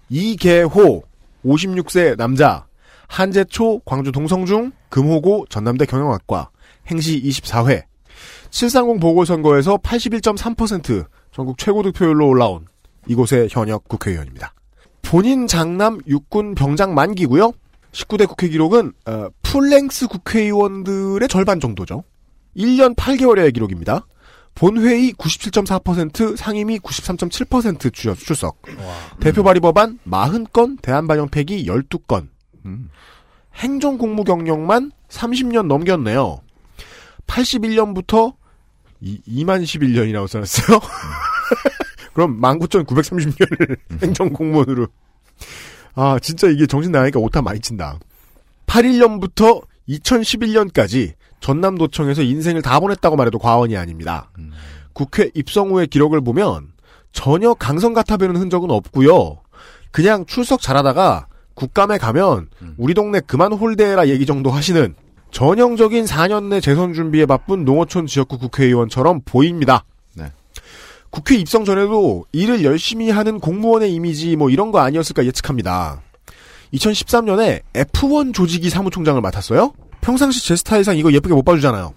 [0.09, 1.05] 이계호
[1.45, 2.67] 56세 남자
[3.07, 6.51] 한재초 광주 동성중 금호고 전남대 경영학과
[6.89, 7.85] 행시 24회
[8.51, 12.67] 730 보궐선거에서 81.3% 전국 최고 득표율로 올라온
[13.09, 14.53] 이곳의 현역 국회의원입니다.
[15.03, 17.53] 본인 장남 육군 병장 만기고요.
[17.93, 22.05] 19대 국회 기록은 어, 풀랭스 국회의원들의 절반 정도죠.
[22.57, 24.07] 1년 8개월의 기록입니다.
[24.55, 28.61] 본회의 97.4%, 상임위 93.7% 주- 출석.
[29.21, 32.29] 대표 발의 법안 40건, 대안 반영 폐기 12건.
[32.67, 32.91] 음.
[33.55, 36.41] 행정 공무 경력만 30년 넘겼네요.
[37.29, 38.35] 81년부터
[39.01, 40.81] 2, 만 11년이라고 써놨어요.
[42.19, 44.89] 그럼 19,930년을 행정 공무원으로.
[45.95, 47.97] 아, 진짜 이게 정신 나가니까 오타 많이 친다.
[48.67, 54.33] 81년부터 2011년까지 전남도청에서 인생을 다 보냈다고 말해도 과언이 아닙니다.
[54.95, 56.73] 국회 입성 후의 기록을 보면
[57.13, 59.39] 전혀 강성 같아 보이는 흔적은 없고요.
[59.93, 64.97] 그냥 출석 잘하다가 국감에 가면 우리 동네 그만 홀대라 얘기 정도 하시는
[65.31, 69.85] 전형적인 4년 내 재선 준비에 바쁜 농어촌 지역구 국회의원처럼 보입니다.
[71.11, 71.11] 네.
[71.11, 76.03] 국회 입성 전에도 일을 열심히 하는 공무원의 이미지 뭐 이런 거 아니었을까 예측합니다.
[76.75, 79.73] 2013년에 F1 조직이 사무총장을 맡았어요.
[80.01, 81.95] 평상시 제 스타일상 이거 예쁘게 못 봐주잖아요.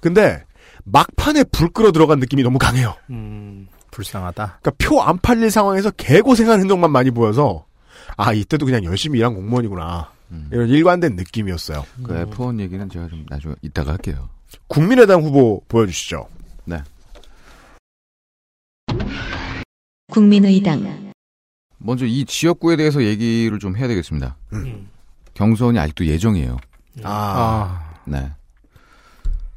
[0.00, 0.42] 근데
[0.84, 2.94] 막판에 불 끌어 들어간 느낌이 너무 강해요.
[3.10, 4.58] 음, 불쌍하다.
[4.62, 7.66] 그러니까 표 안 팔릴 상황에서 개고생한 흔적만 많이 보여서
[8.16, 10.10] 아 이때도 그냥 열심히 일한 공무원이구나
[10.52, 11.84] 이런 일관된 느낌이었어요.
[12.04, 14.28] 그 F1 얘기는 제가 좀 나중에 이따가 할게요.
[14.68, 16.28] 국민의당 후보 보여주시죠.
[16.64, 16.78] 네.
[20.08, 21.12] 국민의당
[21.78, 24.36] 먼저 이 지역구에 대해서 얘기를 좀 해야 되겠습니다.
[24.54, 24.88] 음.
[25.34, 26.56] 경선이 아직도 예정이에요.
[27.02, 27.94] 아.
[28.04, 28.30] 네.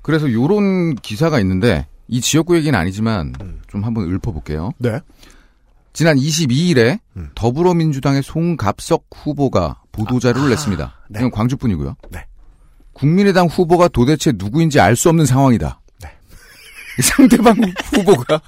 [0.02, 3.34] 그래서 요런 기사가 있는데 이 지역구 얘기는 아니지만
[3.68, 4.72] 좀 한번 읊어볼게요.
[4.80, 5.00] 네.
[5.94, 7.30] 지난 22일에 음.
[7.36, 10.96] 더불어민주당의 송갑석 후보가 보도자료를 냈습니다.
[11.10, 11.20] 네.
[11.20, 11.96] 이건 광주뿐이고요.
[12.12, 12.26] 네.
[12.94, 15.80] 국민의당 후보가 도대체 누구인지 알 수 없는 상황이다.
[16.02, 16.10] 네.
[17.02, 17.56] 상대방
[17.94, 18.42] 후보가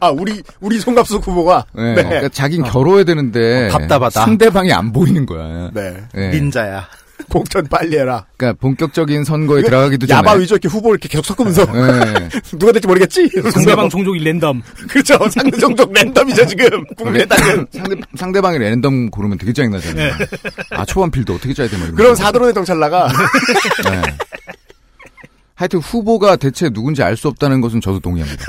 [0.00, 1.66] 아, 우리, 우리 송갑숙 후보가.
[1.74, 1.94] 네.
[1.94, 2.02] 네.
[2.02, 4.20] 그러니까 자긴 결호해야 되는데 어, 답답하다.
[4.24, 5.70] 상대방이 안 보이는 거야.
[5.72, 5.96] 네.
[6.14, 6.30] 네.
[6.30, 6.86] 닌자야.
[7.28, 8.26] 공천 빨리 해라.
[8.36, 11.64] 그러니까 본격적인 선거에 들어가기도 전에 야바 위주 이렇게 후보를 이렇게 계속 섞으면서.
[11.66, 12.28] 네.
[12.58, 13.28] 누가 될지 모르겠지?
[13.52, 14.60] 상대방 종족이 랜덤.
[14.88, 15.16] 그렇죠.
[15.30, 16.84] 상대 종족 랜덤이죠, 지금.
[16.96, 17.66] 국민의당은.
[17.72, 20.12] 상대 상대방이 랜덤 고르면 되게 짜증 나잖아요.
[20.70, 21.94] 아 초반필도 어떻게 짜야 이러면서.
[21.94, 23.08] 그럼 사드론의 정찰 나가.
[23.84, 24.02] 네.
[25.54, 28.44] 하여튼 후보가 대체 누군지 알 수 없다는 것은 저도 동의합니다.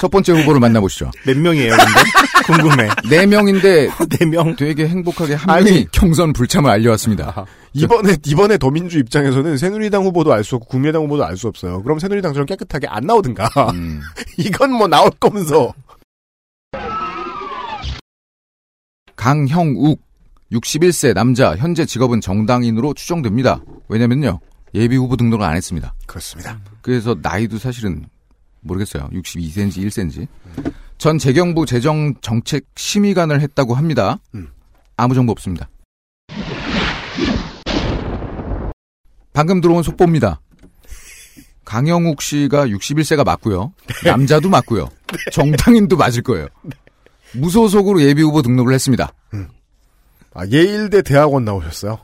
[0.00, 1.10] 첫 번째 후보를 만나보시죠.
[1.26, 1.92] 몇 명이에요, 근데?
[2.46, 2.88] 궁금해.
[3.10, 4.56] 네 명인데 네 명.
[4.56, 5.62] 되게 행복하게 한.
[5.62, 7.44] 명이 경선 불참을 알려왔습니다.
[7.74, 11.82] 이번에, 이번에 더민주 입장에서는 새누리당 후보도 알 수 없고 국민의당 후보도 알 수 없어요.
[11.82, 13.48] 그럼 새누리당처럼 깨끗하게 안 나오든가.
[13.74, 14.00] 음.
[14.38, 15.72] 이건 뭐 나올 거면서.
[19.16, 20.00] 강형욱
[20.50, 23.60] 61세 남자 현재 직업은 정당인으로 추정됩니다.
[23.88, 24.40] 왜냐면요
[24.74, 25.94] 예비 후보 등록을 안 했습니다.
[26.06, 26.58] 그렇습니다.
[26.80, 28.06] 그래서 나이도 사실은
[28.60, 29.08] 모르겠어요.
[29.12, 30.26] 62세인지 1세인지.
[30.98, 34.18] 전 재경부 재정 정책 심의관을 했다고 합니다.
[34.34, 34.48] 음.
[34.96, 35.68] 아무 정보 없습니다.
[39.32, 40.40] 방금 들어온 속보입니다.
[41.64, 43.72] 강영욱 씨가 61세가 맞고요.
[44.04, 44.88] 남자도 맞고요.
[45.32, 46.48] 정당인도 맞을 거예요.
[47.34, 49.12] 무소속으로 예비 후보 등록을 했습니다.
[50.34, 51.98] 아, 예일대 대학원 나오셨어요.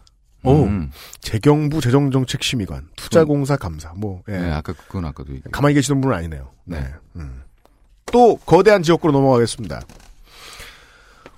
[0.46, 0.64] 오.
[0.64, 0.90] 음.
[1.20, 4.38] 재경부 재정정책심의관, 투자공사 감사, 뭐, 예.
[4.38, 5.42] 네, 아까 그건 아까도 얘기.
[5.50, 6.50] 가만히 계시던 분은 아니네요.
[6.64, 6.80] 네.
[6.80, 6.86] 네.
[7.16, 7.42] 음.
[8.06, 9.80] 또, 거대한 지역구로 넘어가겠습니다.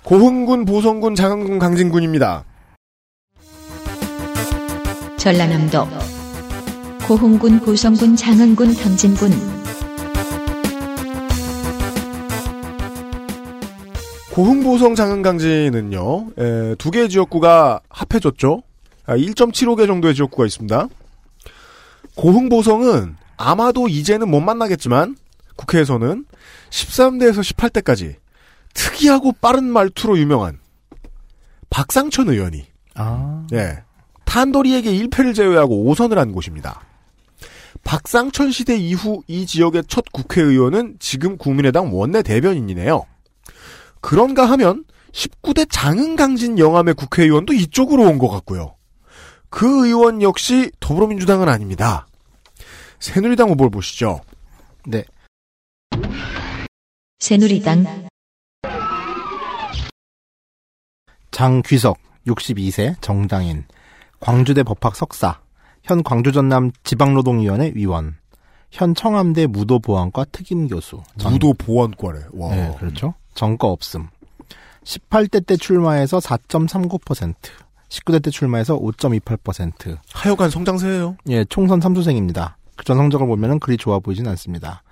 [0.03, 2.45] 고흥군, 보성군, 장흥군, 강진군입니다.
[5.17, 5.87] 전라남도
[7.07, 9.31] 고흥군, 고성군, 장흥군, 강진군
[14.31, 18.61] 고흥, 보성, 장흥, 강진은요, 에, 두 개의 지역구가 합해졌죠.
[19.09, 20.87] 아, 1.75개 정도의 지역구가 있습니다.
[22.15, 25.17] 고흥, 보성은 아마도 이제는 못 만나겠지만,
[25.55, 26.25] 국회에서는
[26.69, 28.17] 13대에서 18대까지
[28.75, 30.59] 특이하고 빠른 말투로 유명한
[31.71, 33.47] 박상천 의원이 아.
[33.53, 33.83] 예.
[34.25, 36.81] 탄도리에게 1패를 제외하고 5선을 한 곳입니다.
[37.83, 43.05] 박상천 시대 이후 이 지역의 첫 국회의원은 지금 국민의당 원내 대변인이네요.
[44.01, 48.75] 그런가 하면 19대 장흥강진 영암의 국회의원도 이쪽으로 온 것 같고요.
[49.49, 52.07] 그 의원 역시 더불어민주당은 아닙니다.
[52.99, 54.21] 새누리당 후보를 보시죠.
[54.85, 55.03] 네.
[57.19, 58.07] 새누리당
[61.31, 61.97] 장귀석
[62.27, 63.65] 62세 정당인
[64.19, 65.39] 광주대 법학 석사
[65.83, 68.17] 현 광주 전남 지방노동위원회 위원
[68.71, 72.19] 현 청암대 무도보안과 특임 교수 전- 무도 보안과래.
[72.33, 72.53] 와.
[72.55, 73.15] 네, 그렇죠.
[73.33, 74.07] 전과 없음.
[74.83, 77.33] 18대 때 출마해서 4.39%,
[77.89, 79.97] 19대 때 출마해서 5.28%.
[80.13, 81.17] 하여간 성장세예요.
[81.29, 82.53] 예, 총선 3수생입니다.
[82.75, 84.83] 그전 성적을 보면은 그리 좋아 보이진 않습니다.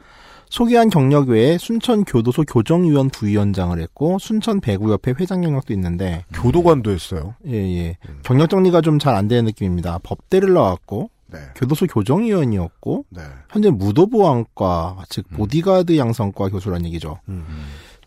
[0.49, 7.35] 소개한 경력 외에 순천 교도소 교정위원 부위원장을 했고 순천 배구협회 회장 경력도 있는데 교도관도 했어요.
[7.45, 7.97] 예, 예.
[8.23, 9.99] 경력 정리가 좀 잘 안 되는 느낌입니다.
[10.03, 11.39] 법대를 나왔고 네.
[11.55, 13.21] 교도소 교정위원이었고 네.
[13.49, 17.19] 현재 무도보안과 즉 보디가드 양성과 교수란 얘기죠.
[17.27, 17.45] 음.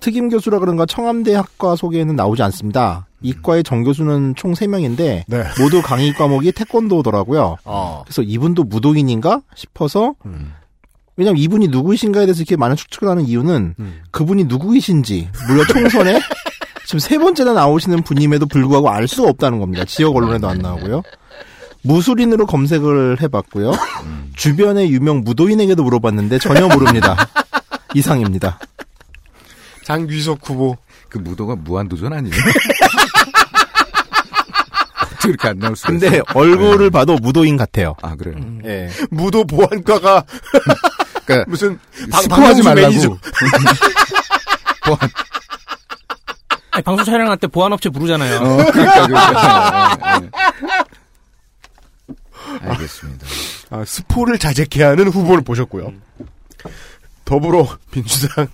[0.01, 3.07] 특임 교수라 그런가 청암대 학과 소개에는 나오지 않습니다.
[3.23, 5.45] 이과의 정교수는 총 3명인데 네.
[5.61, 7.59] 모두 강의 과목이 태권도더라고요.
[7.65, 8.03] 어.
[8.05, 10.55] 그래서 이분도 무도인인가 싶어서 음.
[11.17, 14.01] 왜냐면 이분이 누구이신가에 대해서 이렇게 많은 추측을 하는 이유는 음.
[14.11, 16.19] 그분이 누구이신지 무려 총선에
[16.87, 19.85] 지금 세 번째나 나오시는 분임에도 불구하고 알 수가 없다는 겁니다.
[19.85, 21.03] 지역 언론에도 안 나오고요.
[21.83, 23.73] 무술인으로 검색을 해봤고요.
[24.37, 27.17] 주변의 유명 무도인에게도 물어봤는데 전혀 모릅니다.
[27.95, 28.59] 이상입니다.
[29.85, 30.77] 장귀석 후보.
[31.09, 32.35] 그 무도가 무한도전 아니에요?
[35.21, 36.23] 어떻게 이렇게 안 나올 수가 근데 있어요?
[36.35, 37.95] 얼굴을 봐도 무도인 같아요.
[38.03, 38.37] 아 그래요.
[38.65, 38.91] 예.
[39.11, 40.25] 무도 보안과가
[41.27, 41.79] 그러니까 무슨
[42.11, 43.19] 방, 스포하지 방송주 말라고.
[44.87, 44.99] 보안.
[46.73, 48.37] 아니, 방송 촬영할 때 보안업체 부르잖아요.
[48.39, 49.99] 어, 그러니까, 그러니까.
[50.23, 50.31] 예, 예.
[52.71, 53.27] 알겠습니다.
[53.71, 55.93] 아, 스포를 자제케 하는 후보를 보셨고요.
[57.25, 58.49] 더불어 민주당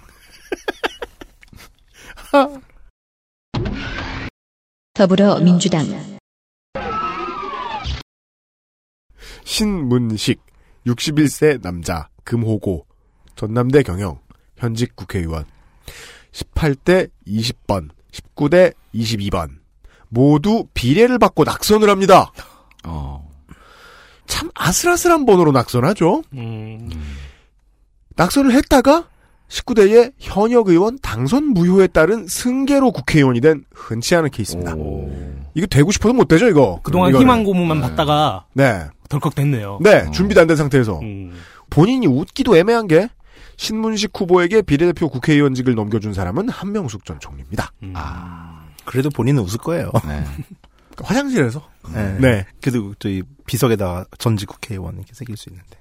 [4.95, 5.87] 더불어 민주당
[9.45, 10.41] 신문식
[10.87, 12.87] 61세 남자 금호고
[13.37, 14.19] 전남대 경영
[14.57, 15.45] 현직 국회의원
[16.33, 19.59] 18대 20번 19대 22번
[20.09, 22.33] 모두 비례를 받고 낙선을 합니다.
[22.85, 23.29] 어.
[24.27, 26.23] 참 아슬아슬한 번호로 낙선하죠.
[26.33, 26.91] 음,
[28.17, 29.09] 낙선을 했다가
[29.49, 34.75] 19대의 현역 의원 당선 무효에 따른 승계로 국회의원이 된 흔치 않은 케이스입니다.
[35.55, 36.81] 이거 되고 싶어도 못 되죠, 이거.
[36.83, 37.25] 그동안 이거는.
[37.25, 38.87] 희망 고문만 받다가 네.
[39.09, 39.79] 덜컥 됐네요.
[39.83, 40.99] 네, 준비도 안 된 상태에서.
[41.01, 41.33] 음,
[41.71, 43.09] 본인이 웃기도 애매한 게
[43.57, 47.73] 신문식 후보에게 비례대표 국회의원직을 넘겨준 사람은 한명숙 전 총리입니다.
[47.85, 47.95] 음.
[48.85, 49.91] 그래도 본인은 웃을 거예요.
[50.07, 50.25] 네.
[51.03, 51.63] 화장실에서.
[51.95, 52.17] 네.
[52.21, 52.47] 네.
[52.61, 55.79] 그래도 저희 비석에다가 전직 국회의원 이렇게 새길 수 있는데.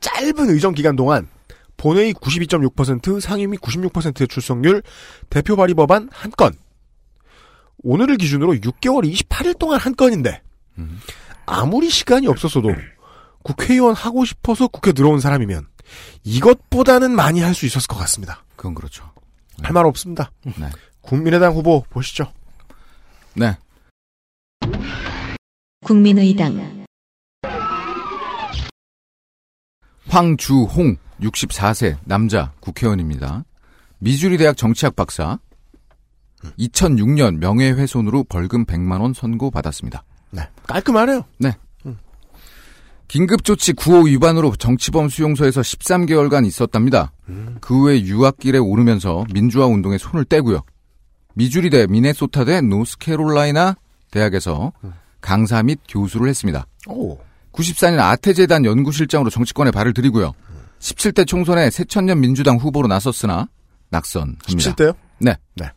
[0.00, 1.26] 짧은 의정 기간 동안
[1.76, 4.82] 본회의 92.6%, 상임위 96%의 출석률,
[5.30, 6.52] 대표 발의 법안 한 건.
[7.82, 10.42] 오늘을 기준으로 6개월 28일 동안 한 건인데
[10.78, 11.00] 음.
[11.44, 12.70] 아무리 시간이 없었어도
[13.42, 15.66] 국회의원 하고 싶어서 국회 들어온 사람이면
[16.24, 18.44] 이것보다는 많이 할 수 있었을 것 같습니다.
[18.56, 19.10] 그건 그렇죠.
[19.62, 20.32] 할 말 없습니다.
[20.44, 20.68] 네.
[21.00, 22.32] 국민의당 후보 보시죠.
[23.34, 23.56] 네.
[25.84, 26.85] 국민의당
[30.08, 33.44] 황주홍 64세 남자 국회의원입니다.
[33.98, 35.38] 미주리 대학 정치학 박사.
[36.58, 40.04] 2006년 명예훼손으로 벌금 100만 원 선고 받았습니다.
[40.30, 40.42] 네.
[40.66, 41.24] 깔끔하네요.
[43.08, 47.12] 긴급조치 9호 위반으로 정치범 수용소에서 13개월간 있었답니다.
[47.60, 50.60] 그 후에 유학길에 오르면서 민주화 운동에 손을 떼고요.
[51.34, 53.76] 미주리대, 미네소타대, 노스캐롤라이나
[54.10, 54.72] 대학에서
[55.20, 56.66] 강사 및 교수를 했습니다.
[56.88, 57.16] 오.
[57.56, 60.34] 94년 아태재단 연구실장으로 정치권에 발을 들이고요.
[60.78, 63.48] 17대 총선에 새천년 민주당 후보로 나섰으나
[63.90, 64.46] 낙선합니다.
[64.46, 64.94] 17대요?
[65.18, 65.36] 네.
[65.54, 65.70] 네.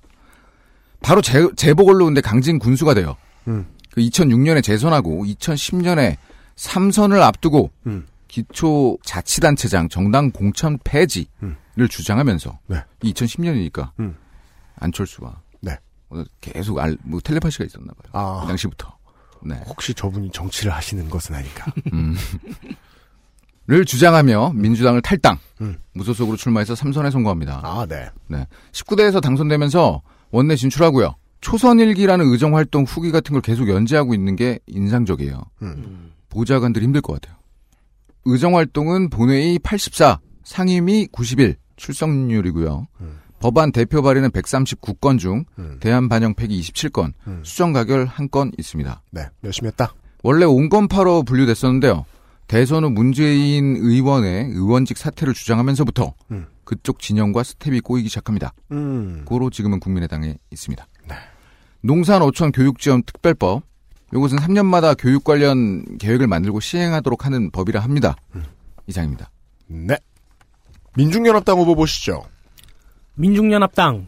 [1.01, 3.15] 바로 재, 재보궐로 온데 강진 군수가 돼요.
[3.47, 3.65] 음.
[3.91, 6.18] 그 2006년에 재선하고 2010년에
[6.56, 8.06] 3선을 앞두고 음.
[8.27, 11.56] 기초 자치단체장 정당 공천 폐지를 음.
[11.89, 12.84] 주장하면서 네.
[13.03, 14.15] 2010년이니까 음.
[14.76, 15.77] 안철수와 네.
[16.41, 18.11] 계속 알, 뭐 텔레파시가 있었나 봐요.
[18.11, 18.41] 아.
[18.41, 18.99] 그 당시부터.
[19.44, 19.61] 네.
[19.68, 21.66] 혹시 저분이 정치를 하시는 것은 아닌가.
[21.94, 22.16] 음.
[23.68, 25.78] 를 주장하며 민주당을 탈당, 음.
[25.94, 27.61] 무소속으로 출마해서 3선에 성공합니다.
[27.64, 28.10] 아, 네.
[28.26, 28.48] 네.
[28.72, 30.02] 19대에서 당선되면서
[30.32, 31.14] 원내 진출하고요.
[31.41, 35.44] 초선일기라는 의정 활동 후기 같은 걸 계속 연재하고 있는 게 인상적이에요.
[35.61, 36.14] 음.
[36.30, 37.38] 보좌관들이 힘들 것 같아요.
[38.26, 42.88] 의정 활동은 본회의 84, 상임위 91 출석률이고요.
[43.02, 43.19] 음.
[43.40, 45.78] 법안 대표 발의는 139건 중 음.
[45.80, 47.41] 대안 반영 폐기 27건, 음.
[47.44, 49.02] 수정 가결 1건 있습니다.
[49.11, 49.28] 네.
[49.44, 49.94] 열심히 했다.
[50.24, 52.06] 원래 온건파로 분류됐었는데요.
[52.48, 56.48] 대선 후 문재인 의원의 의원직 사퇴를 주장하면서부터 음.
[56.64, 58.53] 그쪽 진영과 스텝이 꼬이기 시작합니다.
[58.72, 59.24] 음.
[59.26, 60.86] 고로 지금은 국민의당에 있습니다.
[61.07, 61.16] 네.
[61.82, 63.64] 농산어촌 교육지원 특별법.
[64.14, 68.16] 이것은 3년마다 교육 관련 계획을 만들고 시행하도록 하는 법이라 합니다.
[68.36, 68.44] 음.
[68.88, 69.30] 이상입니다.
[69.68, 69.95] 네.
[70.98, 72.24] 민중연합당 후보 보시죠.
[73.20, 74.08] 민중연합당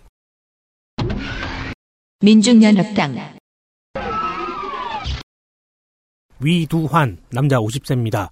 [2.22, 3.14] 민중연합당
[6.40, 8.30] 위두환 남자 50세입니다.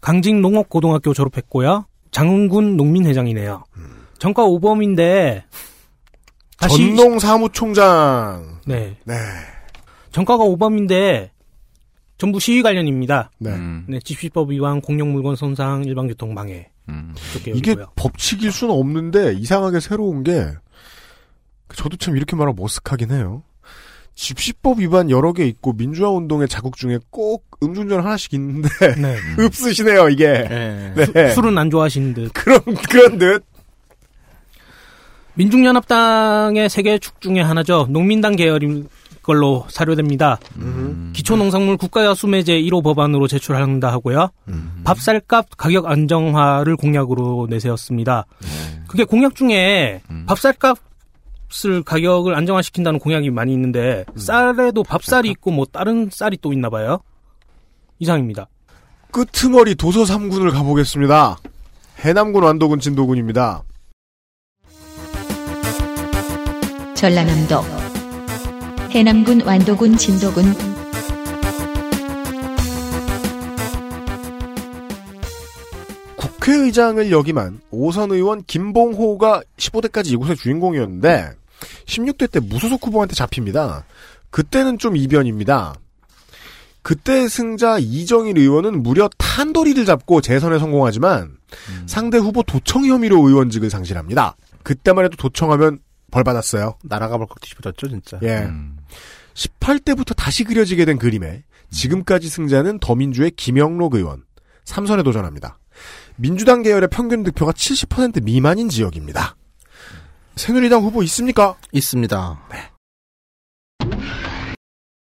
[0.00, 1.84] 강진 농업고등학교 졸업했고요.
[2.12, 3.64] 장흥군 농민회장이네요.
[4.18, 5.44] 전과 오범인데
[6.56, 8.60] 다시 전농 사무총장.
[8.66, 9.14] 네 네.
[10.12, 11.30] 전과가 오범인데
[12.16, 13.30] 전부 시위 관련입니다.
[13.38, 13.50] 네.
[13.50, 16.70] 음, 네, 집시법 위반, 공용물건 손상, 일반교통 방해.
[16.88, 17.14] 음.
[17.46, 17.76] 이게.
[17.96, 20.46] 법칙일 수는 없는데 이상하게 새로운 게
[21.74, 23.42] 저도 참 이렇게 말하면 머쓱하긴 해요.
[24.14, 28.68] 집시법 위반 여러 개 있고 민주화 운동의 자국 중에 꼭 음주운전 하나씩 있는데
[29.00, 29.16] 네.
[29.36, 30.26] 흡수시네요 이게.
[30.48, 30.94] 네.
[31.12, 31.30] 네.
[31.34, 32.32] 술은 안 좋아하시는 듯.
[32.32, 33.44] 그런 그런 듯.
[35.34, 37.88] 민중연합당의 세계 축 중에 하나죠.
[37.90, 38.88] 농민당 계열인
[39.24, 40.38] 걸로 사료됩니다.
[40.58, 41.12] 음.
[41.14, 44.28] 기초농산물 국가수매제 1호 법안으로 제출한다 하고요.
[44.48, 44.82] 음.
[44.84, 48.26] 밥쌀값 가격 안정화를 공약으로 내세웠습니다.
[48.40, 48.48] 네.
[48.86, 50.24] 그게 공약 중에 음.
[50.26, 57.00] 밥쌀값을 가격을 안정화시킨다는 공약이 많이 있는데 쌀에도 밥쌀이 있고 뭐 다른 쌀이 또 있나 봐요.
[57.98, 58.46] 이상입니다.
[59.10, 61.38] 끄트머리 도서 3군을 가보겠습니다.
[62.00, 63.62] 해남군 완도군 진도군입니다.
[66.94, 67.83] 전라남도
[68.94, 70.44] 해남군 완도군 진도군
[76.16, 81.32] 국회의장을 역임한 오선 의원 김봉호가 15대까지 이곳의 주인공이었는데
[81.86, 83.84] 16대 때 무소속 후보한테 잡힙니다.
[84.30, 85.74] 그때는 좀 이변입니다.
[86.82, 91.36] 그때 승자 이정일 의원은 무려 탄도리를 잡고 재선에 성공하지만
[91.86, 94.36] 상대 후보 도청 혐의로 의원직을 상실합니다.
[94.62, 95.80] 그때만 해도 도청하면
[96.14, 96.78] 벌 받았어요.
[96.84, 98.20] 나라가 벌컥 뒤집어졌죠, 진짜.
[98.22, 98.44] 예.
[98.44, 98.78] 음.
[99.34, 101.42] 18대부터 다시 그려지게 된 그림에
[101.72, 104.22] 지금까지 승자는 더민주의 김영록 의원
[104.64, 105.58] 3선에 도전합니다.
[106.14, 109.34] 민주당 계열의 평균 득표가 70% 미만인 지역입니다.
[110.36, 111.56] 새누리당 후보 있습니까?
[111.72, 112.48] 있습니다.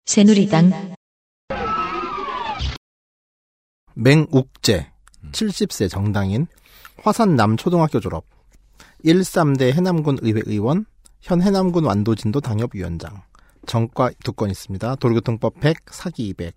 [0.07, 0.95] 새누리당
[3.95, 4.91] 맹욱재
[5.33, 6.47] 70세 정당인
[7.03, 8.25] 화산 남초등학교 졸업
[9.05, 10.87] 13대 해남군 의회 의원
[11.23, 13.23] 현 해남군 완도진도 당협위원장
[13.67, 14.97] 정과 두 건 있습니다.
[14.97, 16.55] 도로교통법 100, 사기 200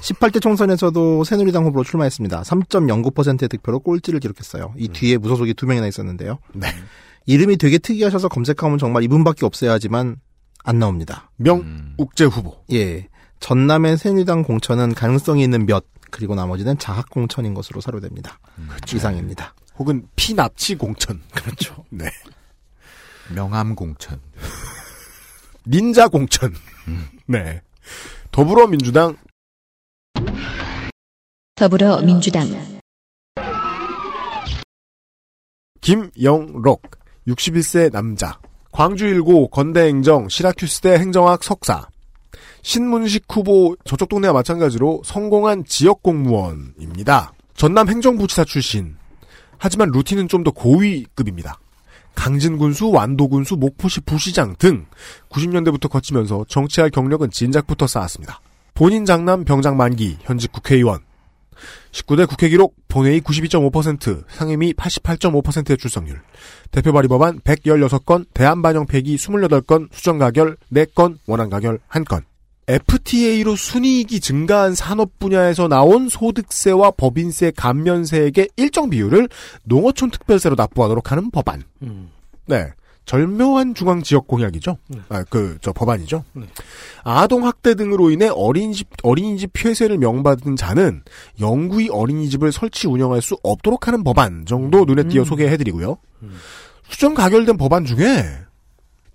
[0.00, 2.42] 18대 총선에서도 새누리당 후보로 출마했습니다.
[2.42, 4.72] 3.09%의 득표로 꼴찌를 기록했어요.
[4.78, 6.38] 이 뒤에 무소속이 두 명이나 있었는데요.
[6.54, 6.68] 네.
[7.26, 10.16] 이름이 되게 특이하셔서 검색하면 정말 이분밖에 없어야 하지만
[10.62, 11.30] 안 나옵니다.
[11.36, 12.62] 명욱재 후보.
[12.72, 13.08] 예.
[13.40, 18.38] 전남의 새누리당 공천은 가능성이 있는 몇 그리고 나머지는 자학 공천인 것으로 사료됩니다.
[18.96, 19.54] 이상입니다.
[19.78, 21.20] 혹은 피납치 공천.
[21.34, 21.84] 그렇죠.
[21.90, 22.06] 네.
[23.34, 24.20] 명함 공천.
[25.66, 26.52] 닌자 공천.
[27.26, 27.60] 네.
[28.30, 29.16] 더불어민주당
[31.54, 32.46] 더불어민주당
[35.80, 36.82] 김영록
[37.26, 38.38] 61세 남자
[38.72, 41.88] 광주 1고 건대 행정 시라큐스대 행정학 석사
[42.62, 47.32] 신문식 후보 저쪽 동네와 마찬가지로 성공한 지역 공무원입니다.
[47.54, 48.96] 전남 행정부지사 출신.
[49.58, 51.58] 하지만 루틴은 좀 더 고위급입니다.
[52.14, 54.86] 강진군수, 완도군수, 목포시 부시장 등
[55.30, 58.40] 90년대부터 거치면서 정치할 경력은 진작부터 쌓았습니다.
[58.74, 61.00] 본인 장남 병장 만기, 현직 국회의원.
[61.92, 66.20] 19대 국회 기록 본회의 92.5%, 상임위 88.5%의 출석률.
[66.70, 72.29] 대표 발의 법안 116건, 대안 반영 폐기 28건, 수정 가결 4건, 원안 가결 1건.
[72.70, 79.28] FTA로 순이익이 증가한 산업 분야에서 나온 소득세와 법인세 감면세액의 일정 비율을
[79.64, 81.64] 농어촌 특별세로 납부하도록 하는 법안.
[81.82, 82.10] 음.
[82.46, 82.70] 네.
[83.06, 84.76] 절묘한 중앙 지역 공약이죠.
[85.08, 86.22] 아, 그, 저 법안이죠.
[86.34, 86.44] 네.
[87.02, 91.02] 아동 학대 등으로 인해 어린이집, 어린이집 폐쇄를 명받은 자는
[91.40, 95.96] 영구히 어린이집을 설치 운영할 수 없도록 하는 법안 정도 눈에 띄어 소개해드리고요.
[96.88, 98.22] 수정 가결된 법안 중에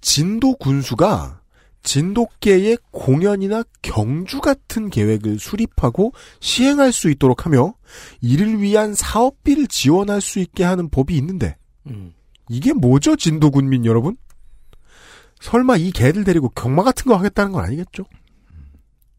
[0.02, 1.40] 진도 군수가
[1.86, 7.76] 진돗개의 공연이나 경주 같은 계획을 수립하고 시행할 수 있도록 하며
[8.20, 11.56] 이를 위한 사업비를 지원할 수 있게 하는 법이 있는데
[11.88, 12.14] 음.
[12.49, 14.18] 이게 뭐죠, 진도 군민 여러분?
[15.40, 18.03] 설마 이 개들 데리고 경마 같은 거 하겠다는 건 아니겠죠?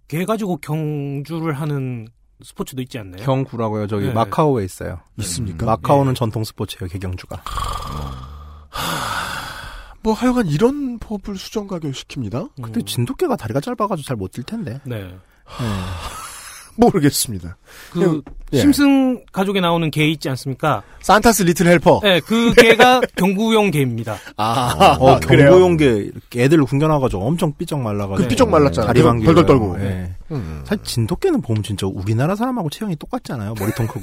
[0.09, 2.09] 걔 가지고 경주를 하는
[2.43, 3.25] 스포츠도 있지 않나요?
[3.25, 3.87] 경구라고요.
[3.87, 4.13] 저기 네.
[4.13, 5.01] 마카오에 있어요.
[5.21, 5.67] 있습니까?
[5.67, 6.89] 마카오는 전통 스포츠예요.
[6.89, 7.43] 개경주가.
[10.07, 12.51] 뭐 하여간 이런 법을 수정 가결시킵니다.
[12.63, 14.81] 근데 진돗개가 다리가 짧아가지고 잘못뛸 텐데.
[14.85, 15.05] 네.
[16.77, 17.57] 모르겠습니다.
[17.91, 18.23] 그
[18.53, 18.61] 예.
[18.61, 20.85] 심슨 가족에 나오는 개 있지 않습니까?
[21.01, 21.99] 산타스 리틀 헬퍼.
[22.05, 24.17] 네, 그 개가 경구용 개입니다.
[24.37, 25.51] 아, 어, 그래요?
[25.51, 28.17] 경보용개 애들 군겨나가지고 엄청 삐쩍 말라가지고.
[28.23, 28.87] 그 삐쩍 말랐잖아요.
[28.87, 29.47] 다리만 그 덜덜.
[29.47, 29.81] 떨고.
[29.81, 30.15] 예.
[30.31, 30.63] 음.
[30.65, 33.55] 사실 진돗개는 보면 진짜 우리나라 사람하고 체형이 똑같지 않아요?
[33.59, 34.03] 머리통 크고.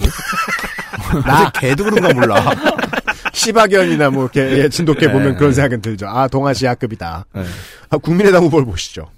[1.25, 2.43] 나 개도 그런가 몰라.
[3.33, 5.11] 시바견이나 뭐 이렇게 예, 진돗개 네.
[5.11, 6.07] 보면 그런 생각은 들죠.
[6.07, 7.25] 아 동아시아급이다.
[7.33, 7.43] 네.
[7.89, 9.09] 아, 국민의당 후보를 보시죠.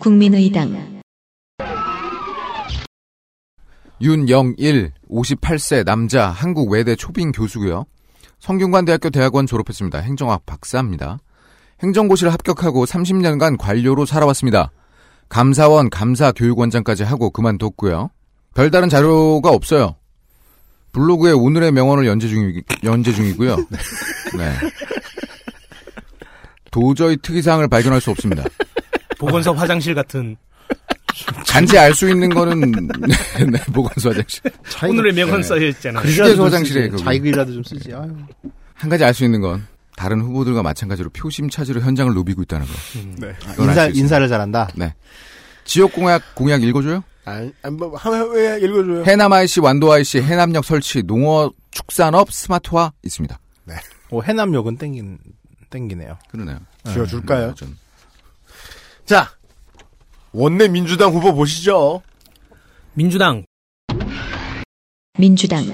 [0.00, 1.00] 국민의당
[4.00, 7.84] 윤영일 58세 남자 한국 외대 초빙 교수고요.
[8.38, 9.98] 성균관대학교 대학원 졸업했습니다.
[9.98, 11.18] 행정학 박사입니다.
[11.82, 14.70] 행정고시를 합격하고 30년간 관료로 살아왔습니다.
[15.28, 18.10] 감사원 감사교육원장까지 하고 그만뒀고요.
[18.54, 19.97] 별다른 자료가 없어요.
[20.92, 23.56] 블로그에 오늘의 명언을 연재 중이, 연재 중이고요.
[24.36, 24.52] 네.
[26.70, 28.44] 도저히 특이사항을 발견할 수 없습니다.
[29.18, 30.36] 보건소 화장실 같은
[31.46, 32.70] 단지 알 수 있는 거는
[33.50, 34.42] 네, 보건소 화장실.
[34.88, 35.46] 오늘의 명언 네.
[35.46, 36.04] 써져 있잖아요.
[36.06, 37.02] 휴게소 화장실에 거기.
[37.04, 37.92] 자기 글이라도 좀 쓰지.
[37.92, 38.14] 아유.
[38.74, 39.66] 한 가지 알 수 있는 건
[39.96, 42.72] 다른 후보들과 마찬가지로 표심 차지로 현장을 누비고 있다는 거.
[43.26, 43.34] 네.
[43.54, 43.86] 이건 인사.
[43.88, 44.68] 인사를 잘한다.
[44.76, 44.94] 네.
[45.64, 47.02] 지역 공약 공약 읽어줘요?
[47.28, 49.04] 아, 아, 뭐, 한, 왜 읽어줘요?
[49.04, 53.38] 해남 IC, 완도 IC, 해남역 설치, 농어 축산업 스마트화 있습니다.
[54.10, 55.18] 어, 해남역은 땡긴,
[55.68, 56.18] 땡기네요.
[56.30, 56.58] 그러네요.
[56.90, 57.48] 지어줄까요?
[57.48, 57.78] 음, 좀.
[59.04, 59.30] 자,
[60.32, 62.02] 원내 민주당 후보 보시죠.
[62.94, 63.44] 민주당
[65.18, 65.64] 민주당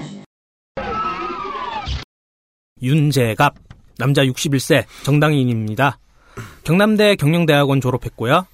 [2.82, 3.54] 윤재갑
[3.98, 5.98] 남자 61세 정당인입니다.
[6.64, 8.46] 경남대 경영대학원 졸업했고요.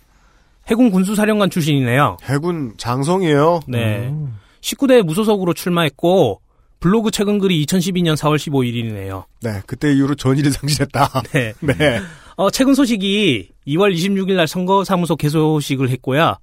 [0.70, 2.18] 해군 군수사령관 출신이네요.
[2.24, 3.60] 해군 장성이에요.
[3.66, 4.14] 네.
[4.60, 6.40] 19대 무소속으로 출마했고
[6.78, 9.24] 블로그 최근 글이 2012년 4월 15일이네요.
[9.42, 11.22] 네, 그때 이후로 전의를 상실했다.
[11.32, 11.52] 네.
[11.60, 12.00] 네.
[12.36, 16.36] 어, 최근 소식이 2월 26일 날 선거사무소 개소식을 했고요.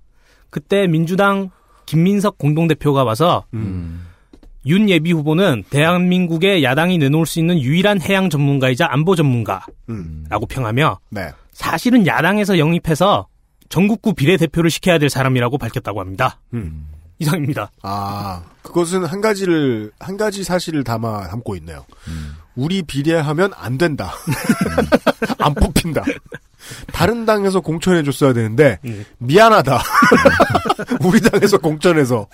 [0.49, 1.49] 그때 민주당
[1.85, 4.05] 김민석 공동대표가 와서 음.
[4.65, 10.25] 윤 예비 후보는 대한민국의 야당이 내놓을 수 있는 유일한 해양 전문가이자 안보 전문가라고 음.
[10.49, 11.29] 평하며 네.
[11.53, 13.27] 사실은 야당에서 영입해서
[13.69, 16.39] 전국구 비례대표를 시켜야 될 사람이라고 밝혔다고 합니다.
[16.53, 16.87] 음.
[17.19, 17.71] 이상입니다.
[17.81, 21.85] 아, 그것은 한 가지를, 한 가지 사실을 담아, 담고 있네요.
[22.07, 22.35] 음.
[22.55, 24.13] 우리 비례하면 안 된다.
[25.39, 26.03] 안 뽑힌다.
[26.91, 29.05] 다른 당에서 공천해줬어야 되는데 음.
[29.19, 29.81] 미안하다.
[31.03, 32.27] 우리 당에서 공천해서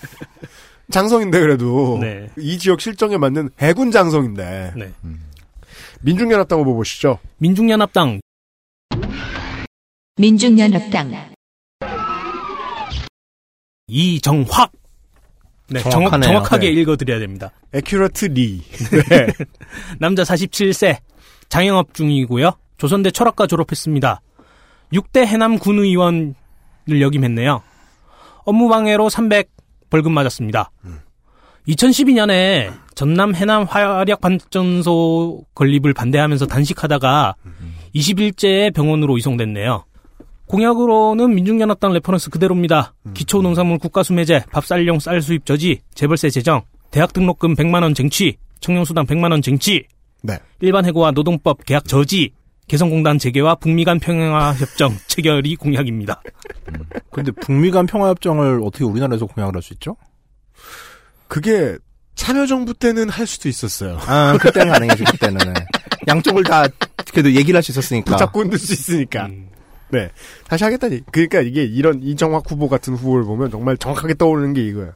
[0.91, 2.30] 장성인데 그래도 네.
[2.38, 4.91] 이 지역 실정에 맞는 해군 장성인데 네.
[6.01, 7.19] 민중연합당 후보 보시죠.
[7.38, 8.19] 민중연합당
[10.15, 11.34] 민중연합당
[13.88, 14.72] 이정확.
[15.69, 16.27] 네, 정확, 정확하네요.
[16.27, 16.81] 정확 하게 네.
[16.81, 17.52] 읽어드려야 됩니다.
[17.73, 18.61] 에큐러트 리.
[19.10, 19.27] 네.
[19.99, 20.98] 남자 47세,
[21.49, 22.52] 장영업 중이고요.
[22.77, 24.22] 조선대 철학과 졸업했습니다.
[24.94, 26.35] 6대 해남 군의원을
[26.88, 27.64] 역임했네요.
[28.45, 29.49] 업무방해로 300
[29.90, 30.69] 벌금 맞았습니다.
[31.68, 37.35] 2012년에 전남 해남 화력 발전소 건립을 반대하면서 단식하다가
[37.95, 39.85] 20일째에 병원으로 이송됐네요.
[40.57, 42.93] 공약으로는 민중연합당 reference 그대로입니다.
[43.15, 46.61] 기초농산물 국가수매제, 밥쌀용 쌀 수입 저지, 재벌세 제정,
[46.91, 49.88] 대학 등록금 100만원 쟁취, 청년수당 100만원 쟁취,
[50.21, 50.38] 네.
[50.61, 52.34] 일반 해고와 노동법 개악 저지,
[52.67, 56.21] 개성공단 재개와 북미 간 평화협정 체결이 공약입니다.
[57.11, 59.95] 근데 북미 간 평화협정을 어떻게 우리나라에서 공약을 할 수 있죠?
[61.27, 61.77] 그게
[62.13, 63.97] 참여정부 때는 할 수도 있었어요.
[64.05, 65.38] 아, 그때는 가능해지, 그때는.
[65.51, 65.65] 네.
[66.07, 66.67] 양쪽을 다,
[67.11, 68.11] 그래도 얘기를 할 수 있었으니까.
[68.11, 69.25] 붙잡고 흔들 수 있으니까.
[69.25, 69.49] 음,
[69.94, 70.10] 네.
[70.48, 71.02] 다시 하겠다니.
[71.11, 74.91] 그러니까 이게 이런 이정학 후보 같은 후보를 보면 정말 정확하게 떠오르는 게 이거예요.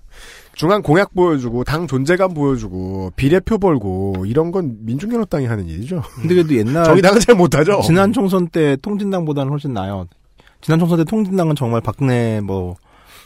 [0.56, 6.02] 중앙 공약 보여주고 당 존재감 보여주고 비례표 벌고 이런 건 민중연합당이 하는 일이죠.
[6.16, 6.84] 근데 그래도 옛날.
[6.86, 7.82] 정의당은 잘 못하죠.
[7.86, 10.08] 지난 총선 때 통진당보다는 훨씬 나아요.
[10.62, 12.76] 지난 총선 때 통진당은 정말 박근혜 뭐,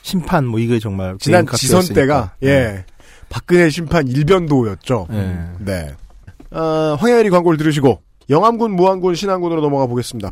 [0.01, 1.15] 심판 뭐 이게 정말.
[1.19, 1.81] 지난 지선.
[1.93, 2.83] 때가 예
[3.29, 5.07] 박근혜 심판 일변도였죠.
[5.09, 5.39] 네.
[5.59, 5.95] 네.
[6.51, 10.31] 어, 황야의 1위 광고를 들으시고 영암군, 무안군, 신안군으로 넘어가 보겠습니다.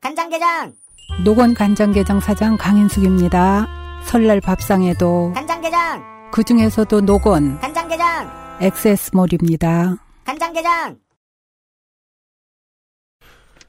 [0.00, 0.74] 간장게장
[1.24, 3.66] 노건 간장게장 사장 강인숙입니다.
[4.04, 9.96] 설날 밥상에도 간장게장 그 중에서도 노건 간장게장 엑세스몰입니다.
[10.24, 10.98] 간장게장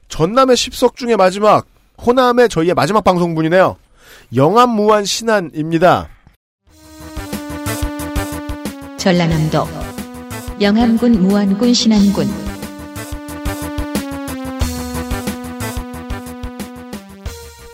[0.08, 1.66] 전남의 10석 중에 마지막,
[2.04, 3.76] 호남의 저희의 마지막 방송분이네요.
[4.34, 6.08] 영암, 무안, 신안입니다.
[8.96, 9.66] 전라남도
[10.60, 12.49] 영암군, 무안군, 신안군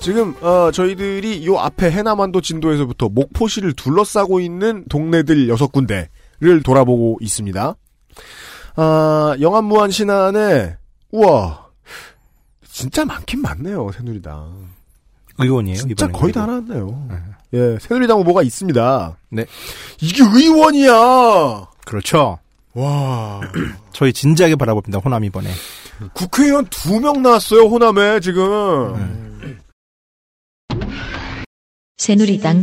[0.06, 7.74] 지금 어, 저희들이 요 앞에 해남한도 진도에서부터 목포시를 둘러싸고 있는 동네들 여섯 군데를 돌아보고 있습니다.
[8.76, 10.76] 아, 영암무안 신안에
[11.10, 11.66] 우와
[12.70, 14.68] 진짜 많긴 많네요 새누리당.
[15.38, 16.46] 의원이에요, 진짜 거의 다.
[16.46, 17.08] 나왔네요.
[17.54, 19.16] 예, 새누리당 후보가 있습니다.
[19.30, 19.44] 네.
[20.00, 21.66] 이게 의원이야.
[21.84, 22.38] 그렇죠.
[22.74, 23.40] 와.
[23.92, 25.50] 저희 진지하게 바라봅니다, 호남 이번에.
[26.14, 29.26] 국회의원 두 명 나왔어요 호남에 지금.
[31.97, 32.62] 새누리당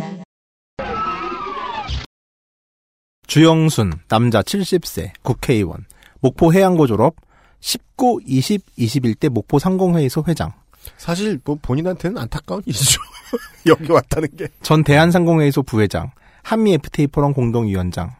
[3.26, 5.86] 주영순, 남자 70세, 국회의원,
[6.20, 7.16] 목포 해양고 졸업,
[7.60, 10.54] 19, 20, 21대 목포 상공회의소 회장,
[10.98, 13.02] 사실 뭐 본인한테는 안타까운 일이죠.
[13.66, 14.50] 여기 왔다는 게.
[14.62, 16.12] 전 대한상공회의소 부회장,
[16.44, 18.12] 한미 FTA 포럼 공동위원장,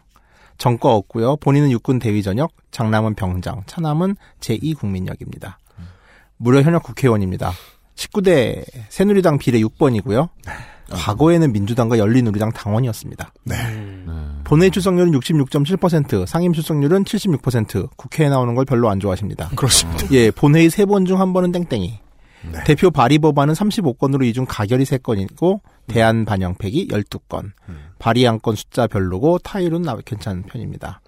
[0.58, 1.36] 정과 없고요.
[1.36, 5.58] 본인은 육군 대위 전역, 장남은 병장, 차남은 제2국민역입니다.
[6.38, 7.52] 무려 현역 국회의원입니다.
[7.96, 10.30] 19대 새누리당 비례 6번이고요.
[10.94, 13.34] 과거에는 민주당과 열린우리당 당원이었습니다.
[13.46, 13.56] 네.
[14.44, 19.50] 본회의 출석률은 66.7%, 상임 출석률은 76%, 국회에 나오는 걸 별로 안 좋아하십니다.
[19.56, 20.06] 그렇습니다.
[20.12, 22.00] 예, 본회의 3번 중 한 번은 땡땡이.
[22.66, 27.52] 대표 발의 법안은 35건으로 이 중 가결이 3건이고 대안 반영팩이 12건.
[28.00, 31.00] 발의 안 건 숫자 별로고 타율은 나- 괜찮은 편입니다.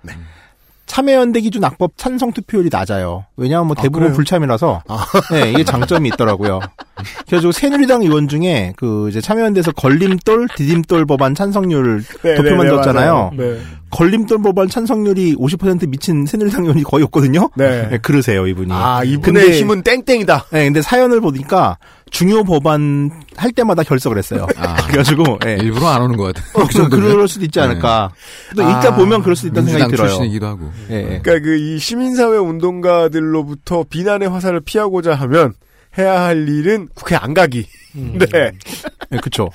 [0.85, 3.25] 참여연대 기준 악법 찬성 투표율이 낮아요.
[3.35, 4.15] 왜냐하면 뭐 아, 대부분 그래요?
[4.15, 4.83] 불참이라서
[5.31, 6.59] 네, 이게 장점이 있더라고요.
[7.27, 12.55] 그래가지고 새누리당 의원 중에 그 이제 참여연대에서 걸림돌, 디딤돌 법안 찬성률 네, 도표 네, 네,
[12.57, 13.13] 만들었잖아요.
[13.13, 13.31] 맞아요.
[13.37, 13.59] 네.
[13.91, 17.49] 걸림돌 법안 찬성률이 50% 미친 새누리당 의원이 거의 없거든요.
[17.55, 17.97] 네.
[18.01, 18.69] 그러세요 이분이.
[18.71, 20.45] 아, 이분의 근데- 힘은 땡땡이다.
[20.51, 21.77] 네, 근데 사연을 보니까
[22.11, 24.47] 중요 법안 할 때마다 결석을 했어요.
[24.57, 24.75] 아.
[24.87, 25.57] 그래가지고 예.
[25.61, 26.45] 일부러 안 오는 것 같아요.
[26.63, 28.11] 어, 그, 그럴 수도 있지 않을까.
[28.55, 30.09] 또 읽다 아, 보면 그럴 수도 있다는 생각이 들어요.
[30.09, 30.71] 출신이기도 하고.
[30.91, 31.19] 예, 예.
[31.21, 35.53] 그러니까 그 이 시민사회 운동가들로부터 비난의 화살을 피하고자 하면
[35.97, 37.67] 해야 할 일은 국회 안 가기.
[37.93, 38.51] 네.
[39.11, 39.49] 예, 그쵸.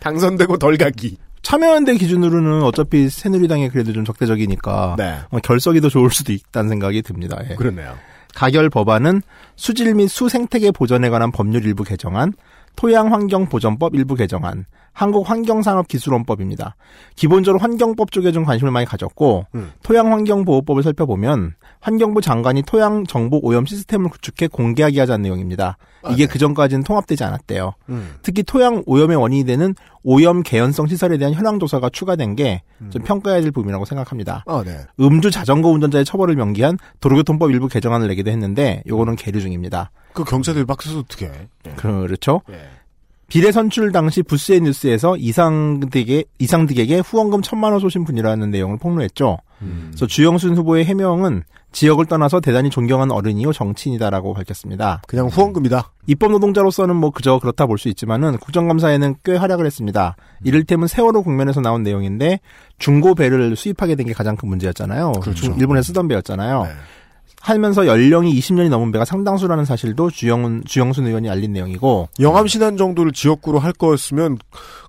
[0.00, 1.18] 당선되고 덜 가기.
[1.42, 5.18] 참여연대 기준으로는 어차피 새누리당이 그래도 좀 적대적이니까 네.
[5.30, 7.36] 어, 결석이 더 좋을 수도 있다는 생각이 듭니다.
[7.50, 7.56] 예.
[7.56, 7.96] 그렇네요.
[8.34, 9.22] 가결 법안은
[9.56, 12.32] 수질 및 수생태계 보전에 관한 법률 일부 개정안,
[12.76, 16.76] 토양환경보전법 일부 개정안, 한국 환경산업기술원법입니다.
[17.16, 19.72] 기본적으로 환경법 쪽에 좀 관심을 많이 가졌고 음.
[19.82, 25.76] 토양환경보호법을 살펴보면 환경부 장관이 토양 정보 오염 시스템을 구축해 공개하게 하자는 내용입니다.
[26.10, 27.72] 이게 그 전까지는 통합되지 않았대요.
[27.88, 28.14] 음.
[28.22, 33.42] 특히 토양 오염의 원인이 되는 오염 개연성 시설에 대한 현황 조사가 추가된 게 좀 평가해야
[33.42, 34.44] 될 부분이라고 생각합니다.
[34.46, 34.78] 아, 네.
[35.00, 39.90] 음주 자전거 운전자의 처벌을 명기한 도로교통법 일부 개정안을 내기도 했는데 요거는 계류 중입니다.
[40.12, 41.48] 그 경찰들 박스에서 어떻게 해?
[41.66, 41.70] 예.
[41.70, 42.42] 그렇죠.
[42.50, 42.60] 예.
[43.32, 49.38] 비례 선출 당시 부스의 뉴스에서 이상득에게 이상득에게 후원금 천만 원 쏘신 분이라는 내용을 폭로했죠.
[49.88, 55.00] 그래서 주영순 후보의 해명은 지역을 떠나서 대단히 존경하는 어른이요 정치인이다라고 밝혔습니다.
[55.08, 55.92] 그냥 후원금이다.
[56.08, 60.14] 입법 노동자로서는 뭐 그저 그렇다 볼 수 있지만은 국정감사에는 꽤 활약을 했습니다.
[60.44, 62.38] 이를테면 세월호 국면에서 나온 내용인데
[62.78, 65.12] 중고 배를 수입하게 된 게 가장 큰 문제였잖아요.
[65.22, 65.32] 그렇죠.
[65.46, 66.64] 중- 일본에 쓰던 배였잖아요.
[66.64, 66.70] 네.
[67.40, 73.10] 하면서 연령이 20년이 넘은 배가 상당수라는 사실도 주영 주영순 의원이 알린 내용이고 영암 신안 정도를
[73.10, 74.38] 지역구로 할 거였으면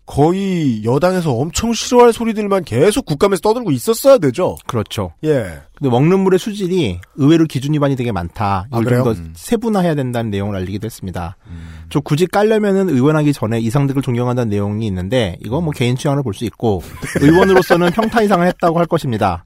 [0.06, 4.58] 거의 여당에서 엄청 싫어할 소리들만 계속 국감에서 떠들고 있었어야 되죠.
[4.68, 5.14] 그렇죠.
[5.24, 5.62] 예.
[5.76, 8.68] 근데 먹는 물의 수질이 의외로 기준 위반이 되게 많다.
[8.70, 9.04] 아, 이걸 그래요?
[9.06, 11.38] 좀더 세분화해야 된다는 내용을 알리기도 했습니다.
[11.90, 16.46] 저 굳이 깔려면은 의원하기 전에 이상득을 존경한다는 내용이 있는데 이거 뭐 개인 취향으로 볼 수
[16.46, 16.84] 있고
[17.22, 19.46] 의원으로서는 평타 이상을 했다고 할 것입니다.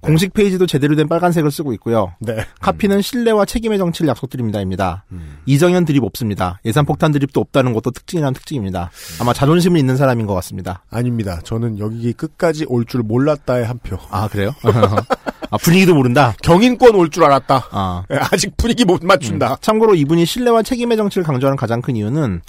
[0.00, 2.14] 공식 페이지도 제대로 된 빨간색을 쓰고 있고요.
[2.20, 2.36] 네.
[2.60, 5.04] 카피는 신뢰와 책임의 정치를 약속드립니다입니다.
[5.12, 5.38] 음.
[5.46, 6.58] 이정현 드립 없습니다.
[6.64, 8.90] 예산 폭탄 드립도 없다는 것도 특징이란 특징입니다.
[9.20, 10.84] 아마 자존심이 있는 사람인 것 같습니다.
[10.90, 11.40] 아닙니다.
[11.44, 13.98] 저는 여기 끝까지 올 줄 몰랐다의 한 표.
[14.10, 14.52] 아 그래요?
[15.50, 16.34] 아 분위기도 모른다.
[16.42, 17.68] 경인권 올 줄 알았다.
[17.70, 19.56] 아 예, 아직 분위기 못 맞춘다.
[19.60, 22.40] 참고로 이분이 신뢰와 책임의 정치를 강조하는 가장 큰 이유는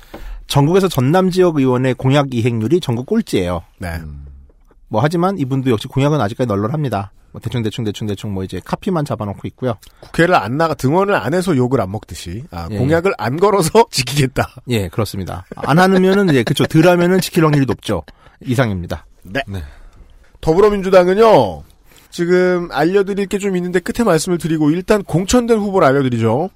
[0.48, 3.62] 전국에서 전남 지역 의원의 공약 이행률이 전국 꼴찌예요.
[3.80, 4.00] 네.
[4.88, 7.12] 뭐 하지만 이분도 역시 공약은 아직까지 널널합니다.
[7.32, 9.78] 뭐 대충 대충 대충 대충 뭐 이제 카피만 잡아놓고 있고요.
[10.02, 12.78] 국회를 안 나가 등원을 안 해서 욕을 안 먹듯이 아, 예.
[12.78, 14.56] 공약을 안 걸어서 지키겠다.
[14.70, 15.46] 예, 그렇습니다.
[15.56, 16.66] 안 하면은 예, 그렇죠.
[16.66, 18.04] 덜 하면은 지킬 확률이 높죠.
[18.42, 19.06] 이상입니다.
[19.24, 19.42] 네.
[20.42, 21.64] 더불어민주당은요.
[22.10, 26.50] 지금 알려드릴 게 좀 있는데 끝에 말씀을 드리고 일단 공천된 후보를 알려드리죠.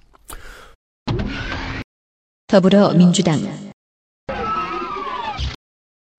[2.47, 3.39] 더불어민주당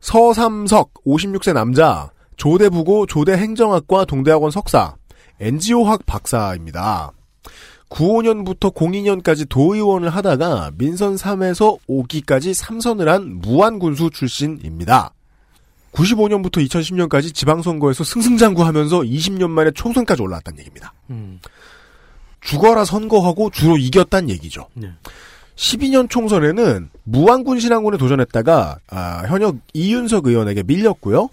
[0.01, 4.97] 서삼석 56세 남자 조대부고 조대 행정학과 동대학원 석사
[5.41, 7.13] NGO학 박사입니다.
[7.91, 15.13] 95년부터 02년까지 도의원을 하다가 민선 3에서 5기까지 3선을 한 무안군수 출신입니다.
[15.93, 20.93] 95년부터 2010년까지 지방선거에서 승승장구하면서 20년 만에 총선까지 올라왔다는 얘기입니다.
[21.11, 21.41] 음.
[22.41, 24.69] 죽어라 선거하고 주로 이겼다는 얘기죠.
[24.75, 24.91] 네.
[25.57, 31.31] 12년 총선에는 무안군 신안군에 도전했다가 아, 현역 이윤석 의원에게 밀렸고요.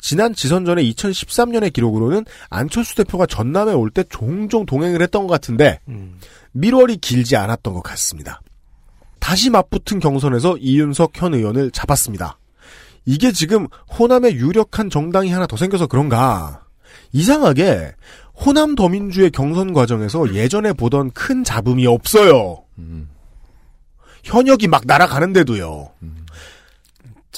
[0.00, 5.80] 지난 지선 전에 2013년의 기록으로는 안철수 대표가 전남에 올 때 종종 동행을 했던 것 같은데
[5.88, 6.18] 음.
[6.52, 8.40] 밀월이 길지 않았던 것 같습니다.
[9.18, 12.38] 다시 맞붙은 경선에서 이윤석 현 의원을 잡았습니다.
[13.04, 13.66] 이게 지금
[13.98, 16.62] 호남에 유력한 정당이 하나 더 생겨서 그런가.
[17.12, 17.94] 이상하게
[18.34, 22.64] 호남 더민주의 경선 과정에서 예전에 보던 큰 잡음이 없어요.
[24.24, 25.90] 현역이 막 날아가는데도요.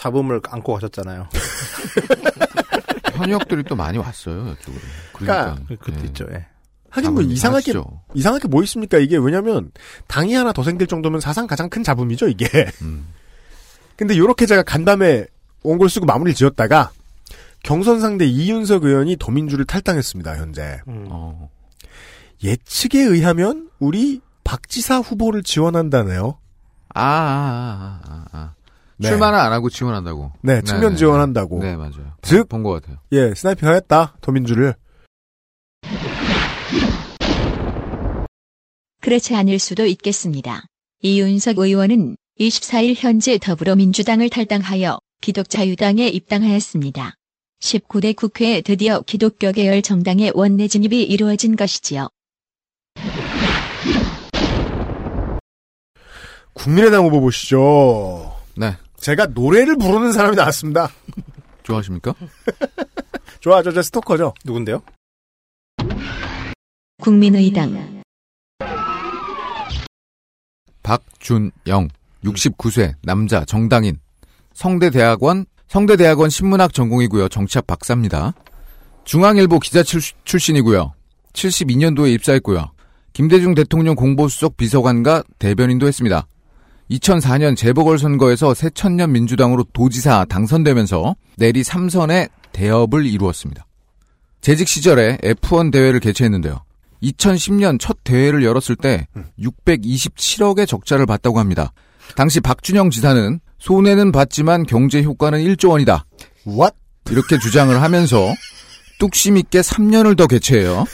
[0.01, 1.29] 잡음을 안고 가셨잖아요.
[3.13, 4.83] 현역들이 또 많이 왔어요, 이쪽으로.
[5.13, 6.27] 그러니까 그것도 있죠.
[6.33, 6.47] 예.
[6.89, 8.01] 하긴 뭐 이상하게 많았죠.
[8.15, 9.71] 이상하게 뭐 있습니까 이게 왜냐면
[10.07, 12.47] 당이 하나 더 생길 정도면 사상 가장 큰 잡음이죠 이게.
[12.81, 13.09] 음.
[13.97, 15.27] 근데 요렇게 제가 간담회
[15.63, 16.91] 원고를 쓰고 마무리를 지었다가
[17.63, 20.81] 경선 상대 이윤석 의원이 더민주를 탈당했습니다 현재.
[20.89, 21.09] 음.
[21.11, 21.51] 어.
[22.43, 26.39] 예측에 의하면 우리 박지사 후보를 지원한다네요.
[26.95, 28.55] 아, 아, 아, 아, 아.
[29.01, 29.09] 네.
[29.09, 30.33] 출마는 안 하고 지원한다고.
[30.43, 31.61] 네, 측면 지원한다고.
[31.63, 32.13] 네, 맞아요.
[32.23, 32.99] 즉- 본 것 같아요.
[33.13, 34.75] 예, 스나이핑 하였다 더민주를.
[39.01, 40.65] 그렇지 않을 수도 있겠습니다.
[41.03, 47.15] 이윤석 의원은 24일 현재 더불어민주당을 탈당하여 기독자유당에 입당하였습니다.
[47.61, 52.09] 19대 국회에 드디어 기독교 계열 정당의 원내 진입이 이루어진 것이지요.
[56.53, 58.35] 국민의당 후보 보시죠.
[58.57, 58.77] 네.
[59.01, 60.91] 제가 노래를 부르는 사람이 나왔습니다.
[61.65, 62.15] 좋아하십니까?
[63.41, 64.35] 좋아, 저, 저 스토커죠.
[64.45, 64.83] 누군데요?
[67.01, 68.03] 국민의당
[70.83, 71.89] 박준영,
[72.25, 73.99] 69세, 남자, 정당인.
[74.53, 77.29] 성대대학원, 성대대학원 신문학 전공이고요.
[77.29, 78.35] 정치학 박사입니다.
[79.05, 80.93] 중앙일보 기자 출, 출신이고요.
[81.33, 82.73] 72년도에 입사했고요.
[83.13, 86.27] 김대중 대통령 공보수석 비서관과 대변인도 했습니다.
[86.91, 93.67] 2004년 재보궐선거에서 새천년 민주당으로 도지사 당선되면서 내리 3선의 대업을 이루었습니다.
[94.41, 96.65] 재직 시절에 F1 대회를 개최했는데요.
[97.03, 99.07] 2010년 첫 대회를 열었을 때
[99.39, 101.73] 627억의 적자를 봤다고 합니다.
[102.17, 106.05] 당시 박준영 지사는 손해는 봤지만 경제 효과는 1조 원이다.
[106.47, 106.75] What?
[107.11, 108.35] 이렇게 주장을 하면서
[108.99, 110.85] 뚝심 있게 3년을 더 개최해요.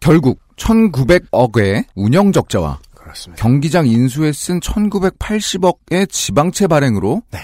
[0.00, 2.78] 결국 1,900억의 운영 적자와
[3.08, 3.42] 그렇습니다.
[3.42, 7.38] 경기장 인수에 쓴 1,980억의 지방채 발행으로 네.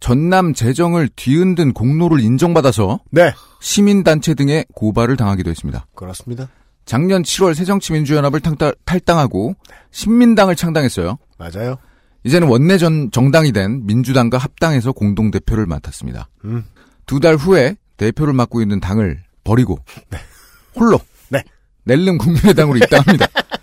[0.00, 3.32] 전남 재정을 뒤흔든 공로를 인정받아서 네.
[3.60, 5.86] 시민단체 등의 고발을 당하기도 했습니다.
[5.94, 6.48] 그렇습니다.
[6.84, 9.54] 작년 7월 새정치민주연합을 탕- 탈당 하고
[9.90, 11.18] 신민당을 창당했어요.
[11.38, 11.76] 맞아요.
[12.24, 16.28] 이제는 원내 전 정당이 된 민주당과 합당해서 공동 대표를 맡았습니다.
[16.44, 16.64] 음.
[17.06, 19.78] 두달 후에 대표를 맡고 있는 당을 버리고
[20.74, 21.42] 홀로 네.
[21.84, 23.26] 낼름 국민의당으로 입당합니다.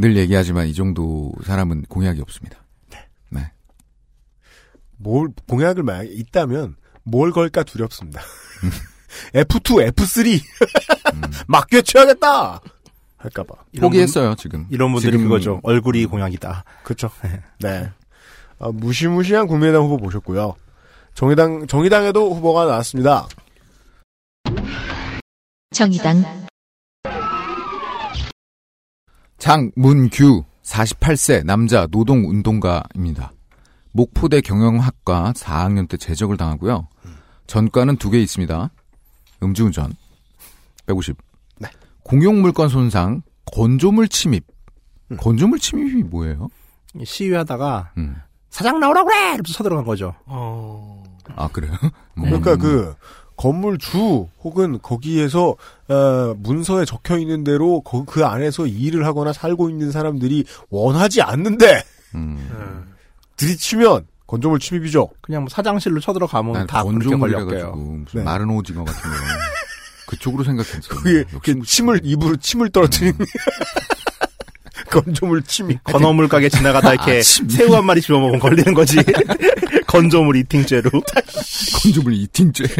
[0.00, 2.58] 늘 얘기하지만 이 정도 사람은 공약이 없습니다.
[3.28, 3.50] 네.
[4.96, 8.20] 뭘 공약을 만약에 있다면 뭘 걸까 두렵습니다.
[9.34, 10.40] F2, F3
[11.48, 12.60] 막 교체하겠다
[13.18, 14.66] 할까봐 포기했어요 지금.
[14.70, 15.60] 이런 분들이 지금- 그거죠.
[15.62, 16.64] 얼굴이 공약이다.
[16.84, 17.10] 그렇죠.
[17.60, 17.90] 네.
[18.58, 20.54] 아, 무시무시한 국민의당 후보 보셨고요.
[21.14, 23.26] 정의당 정의당에도 후보가 나왔습니다.
[25.72, 26.24] 정의당
[29.40, 33.32] 장문규 48세 남자 노동운동가입니다.
[33.92, 36.86] 목포대 경영학과 4학년 때 재적을 당하고요.
[37.46, 38.70] 전과는 두 개 있습니다.
[39.42, 39.94] 음주운전
[40.86, 41.16] 150.
[41.58, 41.68] 네.
[42.04, 43.22] 공용물건 손상,
[43.52, 44.44] 건조물 침입.
[45.10, 45.16] 음.
[45.16, 46.48] 건조물 침입이 뭐예요?
[47.02, 48.16] 시위하다가 음.
[48.50, 49.16] 사장 나오라 그래!
[49.28, 50.14] 이러면서 쳐들어간 거죠.
[50.26, 51.02] 어...
[51.36, 51.72] 아 그래요?
[52.14, 52.58] 그러니까 음.
[52.58, 52.94] 그
[53.40, 55.56] 건물 주 혹은 거기에서
[55.88, 61.82] 어, 문서에 적혀 있는 대로 거- 그 안에서 일을 하거나 살고 있는 사람들이 원하지 않는데
[62.16, 62.86] 음.
[63.36, 65.08] 들이치면 건조물 침입이죠.
[65.22, 66.82] 그냥 뭐 사장실로 쳐들어가면 난 다.
[66.82, 68.22] 건조물이라가지고 무슨 네.
[68.24, 69.16] 마른 오징어 같은 거
[70.06, 71.00] 그쪽으로 생각했어요.
[71.32, 73.24] 그게 침을 입으로 침을 떨어뜨리는 음.
[74.90, 75.82] 건조물 침입.
[75.84, 77.48] 건어물 가게 지나가다 이렇게 아, 침.
[77.48, 78.96] 새우 한 마리 집어먹으면 걸리는 거지.
[79.86, 80.90] 건조물 이팅죄로.
[81.82, 82.64] 건조물 이팅죄.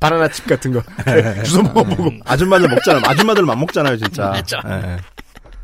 [0.00, 1.42] 바나나 칩 같은 거 네.
[1.42, 3.02] 주워 먹어보고 아줌마들 먹잖아요.
[3.04, 4.32] 아줌마들 맘 먹잖아요, 진짜.
[4.66, 4.96] 예.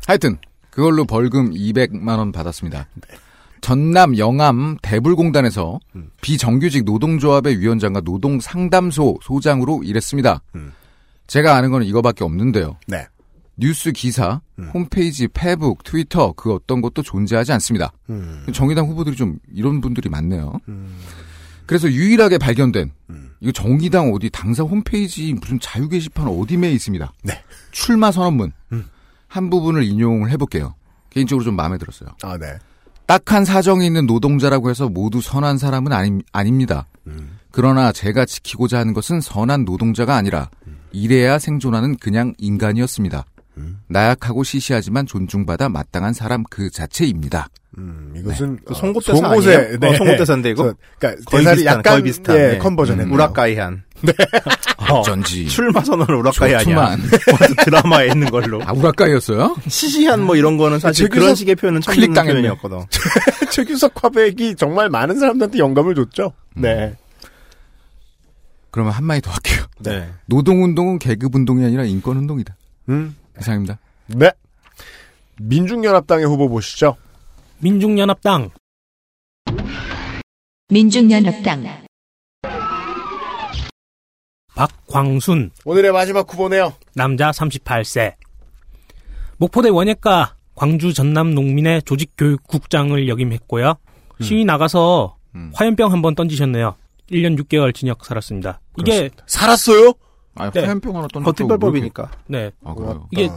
[0.07, 0.37] 하여튼
[0.69, 2.87] 그걸로 벌금 200만 원 받았습니다.
[3.61, 6.09] 전남 영암 대불공단에서 음.
[6.21, 10.41] 비정규직 노동조합의 위원장과 노동상담소 소장으로 일했습니다.
[10.55, 10.73] 음.
[11.27, 12.77] 제가 아는 건 이거밖에 없는데요.
[12.87, 13.05] 네.
[13.61, 14.69] 뉴스 기사, 음.
[14.73, 17.93] 홈페이지, 페북, 트위터 그 어떤 것도 존재하지 않습니다.
[18.09, 18.43] 음.
[18.53, 20.59] 정의당 후보들이 좀 이런 분들이 많네요.
[20.67, 20.97] 음.
[21.67, 23.31] 그래서 유일하게 발견된 음.
[23.39, 27.13] 이거 정의당 어디 당사 홈페이지 무슨 자유 게시판 어디매에 있습니다.
[27.23, 27.41] 네.
[27.71, 28.85] 출마 선언문 음.
[29.27, 30.73] 한 부분을 인용을 해볼게요.
[31.11, 32.09] 개인적으로 좀 마음에 들었어요.
[32.23, 32.57] 아, 네.
[33.05, 36.87] 딱한 사정이 있는 노동자라고 해서 모두 선한 사람은 아니, 아닙니다.
[37.05, 37.37] 음.
[37.51, 40.49] 그러나 제가 지키고자 하는 것은 선한 노동자가 아니라
[40.91, 43.25] 이래야 생존하는 그냥 인간이었습니다.
[43.57, 43.81] 음.
[43.87, 47.47] 나약하고 시시하지만 존중받아 마땅한 사람 그 자체입니다.
[47.77, 49.79] 음, 이것은 그 송곳대사 아니에요?
[49.79, 49.87] 네.
[49.87, 50.63] 어, 송곳대사인데, 이거?
[50.63, 52.35] 저, 그러니까 거의 비슷한, 약간 거의 비슷한.
[52.35, 52.57] 예, 네.
[52.57, 53.13] 컨버전했네요.
[53.13, 53.83] 우라카이한.
[54.77, 55.47] 어, 어쩐지.
[55.47, 56.97] 출마 선언을 우라카이 아니야.
[57.63, 58.61] 드라마에 있는 걸로.
[58.65, 59.55] 아, 우라카이였어요?
[59.67, 62.13] 시시한 뭐 이런 거는 사실 최규석 그런 식의 표현은 처음 듣는.
[62.13, 62.79] 표현이었거든.
[63.51, 66.33] 최규석 화백이 정말 많은 사람들한테 영감을 줬죠.
[66.57, 66.61] 음.
[66.61, 66.95] 네.
[68.71, 69.65] 그러면 한마디 더 할게요.
[69.79, 70.09] 네.
[70.25, 72.55] 노동운동은 계급운동이 아니라 인권운동이다.
[72.89, 73.15] 음.
[73.39, 73.79] 이상입니다.
[74.07, 74.31] 네.
[75.39, 76.95] 민중연합당의 후보 보시죠.
[77.59, 78.49] 민중연합당
[80.69, 81.65] 민중연합당
[84.55, 86.73] 박광순 오늘의 마지막 후보네요.
[86.93, 88.13] 남자 38세
[89.37, 93.75] 목포대 원예과 광주 전남 농민의 조직교육국장을 역임했고요.
[94.21, 95.51] 시위 나가서 음.
[95.55, 96.75] 화염병 한 번 던지셨네요.
[97.09, 98.61] 1년 6개월 징역 살았습니다.
[98.79, 99.93] 이게 살았어요?
[100.35, 100.61] 아, 네.
[100.61, 102.09] 화염병 하나 던졌다고 버팀벌법이니까.
[102.27, 103.07] 네 아, 그래요?
[103.11, 103.29] 이게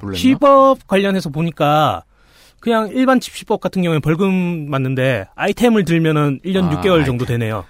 [0.00, 0.18] 놀랬나?
[0.18, 2.04] 시법 관련해서 보니까
[2.60, 7.04] 그냥 일반 집시법 같은 경우에 벌금 맞는데 아이템을 들면은 1년 아, 6개월 아이템.
[7.06, 7.64] 정도 되네요.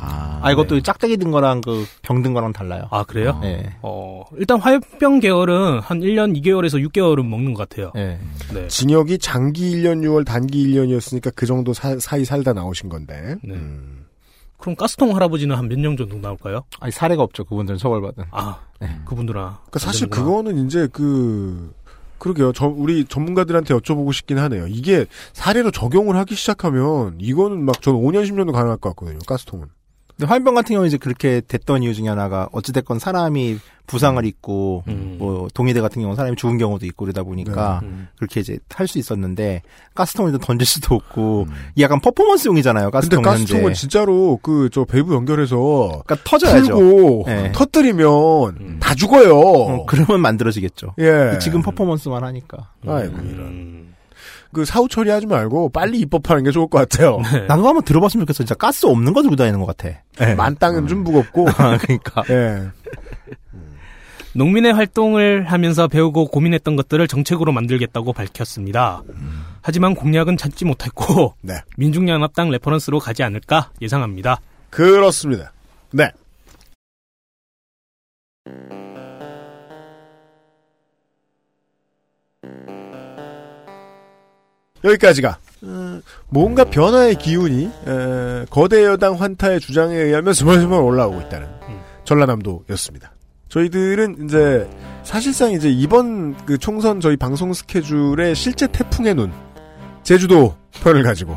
[0.00, 2.88] 아, 아, 이것도 짝대기 든 거랑 그 병 든 거랑 달라요.
[2.90, 3.40] 아 그래요?
[3.44, 3.72] 예.
[3.82, 7.92] 어 일단 화염병 계열은 한 1년 2개월에서 6개월은 먹는 것 같아요.
[7.96, 8.18] 예.
[8.52, 8.66] 네.
[8.66, 13.36] 징역이 장기 1년 6월, 단기 1년이었으니까 그 정도 사, 사이 살다 나오신 건데.
[13.44, 13.54] 네.
[13.54, 14.05] 음.
[14.66, 16.62] 그럼 가스통 할아버지는 한 몇 년 정도 나올까요?
[16.80, 17.44] 아니, 사례가 없죠.
[17.44, 18.24] 그분들은 처벌받은.
[18.32, 18.88] 아 네.
[19.04, 19.40] 그분들아.
[19.70, 20.24] 그러니까 사실 안 되는구나.
[20.42, 21.72] 그거는 이제 그
[22.18, 22.52] 그러게요.
[22.52, 24.66] 저 우리 전문가들한테 여쭤보고 싶긴 하네요.
[24.66, 29.18] 이게 사례로 적용을 하기 시작하면 이거는 막 저는 5년 10년도 가능할 것 같거든요.
[29.26, 29.66] 가스통은.
[30.16, 35.16] 근데 화염병 같은 경우는 이제 그렇게 됐던 이유 중에 하나가 어찌됐건 사람이 부상을 입고 음.
[35.18, 38.08] 뭐 동의대 같은 경우는 사람이 죽은 경우도 있고 그러다 보니까 음.
[38.16, 39.60] 그렇게 이제 할 수 있었는데
[39.94, 42.90] 가스통을 좀 던질 수도 없고 이게 약간 퍼포먼스용이잖아요.
[42.90, 43.74] 근데 가스통 가스통은 현재.
[43.80, 46.74] 진짜로 그 저 밸브 연결해서 그러니까 터져야죠.
[46.74, 47.52] 풀고 네.
[47.52, 49.38] 터뜨리면 다 죽어요.
[49.38, 50.94] 어, 그러면 만들어지겠죠.
[50.98, 51.38] 예.
[51.40, 52.70] 지금 퍼포먼스만 하니까.
[52.86, 53.94] 아이고 이런.
[54.56, 57.18] 그 사후 처리하지 말고 빨리 입법하는 게 좋을 것 같아요.
[57.46, 58.38] 나도 한번 들어봤으면 좋겠어.
[58.38, 59.98] 진짜 가스 없는 거 들고 다니는 것 같아.
[60.22, 60.34] 예.
[60.34, 61.46] 만땅은 좀 무겁고.
[61.58, 62.22] 아, 그러니까.
[62.30, 62.62] 예.
[64.32, 69.02] 농민의 활동을 하면서 배우고 고민했던 것들을 정책으로 만들겠다고 밝혔습니다.
[69.60, 71.56] 하지만 공약은 찾지 못했고 네.
[71.76, 74.40] 민중연합당 reference로 가지 않을까 예상합니다.
[74.70, 75.52] 그렇습니다.
[75.92, 76.12] 네.
[84.86, 85.38] 여기까지가.
[85.62, 91.48] 어, 뭔가 변화의 기운이 에, 거대 여당 환타의 주장에 의하면 스멀스멀 올라오고 있다는
[92.04, 93.12] 전라남도였습니다.
[93.48, 94.68] 저희들은 이제
[95.02, 99.32] 사실상 이제 이번 그 총선 저희 방송 스케줄의 실제 태풍의 눈
[100.02, 101.36] 제주도 편을 가지고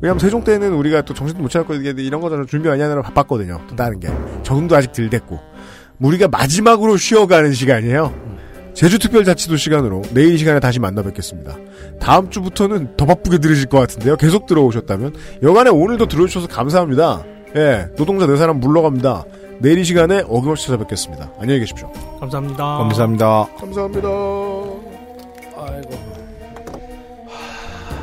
[0.00, 3.60] 왜냐면 세종 때는 우리가 또 정신도 못 차렸고 이게 이런 거저 준비 많이 하느라 바빴거든요.
[3.68, 4.08] 또 다른 게.
[4.42, 5.40] 적응도 아직 덜 됐고.
[5.98, 8.37] 우리가 마지막으로 쉬어가는 시간이에요.
[8.78, 11.56] 제주특별자치도 시간으로 내일 이 시간에 다시 만나 뵙겠습니다.
[11.98, 14.16] 다음 주부터는 더 바쁘게 들으실 것 같은데요.
[14.16, 17.24] 계속 들어오셨다면 여간에 오늘도 들어주셔서 감사합니다.
[17.56, 19.24] 예, 노동자 네 사람 물러갑니다.
[19.58, 21.32] 내일 이 시간에 어김없이 찾아뵙겠습니다.
[21.40, 21.90] 안녕히 계십시오.
[22.20, 22.64] 감사합니다.
[22.64, 23.48] 감사합니다.
[23.58, 24.08] 감사합니다.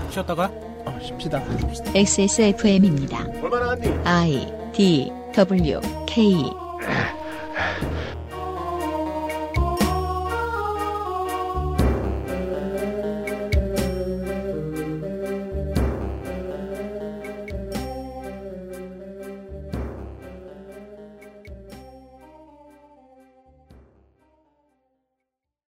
[0.09, 0.51] 쉬었다가
[1.01, 1.41] 쉽시다.
[1.93, 3.25] XSFM입니다.
[3.41, 3.93] 얼마나 한디?
[4.03, 6.51] I D W K